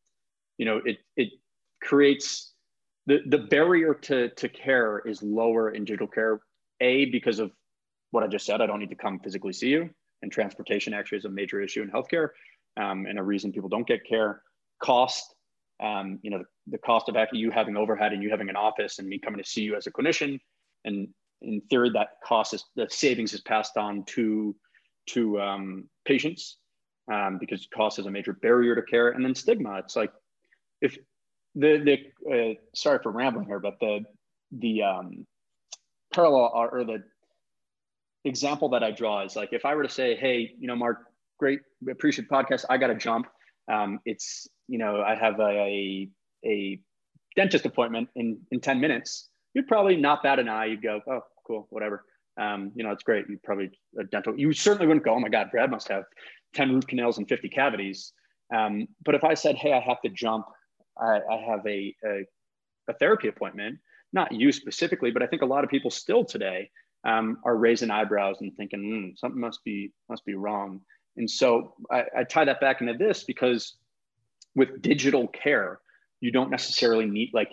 you 0.57 0.65
know 0.65 0.81
it 0.85 0.97
it 1.15 1.29
creates 1.81 2.53
the 3.05 3.19
the 3.27 3.37
barrier 3.37 3.93
to 3.93 4.29
to 4.29 4.49
care 4.49 4.99
is 4.99 5.21
lower 5.21 5.71
in 5.71 5.85
digital 5.85 6.07
care. 6.07 6.39
A 6.79 7.05
because 7.05 7.39
of 7.39 7.51
what 8.11 8.23
I 8.23 8.27
just 8.27 8.45
said, 8.45 8.61
I 8.61 8.67
don't 8.67 8.79
need 8.79 8.89
to 8.89 8.95
come 8.95 9.19
physically 9.19 9.53
see 9.53 9.69
you, 9.69 9.89
and 10.21 10.31
transportation 10.31 10.93
actually 10.93 11.19
is 11.19 11.25
a 11.25 11.29
major 11.29 11.61
issue 11.61 11.81
in 11.81 11.89
healthcare, 11.89 12.29
um, 12.77 13.05
and 13.05 13.19
a 13.19 13.23
reason 13.23 13.51
people 13.51 13.69
don't 13.69 13.87
get 13.87 14.05
care. 14.05 14.41
Cost, 14.81 15.35
um, 15.79 16.19
you 16.21 16.31
know, 16.31 16.39
the, 16.39 16.45
the 16.71 16.77
cost 16.79 17.09
of 17.09 17.15
actually 17.15 17.39
you 17.39 17.51
having 17.51 17.77
overhead 17.77 18.13
and 18.13 18.23
you 18.23 18.29
having 18.29 18.49
an 18.49 18.55
office 18.55 18.99
and 18.99 19.07
me 19.07 19.19
coming 19.19 19.41
to 19.41 19.49
see 19.49 19.61
you 19.61 19.75
as 19.75 19.87
a 19.87 19.91
clinician, 19.91 20.39
and 20.85 21.07
in 21.41 21.61
theory 21.69 21.91
that 21.91 22.09
cost 22.23 22.53
is 22.53 22.65
the 22.75 22.87
savings 22.89 23.33
is 23.33 23.41
passed 23.41 23.77
on 23.77 24.03
to 24.05 24.55
to 25.07 25.39
um, 25.39 25.89
patients 26.05 26.57
um, 27.11 27.37
because 27.39 27.67
cost 27.73 27.99
is 27.99 28.05
a 28.05 28.11
major 28.11 28.33
barrier 28.33 28.75
to 28.75 28.81
care. 28.81 29.09
And 29.09 29.23
then 29.23 29.35
stigma, 29.35 29.77
it's 29.79 29.95
like 29.95 30.11
if 30.81 30.97
the 31.55 32.01
the 32.25 32.51
uh, 32.51 32.53
sorry 32.75 32.99
for 33.01 33.11
rambling 33.11 33.45
here, 33.45 33.59
but 33.59 33.79
the 33.79 34.01
the 34.51 34.83
um, 34.83 35.25
parallel 36.13 36.51
or 36.53 36.83
the 36.83 37.03
example 38.25 38.69
that 38.69 38.83
I 38.83 38.91
draw 38.91 39.23
is 39.23 39.35
like 39.35 39.53
if 39.53 39.65
I 39.65 39.75
were 39.75 39.83
to 39.83 39.89
say, 39.89 40.15
hey, 40.15 40.53
you 40.59 40.67
know, 40.67 40.75
Mark, 40.75 41.05
great, 41.39 41.59
appreciate 41.89 42.29
podcast. 42.29 42.65
I 42.69 42.77
got 42.77 42.87
to 42.87 42.95
jump. 42.95 43.27
Um, 43.71 43.99
it's 44.05 44.47
you 44.67 44.77
know, 44.77 45.01
I 45.01 45.15
have 45.15 45.39
a 45.39 46.09
a 46.45 46.79
dentist 47.35 47.65
appointment 47.65 48.09
in 48.15 48.39
in 48.51 48.59
ten 48.61 48.79
minutes. 48.79 49.29
You'd 49.53 49.67
probably 49.67 49.95
not 49.95 50.23
bat 50.23 50.39
an 50.39 50.49
eye. 50.49 50.65
You'd 50.65 50.83
go, 50.83 51.01
oh, 51.07 51.21
cool, 51.45 51.67
whatever 51.69 52.03
um, 52.37 52.71
you 52.75 52.83
know, 52.83 52.91
it's 52.91 53.03
great. 53.03 53.25
You 53.27 53.39
probably 53.43 53.71
a 53.99 54.03
dental, 54.03 54.37
you 54.37 54.53
certainly 54.53 54.87
wouldn't 54.87 55.05
go, 55.05 55.13
oh 55.13 55.19
my 55.19 55.29
God, 55.29 55.49
Brad 55.51 55.71
must 55.71 55.87
have 55.87 56.03
10 56.53 56.71
root 56.71 56.87
canals 56.87 57.17
and 57.17 57.27
50 57.27 57.49
cavities. 57.49 58.13
Um, 58.55 58.87
but 59.03 59.15
if 59.15 59.23
I 59.23 59.33
said, 59.33 59.55
hey, 59.55 59.73
I 59.73 59.79
have 59.79 60.01
to 60.01 60.09
jump, 60.09 60.45
I, 60.97 61.19
I 61.29 61.37
have 61.49 61.65
a, 61.65 61.95
a, 62.05 62.25
a, 62.87 62.93
therapy 62.93 63.27
appointment, 63.27 63.79
not 64.13 64.31
you 64.31 64.51
specifically, 64.51 65.11
but 65.11 65.21
I 65.21 65.27
think 65.27 65.41
a 65.41 65.45
lot 65.45 65.63
of 65.63 65.69
people 65.69 65.91
still 65.91 66.23
today 66.23 66.69
um, 67.05 67.39
are 67.43 67.57
raising 67.57 67.91
eyebrows 67.91 68.37
and 68.39 68.55
thinking, 68.55 68.79
mm, 68.79 69.19
something 69.19 69.41
must 69.41 69.63
be, 69.65 69.91
must 70.09 70.23
be 70.25 70.35
wrong. 70.35 70.79
And 71.17 71.29
so 71.29 71.73
I, 71.91 72.03
I 72.19 72.23
tie 72.23 72.45
that 72.45 72.61
back 72.61 72.81
into 72.81 72.93
this 72.93 73.23
because 73.23 73.75
with 74.57 74.81
digital 74.81 75.27
care, 75.27 75.79
you 76.19 76.31
don't 76.31 76.49
necessarily 76.49 77.05
need 77.05 77.29
like 77.31 77.51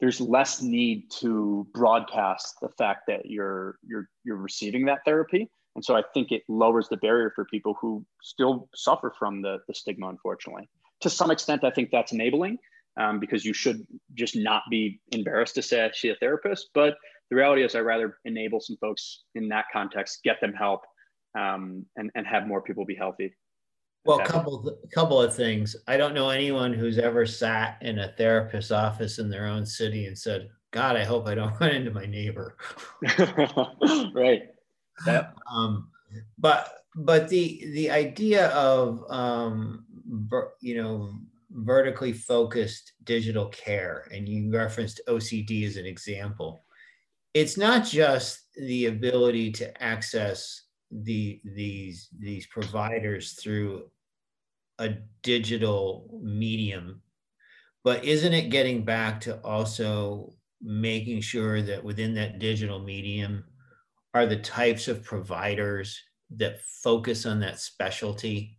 there's 0.00 0.20
less 0.20 0.60
need 0.60 1.10
to 1.20 1.66
broadcast 1.72 2.56
the 2.60 2.68
fact 2.76 3.02
that 3.06 3.26
you're 3.26 3.76
you're 3.86 4.08
you're 4.24 4.36
receiving 4.36 4.84
that 4.86 4.98
therapy. 5.04 5.48
And 5.76 5.84
so 5.84 5.96
i 5.96 6.02
think 6.12 6.32
it 6.32 6.42
lowers 6.48 6.88
the 6.88 6.96
barrier 6.96 7.32
for 7.34 7.44
people 7.44 7.76
who 7.80 8.04
still 8.20 8.68
suffer 8.74 9.14
from 9.16 9.40
the, 9.40 9.58
the 9.68 9.74
stigma 9.74 10.08
unfortunately. 10.08 10.68
To 11.02 11.08
some 11.08 11.30
extent 11.30 11.62
i 11.62 11.70
think 11.70 11.90
that's 11.90 12.12
enabling 12.12 12.58
um, 12.98 13.20
because 13.20 13.44
you 13.44 13.54
should 13.54 13.86
just 14.14 14.34
not 14.34 14.64
be 14.68 15.00
embarrassed 15.12 15.54
to 15.54 15.62
say 15.62 15.84
i 15.84 15.90
see 15.92 16.08
a 16.08 16.16
therapist. 16.16 16.70
But 16.74 16.96
the 17.30 17.36
reality 17.36 17.62
is 17.62 17.76
I'd 17.76 17.80
rather 17.80 18.18
enable 18.24 18.60
some 18.60 18.76
folks 18.80 19.22
in 19.36 19.48
that 19.50 19.66
context 19.72 20.24
get 20.24 20.40
them 20.40 20.52
help 20.52 20.80
um, 21.38 21.86
and, 21.96 22.10
and 22.16 22.26
have 22.26 22.48
more 22.48 22.60
people 22.60 22.84
be 22.84 22.96
healthy 22.96 23.32
well, 24.04 24.20
a 24.20 24.26
couple 24.26 24.78
couple 24.92 25.20
of 25.20 25.34
things. 25.34 25.76
I 25.86 25.96
don't 25.96 26.14
know 26.14 26.30
anyone 26.30 26.72
who's 26.72 26.98
ever 26.98 27.26
sat 27.26 27.78
in 27.82 27.98
a 27.98 28.12
therapist's 28.16 28.70
office 28.70 29.18
in 29.18 29.28
their 29.28 29.46
own 29.46 29.66
city 29.66 30.06
and 30.06 30.16
said, 30.16 30.48
"God, 30.70 30.96
I 30.96 31.04
hope 31.04 31.26
I 31.26 31.34
don't 31.34 31.58
run 31.60 31.70
into 31.70 31.90
my 31.90 32.06
neighbor." 32.06 32.56
right. 34.14 34.42
Yep. 35.06 35.36
Um, 35.50 35.90
but 36.38 36.84
but 36.96 37.28
the 37.28 37.70
the 37.72 37.90
idea 37.90 38.48
of 38.48 39.04
um, 39.10 39.84
you 40.60 40.82
know 40.82 41.20
vertically 41.52 42.12
focused 42.12 42.92
digital 43.04 43.46
care, 43.48 44.08
and 44.12 44.28
you 44.28 44.50
referenced 44.50 45.00
OCD 45.08 45.66
as 45.66 45.76
an 45.76 45.86
example. 45.86 46.64
It's 47.34 47.56
not 47.56 47.84
just 47.84 48.52
the 48.56 48.86
ability 48.86 49.52
to 49.52 49.82
access 49.82 50.62
the 50.90 51.40
these 51.44 52.08
these 52.18 52.46
providers 52.46 53.32
through 53.32 53.84
a 54.78 54.94
digital 55.22 56.20
medium. 56.22 57.02
But 57.84 58.04
isn't 58.04 58.32
it 58.32 58.50
getting 58.50 58.84
back 58.84 59.20
to 59.22 59.38
also 59.40 60.34
making 60.60 61.22
sure 61.22 61.62
that 61.62 61.82
within 61.82 62.14
that 62.14 62.38
digital 62.38 62.78
medium 62.78 63.44
are 64.12 64.26
the 64.26 64.36
types 64.36 64.88
of 64.88 65.02
providers 65.02 66.00
that 66.36 66.60
focus 66.62 67.24
on 67.26 67.40
that 67.40 67.58
specialty? 67.58 68.58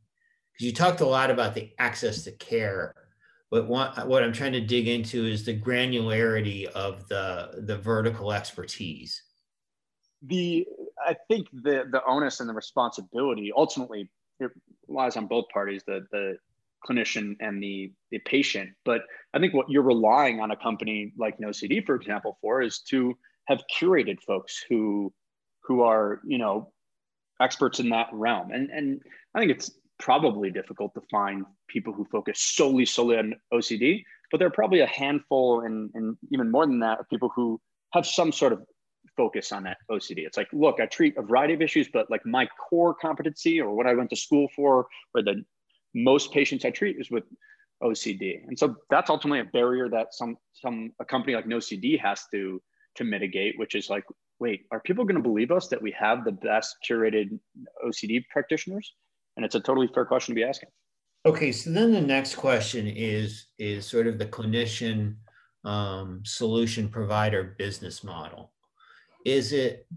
Because 0.54 0.65
you 0.65 0.74
talked 0.74 1.02
a 1.02 1.06
lot 1.06 1.30
about 1.30 1.54
the 1.54 1.72
access 1.80 2.24
to 2.24 2.32
care 2.34 2.96
but 3.52 3.67
what, 3.67 4.08
what 4.08 4.24
i'm 4.24 4.34
trying 4.34 4.54
to 4.54 4.62
dig 4.62 4.88
into 4.88 5.26
is 5.26 5.46
the 5.46 5.60
granularity 5.60 6.65
of 6.67 7.08
the 7.10 7.63
the 7.65 7.78
vertical 7.78 8.32
expertise. 8.32 9.22
The 10.24 10.65
I 11.05 11.15
think 11.27 11.47
the 11.51 11.85
the 11.91 12.01
onus 12.07 12.39
and 12.39 12.49
the 12.49 12.53
responsibility 12.53 13.51
ultimately 13.55 14.09
it 14.39 14.51
lies 14.87 15.17
on 15.17 15.27
both 15.27 15.45
parties, 15.53 15.83
the 15.85 16.05
the 16.11 16.37
clinician 16.87 17.35
and 17.39 17.61
the 17.61 17.91
the 18.11 18.19
patient. 18.19 18.71
But 18.85 19.01
I 19.33 19.39
think 19.39 19.53
what 19.53 19.69
you're 19.69 19.83
relying 19.83 20.39
on 20.39 20.51
a 20.51 20.55
company 20.55 21.13
like 21.17 21.37
NoCD, 21.37 21.85
for 21.85 21.95
example, 21.95 22.37
for 22.41 22.61
is 22.61 22.79
to 22.89 23.17
have 23.45 23.61
curated 23.79 24.21
folks 24.21 24.63
who 24.69 25.13
who 25.63 25.81
are 25.81 26.21
you 26.25 26.37
know 26.37 26.71
experts 27.39 27.79
in 27.79 27.89
that 27.89 28.07
realm. 28.11 28.51
And 28.51 28.69
and 28.71 29.01
I 29.35 29.39
think 29.39 29.51
it's 29.51 29.71
probably 29.99 30.49
difficult 30.49 30.93
to 30.95 31.01
find 31.11 31.45
people 31.67 31.93
who 31.93 32.05
focus 32.05 32.41
solely 32.41 32.85
solely 32.85 33.17
on 33.17 33.35
OCD, 33.53 34.03
but 34.31 34.39
there 34.39 34.47
are 34.47 34.51
probably 34.51 34.79
a 34.79 34.87
handful 34.87 35.61
and, 35.61 35.91
and 35.93 36.17
even 36.31 36.49
more 36.49 36.65
than 36.65 36.79
that 36.79 36.99
of 36.99 37.09
people 37.09 37.31
who 37.35 37.61
have 37.93 38.07
some 38.07 38.31
sort 38.31 38.53
of 38.53 38.63
focus 39.21 39.51
on 39.51 39.62
that 39.63 39.77
OCD. 39.91 40.19
It's 40.25 40.36
like, 40.36 40.47
look, 40.51 40.79
I 40.79 40.88
treat 40.88 41.15
a 41.15 41.21
variety 41.21 41.53
of 41.53 41.62
issues, 41.62 41.88
but 41.93 42.10
like 42.10 42.25
my 42.25 42.47
core 42.60 42.95
competency 42.95 43.62
or 43.62 43.71
what 43.75 43.86
I 43.86 43.93
went 43.93 44.10
to 44.10 44.15
school 44.15 44.47
for, 44.55 44.88
or 45.13 45.21
the 45.21 45.43
most 45.93 46.34
patients 46.34 46.65
I 46.65 46.71
treat 46.71 46.97
is 46.99 47.12
with 47.12 47.25
OCD. 47.84 48.41
And 48.47 48.57
so 48.57 48.75
that's 48.89 49.12
ultimately 49.12 49.41
a 49.41 49.49
barrier 49.60 49.89
that 49.89 50.07
some 50.19 50.38
some 50.53 50.91
a 50.99 51.05
company 51.05 51.36
like 51.36 51.45
NoCD 51.45 51.99
has 51.99 52.23
to 52.34 52.60
to 52.95 53.03
mitigate, 53.03 53.53
which 53.60 53.75
is 53.75 53.91
like, 53.91 54.05
wait, 54.39 54.62
are 54.71 54.79
people 54.79 55.05
going 55.05 55.21
to 55.21 55.29
believe 55.29 55.51
us 55.51 55.67
that 55.67 55.81
we 55.81 55.91
have 56.05 56.25
the 56.25 56.31
best 56.31 56.75
curated 56.89 57.27
OCD 57.86 58.23
practitioners? 58.34 58.91
And 59.36 59.45
it's 59.45 59.55
a 59.55 59.60
totally 59.60 59.89
fair 59.93 60.05
question 60.05 60.34
to 60.34 60.39
be 60.41 60.43
asking. 60.43 60.69
Okay, 61.27 61.51
so 61.51 61.69
then 61.69 61.91
the 61.91 62.01
next 62.01 62.36
question 62.36 62.88
is 62.88 63.45
is 63.60 63.86
sort 63.86 64.07
of 64.07 64.17
the 64.17 64.25
clinician 64.25 65.17
um, 65.63 66.21
solution 66.25 66.89
provider 66.89 67.55
business 67.60 68.03
model. 68.03 68.51
Is 69.25 69.53
it 69.53 69.88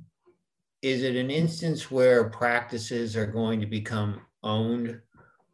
is 0.83 1.03
it 1.03 1.17
an 1.17 1.31
instance 1.31 1.91
where 1.91 2.29
practices 2.29 3.17
are 3.17 3.27
going 3.27 3.59
to 3.61 3.67
become 3.67 4.21
owned 4.43 5.01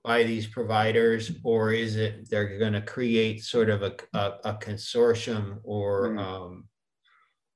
by 0.02 0.24
these 0.24 0.46
providers, 0.46 1.30
or 1.44 1.72
is 1.72 1.96
it 1.96 2.28
they're 2.28 2.58
going 2.58 2.72
to 2.72 2.80
create 2.80 3.44
sort 3.44 3.70
of 3.70 3.82
a, 3.82 3.94
a, 4.14 4.32
a 4.44 4.54
consortium 4.54 5.58
or 5.62 6.10
mm. 6.10 6.20
um, 6.20 6.68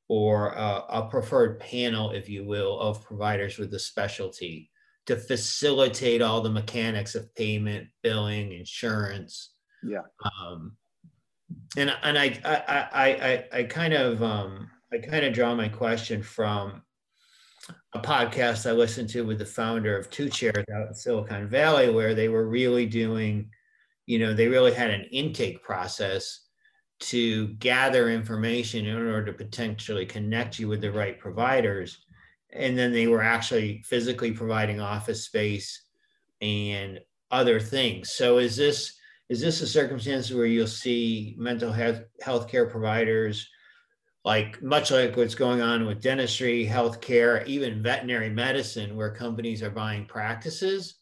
or 0.09 0.51
a, 0.51 0.85
a, 0.89 1.09
preferred 1.11 1.59
panel, 1.59 2.11
if 2.11 2.29
you 2.29 2.45
will, 2.45 2.79
of 2.79 3.03
providers 3.03 3.57
with 3.57 3.73
a 3.73 3.79
specialty 3.79 4.71
to 5.07 5.17
facilitate 5.17 6.21
all 6.21 6.43
the 6.43 6.51
mechanics 6.51 7.15
of 7.15 7.35
payment, 7.35 7.89
billing, 8.03 8.53
insurance. 8.53 9.55
Yeah. 9.83 10.03
Um, 10.39 10.77
and 11.77 11.95
and 12.03 12.19
I 12.19 12.39
I 12.45 12.89
I 12.93 13.09
I, 13.09 13.45
I 13.61 13.63
kind 13.65 13.95
of 13.95 14.23
um, 14.23 14.71
I 14.95 14.99
kind 14.99 15.25
of 15.25 15.33
draw 15.33 15.57
my 15.57 15.69
question 15.69 16.23
from 16.23 16.83
a 17.95 17.99
podcast 17.99 18.69
I 18.69 18.73
listened 18.73 19.09
to 19.11 19.23
with 19.23 19.39
the 19.39 19.47
founder 19.47 19.97
of 19.97 20.09
Two 20.09 20.29
Chairs 20.29 20.65
out 20.73 20.87
in 20.87 20.95
Silicon 20.95 21.49
Valley, 21.49 21.91
where 21.91 22.15
they 22.15 22.29
were 22.29 22.47
really 22.47 22.87
doing, 22.87 23.51
you 24.07 24.21
know, 24.21 24.35
they 24.35 24.47
really 24.47 24.73
had 24.73 24.91
an 24.91 25.07
intake 25.11 25.65
process 25.65 26.43
to 27.01 27.49
gather 27.55 28.09
information 28.09 28.87
in 28.87 28.97
order 28.97 29.25
to 29.25 29.33
potentially 29.33 30.07
connect 30.07 30.61
you 30.61 30.69
with 30.69 30.81
the 30.81 30.93
right 30.93 31.19
providers. 31.19 32.05
And 32.53 32.79
then 32.79 32.93
they 32.93 33.09
were 33.09 33.23
actually 33.23 33.83
physically 33.83 34.31
providing 34.31 34.81
office 34.81 35.25
space 35.25 35.87
and 36.41 37.01
other 37.33 37.59
things. 37.59 38.13
So 38.13 38.39
is 38.39 38.55
this 38.55 38.97
is 39.29 39.41
this 39.41 39.61
a 39.61 39.67
circumstance 39.67 40.31
where 40.31 40.47
you'll 40.47 40.69
see 40.69 41.35
mental 41.37 41.73
health 41.73 42.03
healthcare 42.23 42.71
providers 42.71 43.49
like 44.25 44.63
much 44.63 44.91
like 44.91 45.17
what's 45.17 45.35
going 45.35 45.61
on 45.61 45.87
with 45.87 46.01
dentistry, 46.01 46.67
healthcare, 46.67 47.47
even 47.47 47.83
veterinary 47.83 48.31
medicine, 48.31 48.97
where 48.97 49.11
companies 49.11 49.63
are 49.63 49.71
buying 49.71 50.07
practices, 50.07 50.97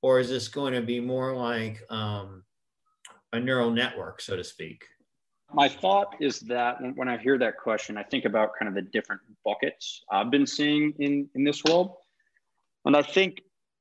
or 0.00 0.20
is 0.20 0.28
this 0.28 0.46
going 0.46 0.72
to 0.72 0.80
be 0.80 1.00
more 1.00 1.34
like 1.34 1.82
um, 1.90 2.44
a 3.32 3.40
neural 3.40 3.70
network, 3.70 4.20
so 4.20 4.36
to 4.36 4.44
speak? 4.44 4.84
My 5.52 5.68
thought 5.68 6.14
is 6.20 6.40
that 6.40 6.76
when 6.94 7.08
I 7.08 7.16
hear 7.16 7.36
that 7.38 7.56
question, 7.56 7.96
I 7.96 8.04
think 8.04 8.26
about 8.26 8.50
kind 8.58 8.68
of 8.68 8.74
the 8.74 8.90
different 8.90 9.22
buckets 9.44 10.04
I've 10.10 10.30
been 10.30 10.46
seeing 10.46 10.92
in 11.00 11.28
in 11.34 11.42
this 11.42 11.64
world, 11.64 11.96
and 12.84 12.96
I 12.96 13.02
think, 13.02 13.40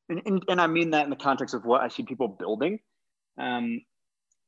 and, 0.10 0.44
and 0.48 0.62
I 0.62 0.66
mean 0.66 0.90
that 0.92 1.04
in 1.04 1.12
the 1.12 1.18
context 1.18 1.54
of 1.54 1.66
what 1.66 1.82
I 1.82 1.90
see 1.90 2.04
people 2.04 2.30
building. 2.30 2.80
Um, 3.38 3.82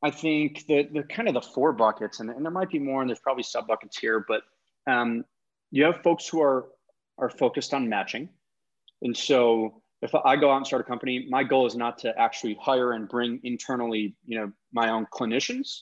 I 0.02 0.12
think 0.12 0.66
the 0.68 0.88
the 0.94 1.04
kind 1.04 1.28
of 1.28 1.34
the 1.34 1.42
four 1.42 1.74
buckets, 1.74 2.20
and, 2.20 2.30
and 2.30 2.44
there 2.44 2.52
might 2.52 2.70
be 2.70 2.80
more, 2.80 3.02
and 3.02 3.10
there's 3.10 3.20
probably 3.20 3.44
sub 3.44 3.68
buckets 3.68 3.98
here, 3.98 4.26
but 4.28 4.44
um, 4.88 5.26
you 5.72 5.84
have 5.84 6.02
folks 6.04 6.28
who 6.28 6.42
are 6.42 6.68
are 7.18 7.30
focused 7.30 7.74
on 7.74 7.90
matching, 7.90 8.30
and 9.02 9.16
so 9.16 9.82
if 10.02 10.16
I 10.16 10.36
go 10.36 10.52
out 10.52 10.58
and 10.58 10.68
start 10.68 10.82
a 10.82 10.86
company, 10.86 11.28
my 11.30 11.44
goal 11.44 11.66
is 11.66 11.76
not 11.76 11.98
to 12.00 12.18
actually 12.18 12.58
hire 12.62 12.94
and 12.94 13.08
bring 13.08 13.40
internally, 13.44 14.16
you 14.26 14.40
know, 14.40 14.52
my 14.72 14.90
own 14.90 15.06
clinicians 15.14 15.82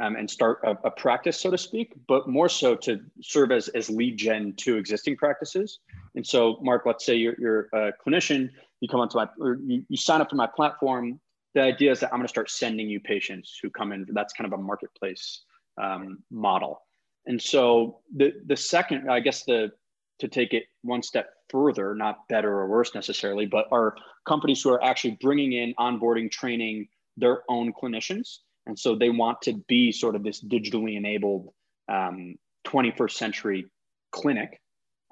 um, 0.00 0.16
and 0.16 0.30
start 0.30 0.60
a, 0.64 0.70
a, 0.84 0.90
practice, 0.90 1.38
so 1.38 1.50
to 1.50 1.58
speak, 1.58 1.92
but 2.08 2.26
more 2.26 2.48
so 2.48 2.74
to 2.74 3.00
serve 3.20 3.52
as, 3.52 3.68
as 3.68 3.90
lead 3.90 4.16
gen 4.16 4.54
to 4.56 4.76
existing 4.76 5.16
practices. 5.16 5.80
And 6.14 6.26
so, 6.26 6.58
Mark, 6.62 6.84
let's 6.86 7.04
say 7.04 7.16
you're, 7.16 7.34
you're 7.38 7.68
a 7.74 7.92
clinician, 8.04 8.48
you 8.80 8.88
come 8.88 9.00
onto 9.00 9.18
my, 9.18 9.28
or 9.38 9.58
you, 9.62 9.84
you 9.88 9.96
sign 9.96 10.20
up 10.20 10.30
for 10.30 10.36
my 10.36 10.48
platform, 10.48 11.20
the 11.54 11.62
idea 11.62 11.92
is 11.92 12.00
that 12.00 12.12
I'm 12.12 12.18
going 12.18 12.26
to 12.26 12.28
start 12.28 12.50
sending 12.50 12.88
you 12.88 13.00
patients 13.00 13.58
who 13.62 13.70
come 13.70 13.92
in. 13.92 14.06
That's 14.10 14.32
kind 14.32 14.52
of 14.52 14.58
a 14.58 14.62
marketplace 14.62 15.42
um, 15.80 16.22
model. 16.30 16.80
And 17.26 17.40
so 17.40 18.00
the 18.14 18.32
the 18.46 18.56
second, 18.56 19.10
I 19.10 19.20
guess 19.20 19.44
the 19.44 19.72
to 20.20 20.28
take 20.28 20.52
it 20.52 20.64
one 20.82 21.02
step 21.02 21.30
further, 21.48 21.94
not 21.94 22.28
better 22.28 22.52
or 22.52 22.68
worse 22.68 22.94
necessarily, 22.94 23.46
but 23.46 23.66
are 23.72 23.96
companies 24.26 24.62
who 24.62 24.70
are 24.70 24.82
actually 24.84 25.18
bringing 25.20 25.52
in, 25.52 25.74
onboarding, 25.78 26.30
training 26.30 26.86
their 27.16 27.42
own 27.48 27.72
clinicians, 27.72 28.38
and 28.66 28.78
so 28.78 28.94
they 28.94 29.10
want 29.10 29.40
to 29.42 29.54
be 29.68 29.92
sort 29.92 30.16
of 30.16 30.22
this 30.22 30.42
digitally 30.42 30.96
enabled 30.96 31.48
um, 31.88 32.36
21st 32.66 33.12
century 33.12 33.66
clinic. 34.12 34.60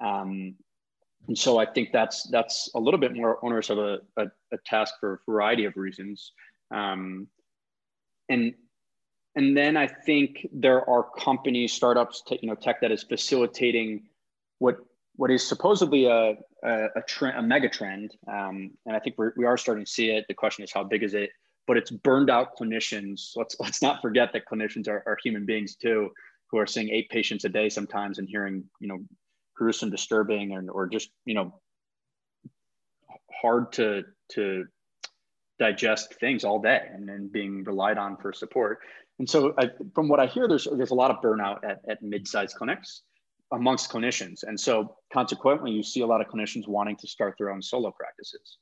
Um, 0.03 0.55
and 1.27 1.37
so 1.37 1.57
I 1.57 1.65
think 1.65 1.91
that's 1.91 2.23
that's 2.23 2.69
a 2.75 2.79
little 2.79 2.99
bit 2.99 3.15
more 3.15 3.43
onerous 3.43 3.69
of 3.69 3.77
a, 3.77 3.99
a, 4.17 4.25
a 4.51 4.57
task 4.65 4.95
for 4.99 5.13
a 5.13 5.31
variety 5.31 5.65
of 5.65 5.77
reasons. 5.77 6.33
Um, 6.73 7.27
and 8.29 8.53
and 9.35 9.57
then 9.57 9.77
I 9.77 9.87
think 9.87 10.47
there 10.51 10.87
are 10.87 11.07
companies, 11.17 11.73
startups, 11.73 12.23
you 12.29 12.47
know, 12.47 12.55
tech 12.55 12.81
that 12.81 12.91
is 12.91 13.03
facilitating 13.03 14.03
what 14.59 14.77
what 15.15 15.31
is 15.31 15.47
supposedly 15.47 16.05
a 16.05 16.35
a, 16.63 16.87
a, 16.95 17.01
trend, 17.07 17.37
a 17.37 17.41
mega 17.41 17.69
trend. 17.69 18.15
Um, 18.27 18.71
and 18.85 18.95
I 18.95 18.99
think 18.99 19.15
we're, 19.17 19.33
we 19.37 19.45
are 19.45 19.57
starting 19.57 19.85
to 19.85 19.91
see 19.91 20.09
it. 20.09 20.25
The 20.27 20.33
question 20.33 20.63
is 20.63 20.71
how 20.73 20.83
big 20.83 21.03
is 21.03 21.13
it? 21.13 21.29
But 21.67 21.77
it's 21.77 21.91
burned 21.91 22.29
out 22.29 22.57
clinicians. 22.57 23.31
Let's 23.37 23.55
let's 23.61 23.81
not 23.81 24.01
forget 24.01 24.33
that 24.33 24.43
clinicians 24.51 24.89
are, 24.89 25.03
are 25.07 25.17
human 25.23 25.45
beings 25.45 25.75
too, 25.75 26.11
who 26.51 26.57
are 26.57 26.67
seeing 26.67 26.89
eight 26.89 27.09
patients 27.09 27.45
a 27.45 27.49
day 27.49 27.69
sometimes 27.69 28.19
and 28.19 28.27
hearing 28.27 28.65
you 28.81 28.89
know 28.89 28.99
gruesome, 29.55 29.89
disturbing, 29.89 30.53
and 30.53 30.69
or 30.69 30.87
just 30.87 31.09
you 31.25 31.33
know 31.33 31.59
hard 33.31 33.71
to 33.73 34.03
to 34.29 34.65
digest 35.59 36.15
things 36.19 36.43
all 36.43 36.59
day 36.59 36.81
and 36.93 37.07
then 37.07 37.29
being 37.31 37.63
relied 37.63 37.97
on 37.97 38.17
for 38.17 38.33
support. 38.33 38.79
And 39.19 39.29
so, 39.29 39.53
I, 39.57 39.69
from 39.93 40.09
what 40.09 40.19
I 40.19 40.25
hear, 40.25 40.47
there's 40.47 40.67
there's 40.75 40.91
a 40.91 40.95
lot 40.95 41.11
of 41.11 41.17
burnout 41.21 41.63
at, 41.63 41.81
at 41.87 42.01
mid-sized 42.01 42.55
clinics 42.55 43.03
amongst 43.51 43.91
clinicians, 43.91 44.43
and 44.43 44.59
so 44.59 44.97
consequently, 45.11 45.71
you 45.71 45.83
see 45.83 46.01
a 46.01 46.07
lot 46.07 46.21
of 46.21 46.27
clinicians 46.27 46.67
wanting 46.67 46.95
to 46.97 47.07
start 47.07 47.35
their 47.37 47.51
own 47.51 47.61
solo 47.61 47.91
practices. 47.91 48.57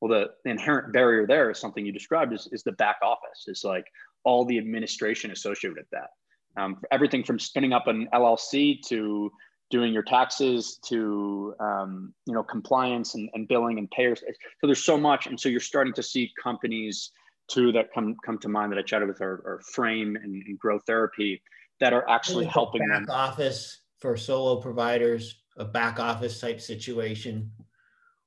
Well, 0.00 0.10
the 0.10 0.50
inherent 0.50 0.94
barrier 0.94 1.26
there 1.26 1.50
is 1.50 1.58
something 1.58 1.84
you 1.84 1.92
described 1.92 2.32
is, 2.32 2.48
is 2.52 2.62
the 2.62 2.72
back 2.72 2.96
office. 3.02 3.44
Is 3.46 3.64
like 3.64 3.84
all 4.24 4.46
the 4.46 4.56
administration 4.56 5.30
associated 5.30 5.76
with 5.76 5.90
that. 5.92 6.10
Um, 6.56 6.80
everything 6.90 7.22
from 7.22 7.38
spinning 7.38 7.72
up 7.72 7.86
an 7.86 8.08
LLC 8.12 8.80
to 8.88 9.30
doing 9.70 9.92
your 9.92 10.02
taxes 10.02 10.78
to 10.84 11.54
um, 11.60 12.12
you 12.26 12.34
know 12.34 12.42
compliance 12.42 13.14
and, 13.14 13.30
and 13.34 13.48
billing 13.48 13.78
and 13.78 13.90
payers. 13.90 14.20
So 14.20 14.66
there's 14.66 14.84
so 14.84 14.98
much. 14.98 15.26
And 15.26 15.38
so 15.38 15.48
you're 15.48 15.60
starting 15.60 15.94
to 15.94 16.02
see 16.02 16.32
companies 16.42 17.12
too 17.48 17.72
that 17.72 17.92
come 17.92 18.16
come 18.24 18.38
to 18.38 18.48
mind 18.48 18.72
that 18.72 18.78
i 18.78 18.82
chatted 18.82 19.08
with 19.08 19.20
are, 19.20 19.60
frame 19.72 20.16
and, 20.16 20.42
and 20.46 20.58
grow 20.58 20.78
therapy 20.78 21.42
that 21.80 21.92
are 21.92 22.08
actually 22.08 22.44
helping 22.44 22.86
back 22.86 23.06
them 23.06 23.10
office 23.10 23.80
for 23.98 24.16
solo 24.16 24.60
providers 24.60 25.42
a 25.56 25.64
back 25.64 25.98
office 25.98 26.40
type 26.40 26.60
situation 26.60 27.50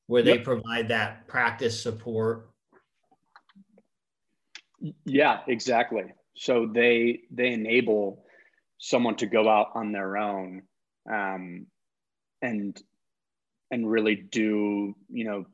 where 0.08 0.22
they 0.22 0.38
provide 0.38 0.90
that 0.90 1.28
practice 1.28 1.82
support? 1.82 2.50
Yeah 5.06 5.40
exactly. 5.48 6.04
So 6.36 6.70
they 6.72 7.22
they 7.32 7.54
enable 7.54 8.26
someone 8.78 9.16
to 9.16 9.26
go 9.26 9.48
out 9.48 9.70
on 9.76 9.92
their 9.92 10.18
own 10.18 10.64
um, 11.12 11.68
and 12.42 12.82
and 13.72 13.90
really 13.90 14.16
do 14.16 14.96
you 15.10 15.26
know 15.26 15.46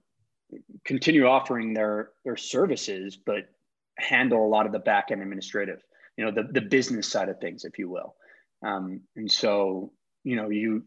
continue 0.85 1.25
offering 1.25 1.73
their 1.73 2.09
their 2.25 2.37
services, 2.37 3.17
but 3.17 3.49
handle 3.97 4.45
a 4.45 4.49
lot 4.49 4.65
of 4.65 4.71
the 4.71 4.79
back 4.79 5.11
end 5.11 5.21
administrative, 5.21 5.81
you 6.17 6.25
know, 6.25 6.31
the 6.31 6.47
the 6.51 6.61
business 6.61 7.07
side 7.07 7.29
of 7.29 7.39
things, 7.39 7.65
if 7.65 7.77
you 7.77 7.89
will. 7.89 8.15
Um, 8.61 9.01
and 9.15 9.31
so 9.31 9.91
you 10.23 10.35
know 10.35 10.49
you 10.49 10.83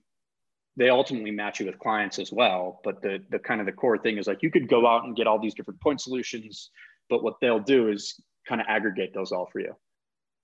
they 0.77 0.89
ultimately 0.89 1.31
match 1.31 1.61
you 1.61 1.67
with 1.67 1.79
clients 1.79 2.19
as 2.19 2.33
well 2.33 2.81
but 2.85 3.03
the 3.03 3.19
the 3.31 3.39
kind 3.39 3.61
of 3.61 3.67
the 3.67 3.73
core 3.73 3.99
thing 3.99 4.19
is 4.19 4.27
like 4.27 4.43
you 4.43 4.51
could 4.51 4.69
go 4.69 4.87
out 4.87 5.05
and 5.05 5.17
get 5.17 5.27
all 5.27 5.41
these 5.41 5.55
different 5.55 5.81
point 5.81 6.01
solutions 6.01 6.71
but 7.09 7.23
what 7.23 7.35
they'll 7.41 7.61
do 7.61 7.89
is 7.89 8.21
kind 8.49 8.61
of 8.61 8.67
aggregate 8.69 9.13
those 9.15 9.33
all 9.33 9.49
for 9.53 9.61
you 9.61 9.75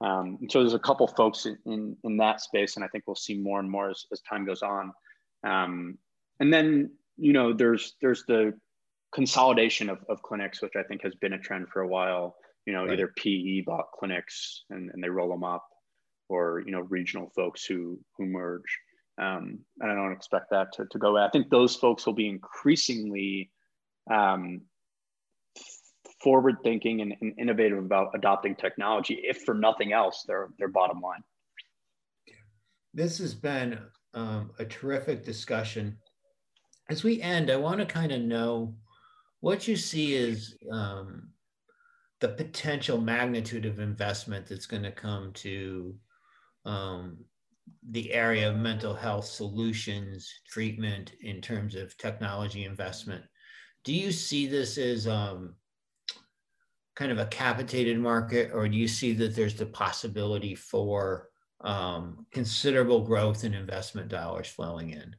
um, 0.00 0.38
so 0.48 0.60
there's 0.60 0.74
a 0.74 0.78
couple 0.78 1.06
folks 1.08 1.46
in, 1.46 1.58
in, 1.66 1.96
in, 2.04 2.16
that 2.18 2.40
space, 2.40 2.76
and 2.76 2.84
I 2.84 2.88
think 2.88 3.04
we'll 3.06 3.16
see 3.16 3.36
more 3.36 3.58
and 3.58 3.70
more 3.70 3.90
as, 3.90 4.06
as 4.12 4.20
time 4.20 4.46
goes 4.46 4.62
on. 4.62 4.92
Um, 5.44 5.98
and 6.38 6.52
then, 6.52 6.92
you 7.16 7.32
know, 7.32 7.52
there's 7.52 7.94
there's 8.00 8.24
the 8.28 8.52
consolidation 9.12 9.90
of, 9.90 9.98
of 10.08 10.22
clinics, 10.22 10.62
which 10.62 10.74
I 10.76 10.84
think 10.84 11.02
has 11.02 11.14
been 11.16 11.32
a 11.32 11.38
trend 11.38 11.68
for 11.72 11.82
a 11.82 11.88
while. 11.88 12.36
You 12.64 12.74
know, 12.74 12.84
Right. 12.84 12.92
either 12.92 13.12
PE 13.16 13.62
bought 13.62 13.90
clinics 13.98 14.64
and, 14.70 14.90
and 14.92 15.02
they 15.02 15.08
roll 15.08 15.30
them 15.30 15.42
up, 15.42 15.66
or 16.28 16.62
you 16.64 16.70
know, 16.70 16.80
regional 16.80 17.30
folks 17.34 17.64
who 17.64 17.98
who 18.16 18.26
merge. 18.26 18.78
Um, 19.20 19.58
and 19.80 19.90
I 19.90 19.96
don't 19.96 20.12
expect 20.12 20.50
that 20.50 20.72
to, 20.74 20.86
to 20.92 20.98
go 20.98 21.08
away. 21.08 21.22
I 21.22 21.30
think 21.30 21.50
those 21.50 21.74
folks 21.74 22.06
will 22.06 22.12
be 22.12 22.28
increasingly 22.28 23.50
um, 24.08 24.60
forward 26.28 26.58
thinking 26.62 27.00
and, 27.00 27.14
and 27.22 27.32
innovative 27.38 27.78
about 27.78 28.10
adopting 28.14 28.54
technology, 28.54 29.18
if 29.22 29.44
for 29.44 29.54
nothing 29.54 29.94
else, 29.94 30.24
their 30.26 30.50
their 30.58 30.68
bottom 30.68 31.00
line. 31.00 31.24
This 32.92 33.16
has 33.16 33.34
been 33.34 33.78
um, 34.12 34.50
a 34.58 34.66
terrific 34.66 35.24
discussion. 35.24 35.96
As 36.90 37.02
we 37.02 37.22
end, 37.22 37.50
I 37.50 37.56
want 37.56 37.80
to 37.80 37.86
kind 37.86 38.12
of 38.12 38.20
know 38.20 38.74
what 39.40 39.66
you 39.66 39.74
see 39.74 40.16
is 40.16 40.54
um, 40.70 41.30
the 42.20 42.28
potential 42.28 43.00
magnitude 43.00 43.64
of 43.64 43.78
investment 43.78 44.46
that's 44.46 44.66
going 44.66 44.82
to 44.82 44.92
come 44.92 45.32
to 45.32 45.94
um, 46.66 47.16
the 47.88 48.12
area 48.12 48.50
of 48.50 48.56
mental 48.56 48.92
health 48.92 49.24
solutions, 49.24 50.30
treatment 50.46 51.12
in 51.22 51.40
terms 51.40 51.74
of 51.74 51.96
technology 51.96 52.66
investment. 52.66 53.24
Do 53.84 53.94
you 53.94 54.12
see 54.12 54.46
this 54.46 54.76
as 54.76 55.06
um, 55.08 55.54
kind 56.98 57.12
of 57.12 57.18
a 57.18 57.26
capitated 57.26 57.96
market, 57.96 58.50
or 58.52 58.68
do 58.68 58.76
you 58.76 58.88
see 58.88 59.12
that 59.12 59.36
there's 59.36 59.54
the 59.54 59.66
possibility 59.66 60.56
for 60.56 61.28
um, 61.60 62.26
considerable 62.32 63.02
growth 63.02 63.44
in 63.44 63.54
investment 63.54 64.08
dollars 64.08 64.48
flowing 64.48 64.90
in? 64.90 65.14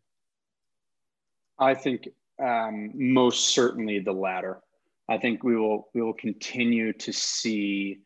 I 1.58 1.74
think 1.74 2.10
um, 2.38 2.92
most 2.96 3.54
certainly 3.56 4.00
the 4.00 4.12
latter. 4.12 4.60
I 5.08 5.18
think 5.18 5.44
we 5.44 5.56
will 5.56 5.90
we 5.94 6.02
will 6.02 6.14
continue 6.14 6.92
to 6.94 7.14
see 7.14 8.00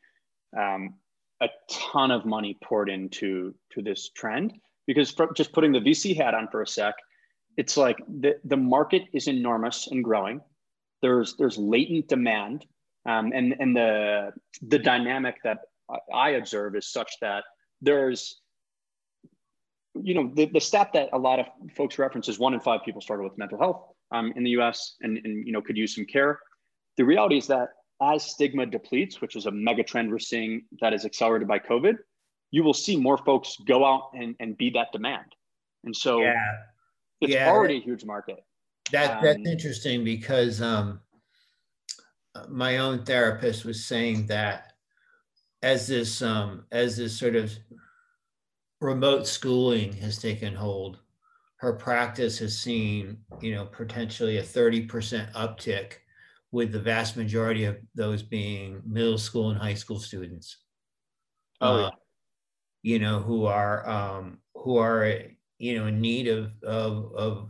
um, 0.55 0.93
a 1.41 1.49
ton 1.67 2.11
of 2.11 2.25
money 2.25 2.55
poured 2.63 2.89
into 2.89 3.55
to 3.71 3.81
this 3.81 4.09
trend 4.09 4.53
because 4.85 5.09
for, 5.09 5.33
just 5.33 5.51
putting 5.51 5.71
the 5.71 5.79
VC 5.79 6.15
hat 6.15 6.35
on 6.35 6.47
for 6.51 6.61
a 6.61 6.67
sec, 6.67 6.93
it's 7.57 7.75
like 7.75 7.97
the 8.19 8.35
the 8.43 8.57
market 8.57 9.01
is 9.13 9.27
enormous 9.27 9.87
and 9.87 10.03
growing. 10.03 10.41
There's 11.01 11.35
there's 11.37 11.57
latent 11.57 12.07
demand, 12.07 12.67
um, 13.05 13.31
and 13.33 13.55
and 13.59 13.75
the 13.75 14.31
the 14.61 14.79
dynamic 14.79 15.37
that 15.43 15.59
I 16.13 16.31
observe 16.31 16.75
is 16.75 16.87
such 16.91 17.11
that 17.21 17.43
there's 17.81 18.41
you 19.95 20.13
know 20.13 20.31
the, 20.33 20.45
the 20.45 20.59
stat 20.61 20.89
that 20.93 21.09
a 21.13 21.17
lot 21.17 21.39
of 21.39 21.45
folks 21.75 21.99
reference 21.99 22.27
is 22.27 22.39
one 22.39 22.53
in 22.53 22.59
five 22.59 22.81
people 22.83 23.01
started 23.01 23.23
with 23.23 23.37
mental 23.37 23.59
health 23.59 23.83
um, 24.11 24.33
in 24.35 24.43
the 24.43 24.51
us 24.51 24.95
and, 25.01 25.19
and 25.23 25.45
you 25.45 25.53
know 25.53 25.61
could 25.61 25.77
use 25.77 25.93
some 25.95 26.05
care 26.05 26.39
the 26.97 27.03
reality 27.03 27.37
is 27.37 27.47
that 27.47 27.69
as 28.01 28.23
stigma 28.23 28.65
depletes 28.65 29.21
which 29.21 29.35
is 29.35 29.45
a 29.45 29.51
mega 29.51 29.83
trend 29.83 30.09
we're 30.09 30.17
seeing 30.19 30.63
that 30.81 30.93
is 30.93 31.05
accelerated 31.05 31.47
by 31.47 31.59
covid 31.59 31.95
you 32.51 32.63
will 32.63 32.73
see 32.73 32.95
more 32.95 33.17
folks 33.17 33.57
go 33.67 33.85
out 33.85 34.09
and, 34.15 34.35
and 34.39 34.57
be 34.57 34.69
that 34.71 34.87
demand 34.91 35.25
and 35.83 35.95
so 35.95 36.21
Yeah. 36.21 36.33
it's 37.21 37.33
Yeah. 37.33 37.49
already 37.51 37.77
a 37.77 37.81
huge 37.81 38.03
market 38.03 38.39
That 38.91 39.21
that's 39.21 39.37
Um, 39.37 39.45
interesting 39.45 40.03
because 40.03 40.59
um, 40.61 41.01
my 42.49 42.77
own 42.77 43.03
therapist 43.05 43.65
was 43.65 43.85
saying 43.85 44.27
that 44.27 44.73
as 45.61 45.87
this 45.87 46.21
um, 46.21 46.65
as 46.71 46.97
this 46.97 47.17
sort 47.17 47.35
of 47.35 47.51
remote 48.81 49.27
schooling 49.27 49.93
has 49.93 50.17
taken 50.17 50.53
hold, 50.53 50.99
her 51.57 51.73
practice 51.73 52.37
has 52.39 52.57
seen 52.57 53.17
you 53.41 53.53
know 53.55 53.65
potentially 53.65 54.37
a 54.37 54.43
thirty 54.43 54.85
percent 54.85 55.31
uptick, 55.33 55.93
with 56.51 56.71
the 56.71 56.79
vast 56.79 57.17
majority 57.17 57.65
of 57.65 57.77
those 57.95 58.21
being 58.21 58.81
middle 58.85 59.17
school 59.17 59.49
and 59.49 59.59
high 59.59 59.73
school 59.73 59.99
students. 59.99 60.57
Oh, 61.61 61.85
Uh, 61.85 61.91
you 62.81 62.99
know 62.99 63.19
who 63.19 63.45
are 63.45 63.87
um, 63.89 64.39
who 64.55 64.77
are 64.77 65.19
you 65.57 65.79
know 65.79 65.87
in 65.87 66.01
need 66.01 66.27
of 66.27 66.51
of, 66.63 67.15
of 67.15 67.49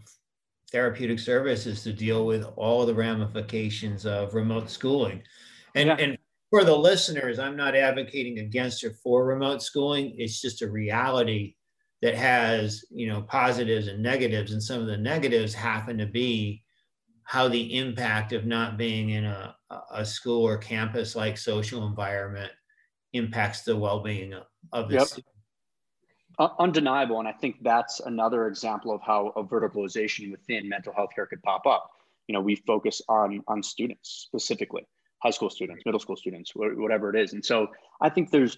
therapeutic 0.78 1.20
services 1.20 1.84
to 1.84 1.94
deal 1.94 2.26
with 2.26 2.44
all 2.58 2.86
the 2.86 2.94
ramifications 2.94 4.06
of 4.06 4.34
remote 4.34 4.70
schooling. 4.70 5.22
And, 5.76 5.88
Yeah. 5.88 5.96
and 6.00 6.18
for 6.50 6.64
the 6.64 6.76
listeners, 6.76 7.40
I'm 7.40 7.56
not 7.56 7.76
advocating 7.76 8.40
against 8.40 8.84
or 8.84 8.92
for 8.92 9.26
remote 9.26 9.62
schooling. 9.62 10.16
It's 10.18 10.42
just 10.42 10.62
a 10.64 10.70
reality 10.70 11.56
that 12.02 12.16
has, 12.16 12.84
you 12.90 13.08
know, 13.08 13.22
positives 13.22 13.88
and 13.88 14.02
negatives. 14.04 14.52
And 14.52 14.62
some 14.62 14.82
of 14.82 14.88
the 14.88 14.98
negatives 14.98 15.54
happen 15.54 15.98
to 16.00 16.08
be 16.08 16.64
how 17.24 17.48
the 17.48 17.78
impact 17.78 18.34
of 18.34 18.46
not 18.46 18.78
being 18.78 19.12
in 19.12 19.24
a, 19.26 19.56
a 19.92 20.04
school 20.04 20.46
or 20.46 20.58
campus 20.58 21.16
like 21.16 21.38
social 21.38 21.88
environment 21.88 22.52
impacts 23.14 23.62
the 23.62 23.78
well-being 23.78 24.34
of- 24.34 24.48
of 24.74 24.90
the 24.90 24.96
Yep. 24.96 25.08
student. 25.08 25.33
Uh, 26.40 26.50
undeniable. 26.58 27.20
And 27.20 27.28
I 27.28 27.32
think 27.32 27.58
that's 27.62 28.00
another 28.00 28.48
example 28.48 28.92
of 28.92 29.02
how 29.02 29.34
a 29.36 29.44
verticalization 29.44 30.32
within 30.32 30.68
mental 30.68 30.92
health 30.94 31.12
care 31.14 31.28
could 31.28 31.44
pop 31.44 31.68
up. 31.68 31.92
You 32.28 32.34
know, 32.34 32.42
we 32.42 32.56
focus 32.56 33.02
on 33.08 33.44
on 33.48 33.62
students 33.62 34.26
specifically, 34.28 34.88
high 35.22 35.30
school 35.30 35.50
students, 35.50 35.84
middle 35.86 36.00
school 36.00 36.16
students, 36.16 36.52
wh- 36.52 36.78
whatever 36.78 37.16
it 37.16 37.22
is. 37.22 37.34
And 37.34 37.46
so 37.46 37.68
I 38.02 38.10
think 38.10 38.32
there's, 38.32 38.58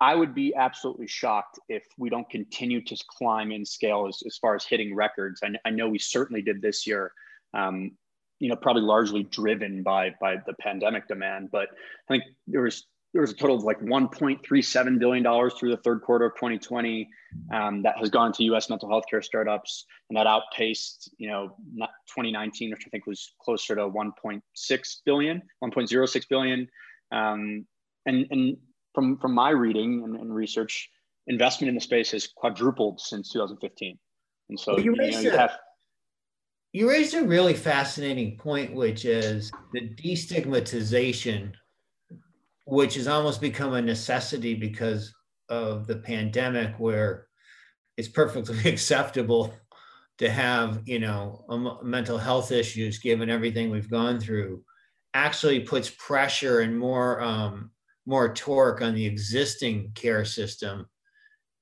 I 0.00 0.16
would 0.16 0.34
be 0.34 0.52
absolutely 0.56 1.06
shocked 1.06 1.60
if 1.68 1.84
we 1.96 2.10
don't 2.10 2.28
continue 2.28 2.82
to 2.82 2.96
climb 3.18 3.52
in 3.52 3.64
scale 3.64 4.06
as, 4.08 4.22
as 4.26 4.36
far 4.38 4.56
as 4.56 4.64
hitting 4.64 4.92
records. 4.92 5.42
I, 5.44 5.50
I 5.64 5.70
know 5.70 5.88
we 5.88 5.98
certainly 5.98 6.42
did 6.42 6.60
this 6.60 6.86
year. 6.86 7.12
Um, 7.54 7.92
you 8.40 8.48
know, 8.48 8.56
probably 8.56 8.82
largely 8.82 9.22
driven 9.22 9.84
by 9.84 10.16
by 10.20 10.38
the 10.44 10.54
pandemic 10.54 11.06
demand, 11.06 11.50
but 11.52 11.68
I 11.70 12.08
think 12.08 12.24
there 12.48 12.62
was 12.62 12.84
there 13.12 13.20
was 13.20 13.30
a 13.30 13.34
total 13.34 13.56
of 13.56 13.62
like 13.62 13.80
1.37 13.80 14.98
billion 14.98 15.22
dollars 15.22 15.54
through 15.54 15.70
the 15.70 15.76
third 15.78 16.02
quarter 16.02 16.24
of 16.24 16.34
2020 16.34 17.08
um, 17.52 17.82
that 17.82 17.96
has 17.98 18.08
gone 18.08 18.32
to 18.32 18.44
U.S. 18.44 18.70
mental 18.70 18.88
health 18.88 19.04
care 19.08 19.22
startups, 19.22 19.84
and 20.08 20.16
that 20.16 20.26
outpaced, 20.26 21.10
you 21.18 21.28
know, 21.28 21.56
2019, 21.78 22.70
which 22.70 22.84
I 22.86 22.90
think 22.90 23.06
was 23.06 23.34
closer 23.40 23.74
to 23.74 23.82
1.6 23.82 24.96
billion, 25.04 25.42
1.06 25.62 26.28
billion. 26.28 26.68
Um, 27.10 27.66
and 28.06 28.26
and 28.30 28.56
from 28.94 29.18
from 29.18 29.34
my 29.34 29.50
reading 29.50 30.02
and, 30.04 30.16
and 30.16 30.34
research, 30.34 30.88
investment 31.26 31.68
in 31.68 31.74
the 31.74 31.80
space 31.80 32.10
has 32.12 32.28
quadrupled 32.34 33.00
since 33.00 33.30
2015. 33.30 33.98
And 34.48 34.58
so 34.58 34.72
Well, 34.72 34.80
you 34.80 34.92
you, 34.92 34.96
know, 34.96 35.04
raised 35.04 35.22
you 35.22 35.30
have 35.30 35.58
You 36.72 36.88
raised 36.88 37.14
a 37.14 37.22
really 37.22 37.54
fascinating 37.54 38.38
point, 38.38 38.74
which 38.74 39.04
is 39.04 39.52
the 39.72 39.88
destigmatization, 40.02 41.52
which 42.64 42.94
has 42.94 43.08
almost 43.08 43.40
become 43.40 43.74
a 43.74 43.82
necessity 43.82 44.54
because 44.54 45.12
of 45.48 45.86
the 45.86 45.96
pandemic, 45.96 46.74
where 46.78 47.26
it's 47.96 48.08
perfectly 48.08 48.58
acceptable 48.70 49.54
to 50.18 50.30
have, 50.30 50.82
you 50.84 50.98
know, 50.98 51.44
mental 51.82 52.18
health 52.18 52.52
issues 52.52 52.98
given 52.98 53.30
everything 53.30 53.70
we've 53.70 53.90
gone 53.90 54.20
through, 54.20 54.62
actually 55.14 55.60
puts 55.60 55.90
pressure 55.90 56.60
and 56.60 56.78
more 56.78 57.20
um, 57.20 57.70
more 58.06 58.34
torque 58.34 58.82
on 58.82 58.94
the 58.94 59.06
existing 59.06 59.92
care 59.94 60.24
system 60.24 60.86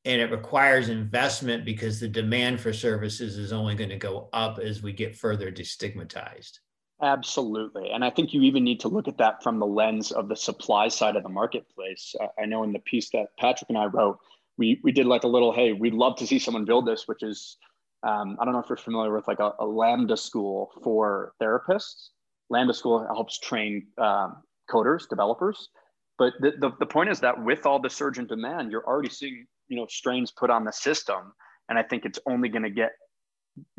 and 0.04 0.20
it 0.20 0.30
requires 0.30 0.88
investment 0.88 1.64
because 1.64 2.00
the 2.00 2.08
demand 2.08 2.60
for 2.60 2.72
services 2.72 3.36
is 3.36 3.52
only 3.52 3.74
going 3.74 3.90
to 3.90 3.98
go 3.98 4.28
up 4.32 4.58
as 4.58 4.82
we 4.82 4.92
get 4.92 5.16
further 5.16 5.52
destigmatized. 5.52 6.58
Absolutely. 7.02 7.90
And 7.90 8.04
I 8.04 8.10
think 8.10 8.34
you 8.34 8.42
even 8.42 8.62
need 8.62 8.80
to 8.80 8.88
look 8.88 9.08
at 9.08 9.16
that 9.18 9.42
from 9.42 9.58
the 9.58 9.66
lens 9.66 10.12
of 10.12 10.28
the 10.28 10.36
supply 10.36 10.88
side 10.88 11.16
of 11.16 11.22
the 11.22 11.28
marketplace. 11.30 12.14
Uh, 12.20 12.26
I 12.38 12.44
know 12.44 12.62
in 12.62 12.72
the 12.72 12.78
piece 12.80 13.08
that 13.10 13.28
Patrick 13.38 13.70
and 13.70 13.78
I 13.78 13.86
wrote, 13.86 14.18
we, 14.58 14.80
we 14.84 14.92
did 14.92 15.06
like 15.06 15.24
a 15.24 15.28
little, 15.28 15.52
hey, 15.52 15.72
we'd 15.72 15.94
love 15.94 16.16
to 16.16 16.26
see 16.26 16.38
someone 16.38 16.66
build 16.66 16.86
this, 16.86 17.08
which 17.08 17.22
is, 17.22 17.56
um, 18.02 18.36
I 18.38 18.44
don't 18.44 18.52
know 18.52 18.60
if 18.60 18.68
you're 18.68 18.76
familiar 18.76 19.14
with 19.14 19.26
like 19.28 19.40
a, 19.40 19.52
a 19.60 19.64
Lambda 19.64 20.16
school 20.16 20.70
for 20.84 21.32
therapists. 21.40 22.08
Lambda 22.50 22.74
school 22.74 23.06
helps 23.06 23.38
train 23.38 23.86
um, 23.96 24.42
coders, 24.70 25.08
developers. 25.08 25.70
But 26.18 26.34
the, 26.40 26.52
the, 26.58 26.70
the 26.80 26.86
point 26.86 27.08
is 27.08 27.20
that 27.20 27.42
with 27.42 27.64
all 27.64 27.80
the 27.80 27.88
surge 27.88 28.18
in 28.18 28.26
demand, 28.26 28.70
you're 28.70 28.86
already 28.86 29.08
seeing, 29.08 29.46
you 29.68 29.76
know, 29.76 29.86
strains 29.88 30.30
put 30.30 30.50
on 30.50 30.64
the 30.64 30.72
system. 30.72 31.32
And 31.70 31.78
I 31.78 31.82
think 31.82 32.04
it's 32.04 32.18
only 32.28 32.50
going 32.50 32.64
to 32.64 32.70
get 32.70 32.90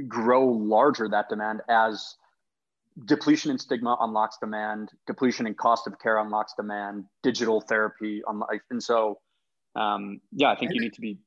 grow 0.08 0.48
larger 0.48 1.08
that 1.10 1.30
demand 1.30 1.62
as 1.70 2.16
depletion 3.06 3.52
in 3.52 3.58
stigma 3.58 3.98
unlocks 4.00 4.38
demand, 4.40 4.90
depletion 5.08 5.48
in 5.48 5.54
cost 5.54 5.88
of 5.88 6.00
care 6.00 6.20
unlocks 6.20 6.54
demand, 6.58 7.06
digital 7.24 7.62
therapy 7.62 8.22
unlocks. 8.28 8.66
And 8.70 8.82
so, 8.82 9.20
um, 9.76 10.22
yeah, 10.32 10.52
I 10.52 10.56
think 10.56 10.74
you 10.74 10.82
need 10.82 10.94
to 10.94 11.02
be 11.02 11.20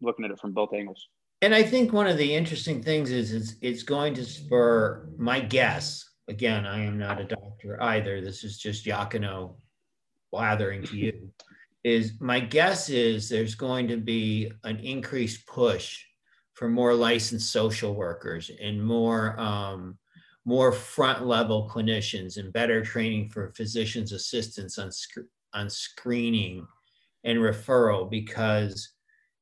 looking 0.00 0.24
at 0.24 0.30
it 0.30 0.38
from 0.38 0.52
both 0.52 0.72
angles. 0.72 1.08
And 1.40 1.54
I 1.54 1.62
think 1.62 1.92
one 1.92 2.06
of 2.06 2.18
the 2.18 2.34
interesting 2.34 2.82
things 2.82 3.10
is 3.10 3.32
it's, 3.32 3.54
it's 3.60 3.82
going 3.82 4.14
to 4.14 4.24
spur 4.24 5.08
my 5.16 5.40
guess. 5.40 6.04
Again, 6.28 6.66
I 6.66 6.80
am 6.84 6.98
not 6.98 7.20
a 7.20 7.24
doctor 7.24 7.80
either. 7.82 8.20
This 8.20 8.44
is 8.44 8.58
just 8.58 8.84
Yacano 8.84 9.54
blathering 10.32 10.82
to 10.84 10.96
you. 10.96 11.30
Is 11.84 12.14
my 12.20 12.40
guess 12.40 12.90
is 12.90 13.28
there's 13.28 13.54
going 13.54 13.88
to 13.88 13.96
be 13.96 14.50
an 14.64 14.78
increased 14.80 15.46
push 15.46 16.04
for 16.54 16.68
more 16.68 16.92
licensed 16.92 17.52
social 17.52 17.94
workers 17.94 18.50
and 18.60 18.84
more 18.84 19.38
um, 19.38 19.96
more 20.48 20.72
front 20.72 21.26
level 21.26 21.68
clinicians 21.70 22.38
and 22.38 22.54
better 22.54 22.82
training 22.82 23.28
for 23.28 23.52
physicians 23.54 24.12
assistants 24.12 24.78
on, 24.78 24.90
sc- 24.90 25.28
on 25.52 25.68
screening 25.68 26.66
and 27.24 27.38
referral 27.38 28.10
because 28.10 28.94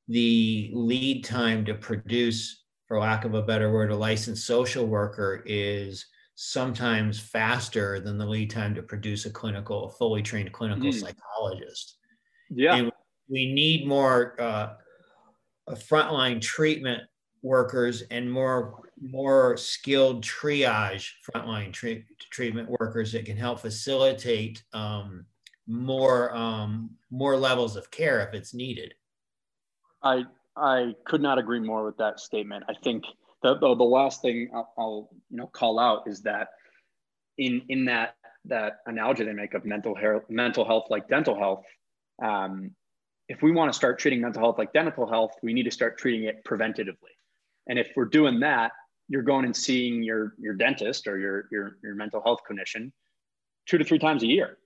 the 0.08 0.68
lead 0.74 1.22
time 1.22 1.64
to 1.64 1.74
produce 1.74 2.64
for 2.88 2.98
lack 2.98 3.24
of 3.24 3.34
a 3.34 3.42
better 3.42 3.72
word 3.72 3.92
a 3.92 3.96
licensed 3.96 4.48
social 4.48 4.84
worker 4.84 5.44
is 5.46 6.04
sometimes 6.34 7.20
faster 7.20 8.00
than 8.00 8.18
the 8.18 8.26
lead 8.26 8.50
time 8.50 8.74
to 8.74 8.82
produce 8.82 9.26
a 9.26 9.30
clinical 9.30 9.84
a 9.84 9.90
fully 9.92 10.22
trained 10.22 10.52
clinical 10.52 10.90
mm. 10.90 11.00
psychologist 11.00 11.98
yeah 12.50 12.74
and 12.74 12.90
we 13.28 13.52
need 13.52 13.86
more 13.86 14.34
uh, 14.40 14.74
frontline 15.70 16.40
treatment 16.40 17.02
workers 17.46 18.02
and 18.10 18.30
more 18.30 18.82
more 19.00 19.56
skilled 19.56 20.24
triage 20.24 21.12
frontline 21.24 21.72
tre- 21.72 22.04
treatment 22.30 22.68
workers 22.80 23.12
that 23.12 23.24
can 23.24 23.36
help 23.36 23.60
facilitate 23.60 24.62
um, 24.72 25.24
more 25.66 26.34
um, 26.34 26.90
more 27.10 27.36
levels 27.36 27.76
of 27.76 27.90
care 27.90 28.26
if 28.26 28.34
it's 28.34 28.52
needed. 28.52 28.94
I 30.02 30.24
I 30.56 30.94
could 31.04 31.22
not 31.22 31.38
agree 31.38 31.60
more 31.60 31.84
with 31.84 31.96
that 31.98 32.20
statement. 32.20 32.64
I 32.68 32.74
think 32.74 33.04
the 33.42 33.54
the, 33.54 33.74
the 33.74 33.84
last 33.84 34.22
thing 34.22 34.50
I'll, 34.52 34.72
I'll, 34.78 35.08
you 35.30 35.38
know 35.38 35.46
call 35.46 35.78
out 35.78 36.08
is 36.08 36.22
that 36.22 36.48
in 37.38 37.62
in 37.68 37.84
that 37.86 38.16
that 38.46 38.78
analogy 38.86 39.24
they 39.24 39.32
make 39.32 39.54
of 39.54 39.64
mental 39.64 39.94
health 39.94 40.24
mental 40.28 40.64
health 40.64 40.86
like 40.90 41.08
dental 41.08 41.38
health. 41.38 41.64
Um, 42.22 42.72
if 43.28 43.42
we 43.42 43.50
want 43.50 43.72
to 43.72 43.76
start 43.76 43.98
treating 43.98 44.20
mental 44.20 44.40
health 44.40 44.56
like 44.56 44.72
dental 44.72 45.08
health, 45.08 45.32
we 45.42 45.52
need 45.52 45.64
to 45.64 45.70
start 45.70 45.98
treating 45.98 46.24
it 46.24 46.44
preventatively. 46.44 47.15
And 47.68 47.78
if 47.78 47.90
we're 47.96 48.04
doing 48.06 48.40
that, 48.40 48.72
you're 49.08 49.22
going 49.22 49.44
and 49.44 49.56
seeing 49.56 50.02
your 50.02 50.34
your 50.38 50.54
dentist 50.54 51.06
or 51.06 51.18
your 51.18 51.48
your 51.50 51.78
your 51.82 51.94
mental 51.94 52.22
health 52.22 52.40
clinician 52.48 52.90
two 53.66 53.78
to 53.78 53.84
three 53.84 53.98
times 53.98 54.22
a 54.22 54.26
year. 54.26 54.58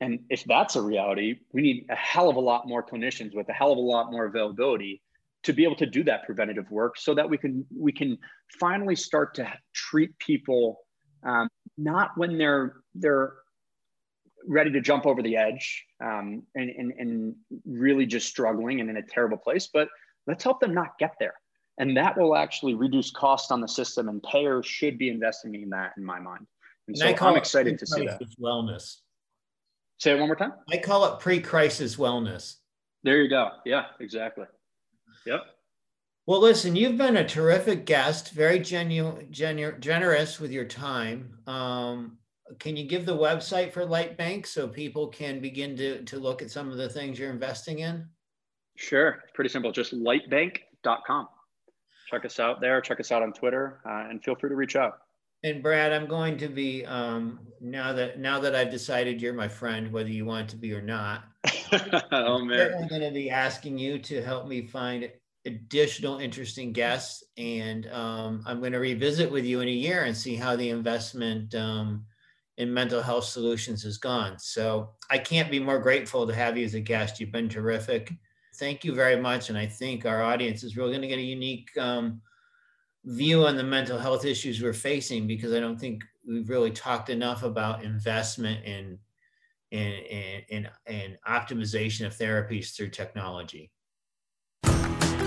And 0.00 0.20
if 0.28 0.44
that's 0.44 0.76
a 0.76 0.82
reality, 0.82 1.36
we 1.52 1.62
need 1.62 1.86
a 1.90 1.96
hell 1.96 2.28
of 2.28 2.36
a 2.36 2.40
lot 2.40 2.68
more 2.68 2.84
clinicians 2.84 3.34
with 3.34 3.48
a 3.48 3.52
hell 3.52 3.72
of 3.72 3.78
a 3.78 3.80
lot 3.80 4.12
more 4.12 4.26
availability 4.26 5.02
to 5.46 5.52
be 5.52 5.64
able 5.64 5.76
to 5.76 5.86
do 5.86 6.02
that 6.04 6.24
preventative 6.24 6.70
work 6.70 6.96
so 6.98 7.14
that 7.14 7.28
we 7.28 7.38
can 7.38 7.64
we 7.74 7.92
can 7.92 8.18
finally 8.58 8.96
start 8.96 9.34
to 9.34 9.50
treat 9.72 10.16
people 10.18 10.80
um, 11.24 11.48
not 11.78 12.10
when 12.16 12.36
they're 12.36 12.74
they're 12.94 13.34
ready 14.48 14.70
to 14.72 14.80
jump 14.80 15.06
over 15.06 15.22
the 15.22 15.36
edge 15.36 15.84
um, 16.04 16.42
and, 16.54 16.70
and, 16.70 16.92
and 16.98 17.34
really 17.64 18.06
just 18.06 18.28
struggling 18.28 18.80
and 18.80 18.90
in 18.90 18.96
a 18.96 19.02
terrible 19.02 19.36
place 19.36 19.68
but 19.72 19.88
let's 20.26 20.42
help 20.42 20.58
them 20.60 20.74
not 20.74 20.98
get 20.98 21.14
there 21.20 21.34
and 21.78 21.96
that 21.96 22.16
will 22.16 22.36
actually 22.36 22.74
reduce 22.74 23.10
cost 23.10 23.52
on 23.52 23.60
the 23.60 23.68
system 23.68 24.08
and 24.08 24.22
payers 24.22 24.66
should 24.66 24.98
be 24.98 25.08
investing 25.08 25.54
in 25.54 25.70
that 25.70 25.92
in 25.96 26.04
my 26.04 26.18
mind. 26.18 26.46
And, 26.88 26.96
and 26.96 27.18
so 27.18 27.26
i'm 27.26 27.36
excited 27.36 27.78
to 27.78 27.86
see 27.86 28.06
that. 28.06 28.20
wellness. 28.40 28.96
Say 29.98 30.12
it 30.12 30.18
one 30.18 30.28
more 30.28 30.36
time? 30.36 30.52
I 30.70 30.76
call 30.76 31.06
it 31.06 31.20
pre-crisis 31.20 31.96
wellness. 31.96 32.56
There 33.02 33.22
you 33.22 33.28
go. 33.28 33.50
Yeah 33.64 33.86
exactly. 34.00 34.46
Yep. 35.26 35.42
Well 36.26 36.40
listen 36.40 36.76
you've 36.76 36.96
been 36.96 37.16
a 37.16 37.28
terrific 37.28 37.86
guest 37.86 38.32
very 38.32 38.58
genuine 38.58 39.28
genu- 39.30 39.78
generous 39.78 40.40
with 40.40 40.52
your 40.52 40.64
time. 40.64 41.38
Um, 41.46 42.18
can 42.60 42.76
you 42.76 42.86
give 42.86 43.04
the 43.04 43.16
website 43.16 43.72
for 43.72 43.84
lightbank 43.84 44.46
so 44.46 44.68
people 44.68 45.08
can 45.08 45.40
begin 45.40 45.76
to, 45.76 46.04
to 46.04 46.18
look 46.18 46.42
at 46.42 46.50
some 46.50 46.70
of 46.70 46.76
the 46.76 46.88
things 46.88 47.18
you're 47.18 47.30
investing 47.30 47.80
in? 47.80 48.06
Sure. 48.76 49.18
It's 49.24 49.32
pretty 49.34 49.50
simple. 49.50 49.72
Just 49.72 49.92
lightbank.com 49.92 51.26
check 52.06 52.24
us 52.24 52.40
out 52.40 52.60
there. 52.60 52.80
Check 52.80 53.00
us 53.00 53.12
out 53.12 53.22
on 53.22 53.32
Twitter, 53.32 53.80
uh, 53.84 54.06
and 54.08 54.22
feel 54.22 54.34
free 54.34 54.50
to 54.50 54.56
reach 54.56 54.76
out. 54.76 54.98
And 55.42 55.62
Brad, 55.62 55.92
I'm 55.92 56.06
going 56.06 56.38
to 56.38 56.48
be 56.48 56.84
um, 56.86 57.40
now 57.60 57.92
that 57.92 58.18
now 58.18 58.40
that 58.40 58.54
I've 58.54 58.70
decided 58.70 59.20
you're 59.20 59.34
my 59.34 59.48
friend, 59.48 59.92
whether 59.92 60.08
you 60.08 60.24
want 60.24 60.48
to 60.50 60.56
be 60.56 60.72
or 60.72 60.82
not. 60.82 61.24
oh 62.12 62.44
man! 62.44 62.74
I'm 62.74 62.88
going 62.88 63.02
to 63.02 63.10
be 63.10 63.30
asking 63.30 63.78
you 63.78 63.98
to 64.00 64.22
help 64.22 64.48
me 64.48 64.66
find 64.66 65.10
additional 65.44 66.18
interesting 66.18 66.72
guests, 66.72 67.22
and 67.36 67.86
um, 67.92 68.42
I'm 68.46 68.60
going 68.60 68.72
to 68.72 68.80
revisit 68.80 69.30
with 69.30 69.44
you 69.44 69.60
in 69.60 69.68
a 69.68 69.72
year 69.72 70.04
and 70.04 70.16
see 70.16 70.34
how 70.36 70.56
the 70.56 70.70
investment 70.70 71.54
um, 71.54 72.04
in 72.56 72.72
mental 72.72 73.02
health 73.02 73.24
solutions 73.24 73.82
has 73.84 73.98
gone. 73.98 74.38
So 74.38 74.90
I 75.10 75.18
can't 75.18 75.50
be 75.50 75.60
more 75.60 75.78
grateful 75.78 76.26
to 76.26 76.34
have 76.34 76.56
you 76.56 76.64
as 76.64 76.74
a 76.74 76.80
guest. 76.80 77.20
You've 77.20 77.32
been 77.32 77.48
terrific 77.48 78.12
thank 78.58 78.84
you 78.84 78.94
very 78.94 79.16
much. 79.16 79.48
And 79.48 79.58
I 79.58 79.66
think 79.66 80.06
our 80.06 80.22
audience 80.22 80.62
is 80.62 80.76
really 80.76 80.90
going 80.90 81.02
to 81.02 81.08
get 81.08 81.18
a 81.18 81.22
unique 81.22 81.76
um, 81.78 82.20
view 83.04 83.44
on 83.46 83.56
the 83.56 83.64
mental 83.64 83.98
health 83.98 84.24
issues 84.24 84.62
we're 84.62 84.72
facing 84.72 85.26
because 85.26 85.52
I 85.52 85.60
don't 85.60 85.78
think 85.78 86.02
we've 86.26 86.48
really 86.48 86.70
talked 86.70 87.10
enough 87.10 87.42
about 87.42 87.84
investment 87.84 88.64
in 88.64 88.98
in, 89.72 89.94
in, 90.48 90.68
in 90.86 91.18
optimization 91.28 92.06
of 92.06 92.16
therapies 92.16 92.76
through 92.76 92.90
technology. 92.90 93.72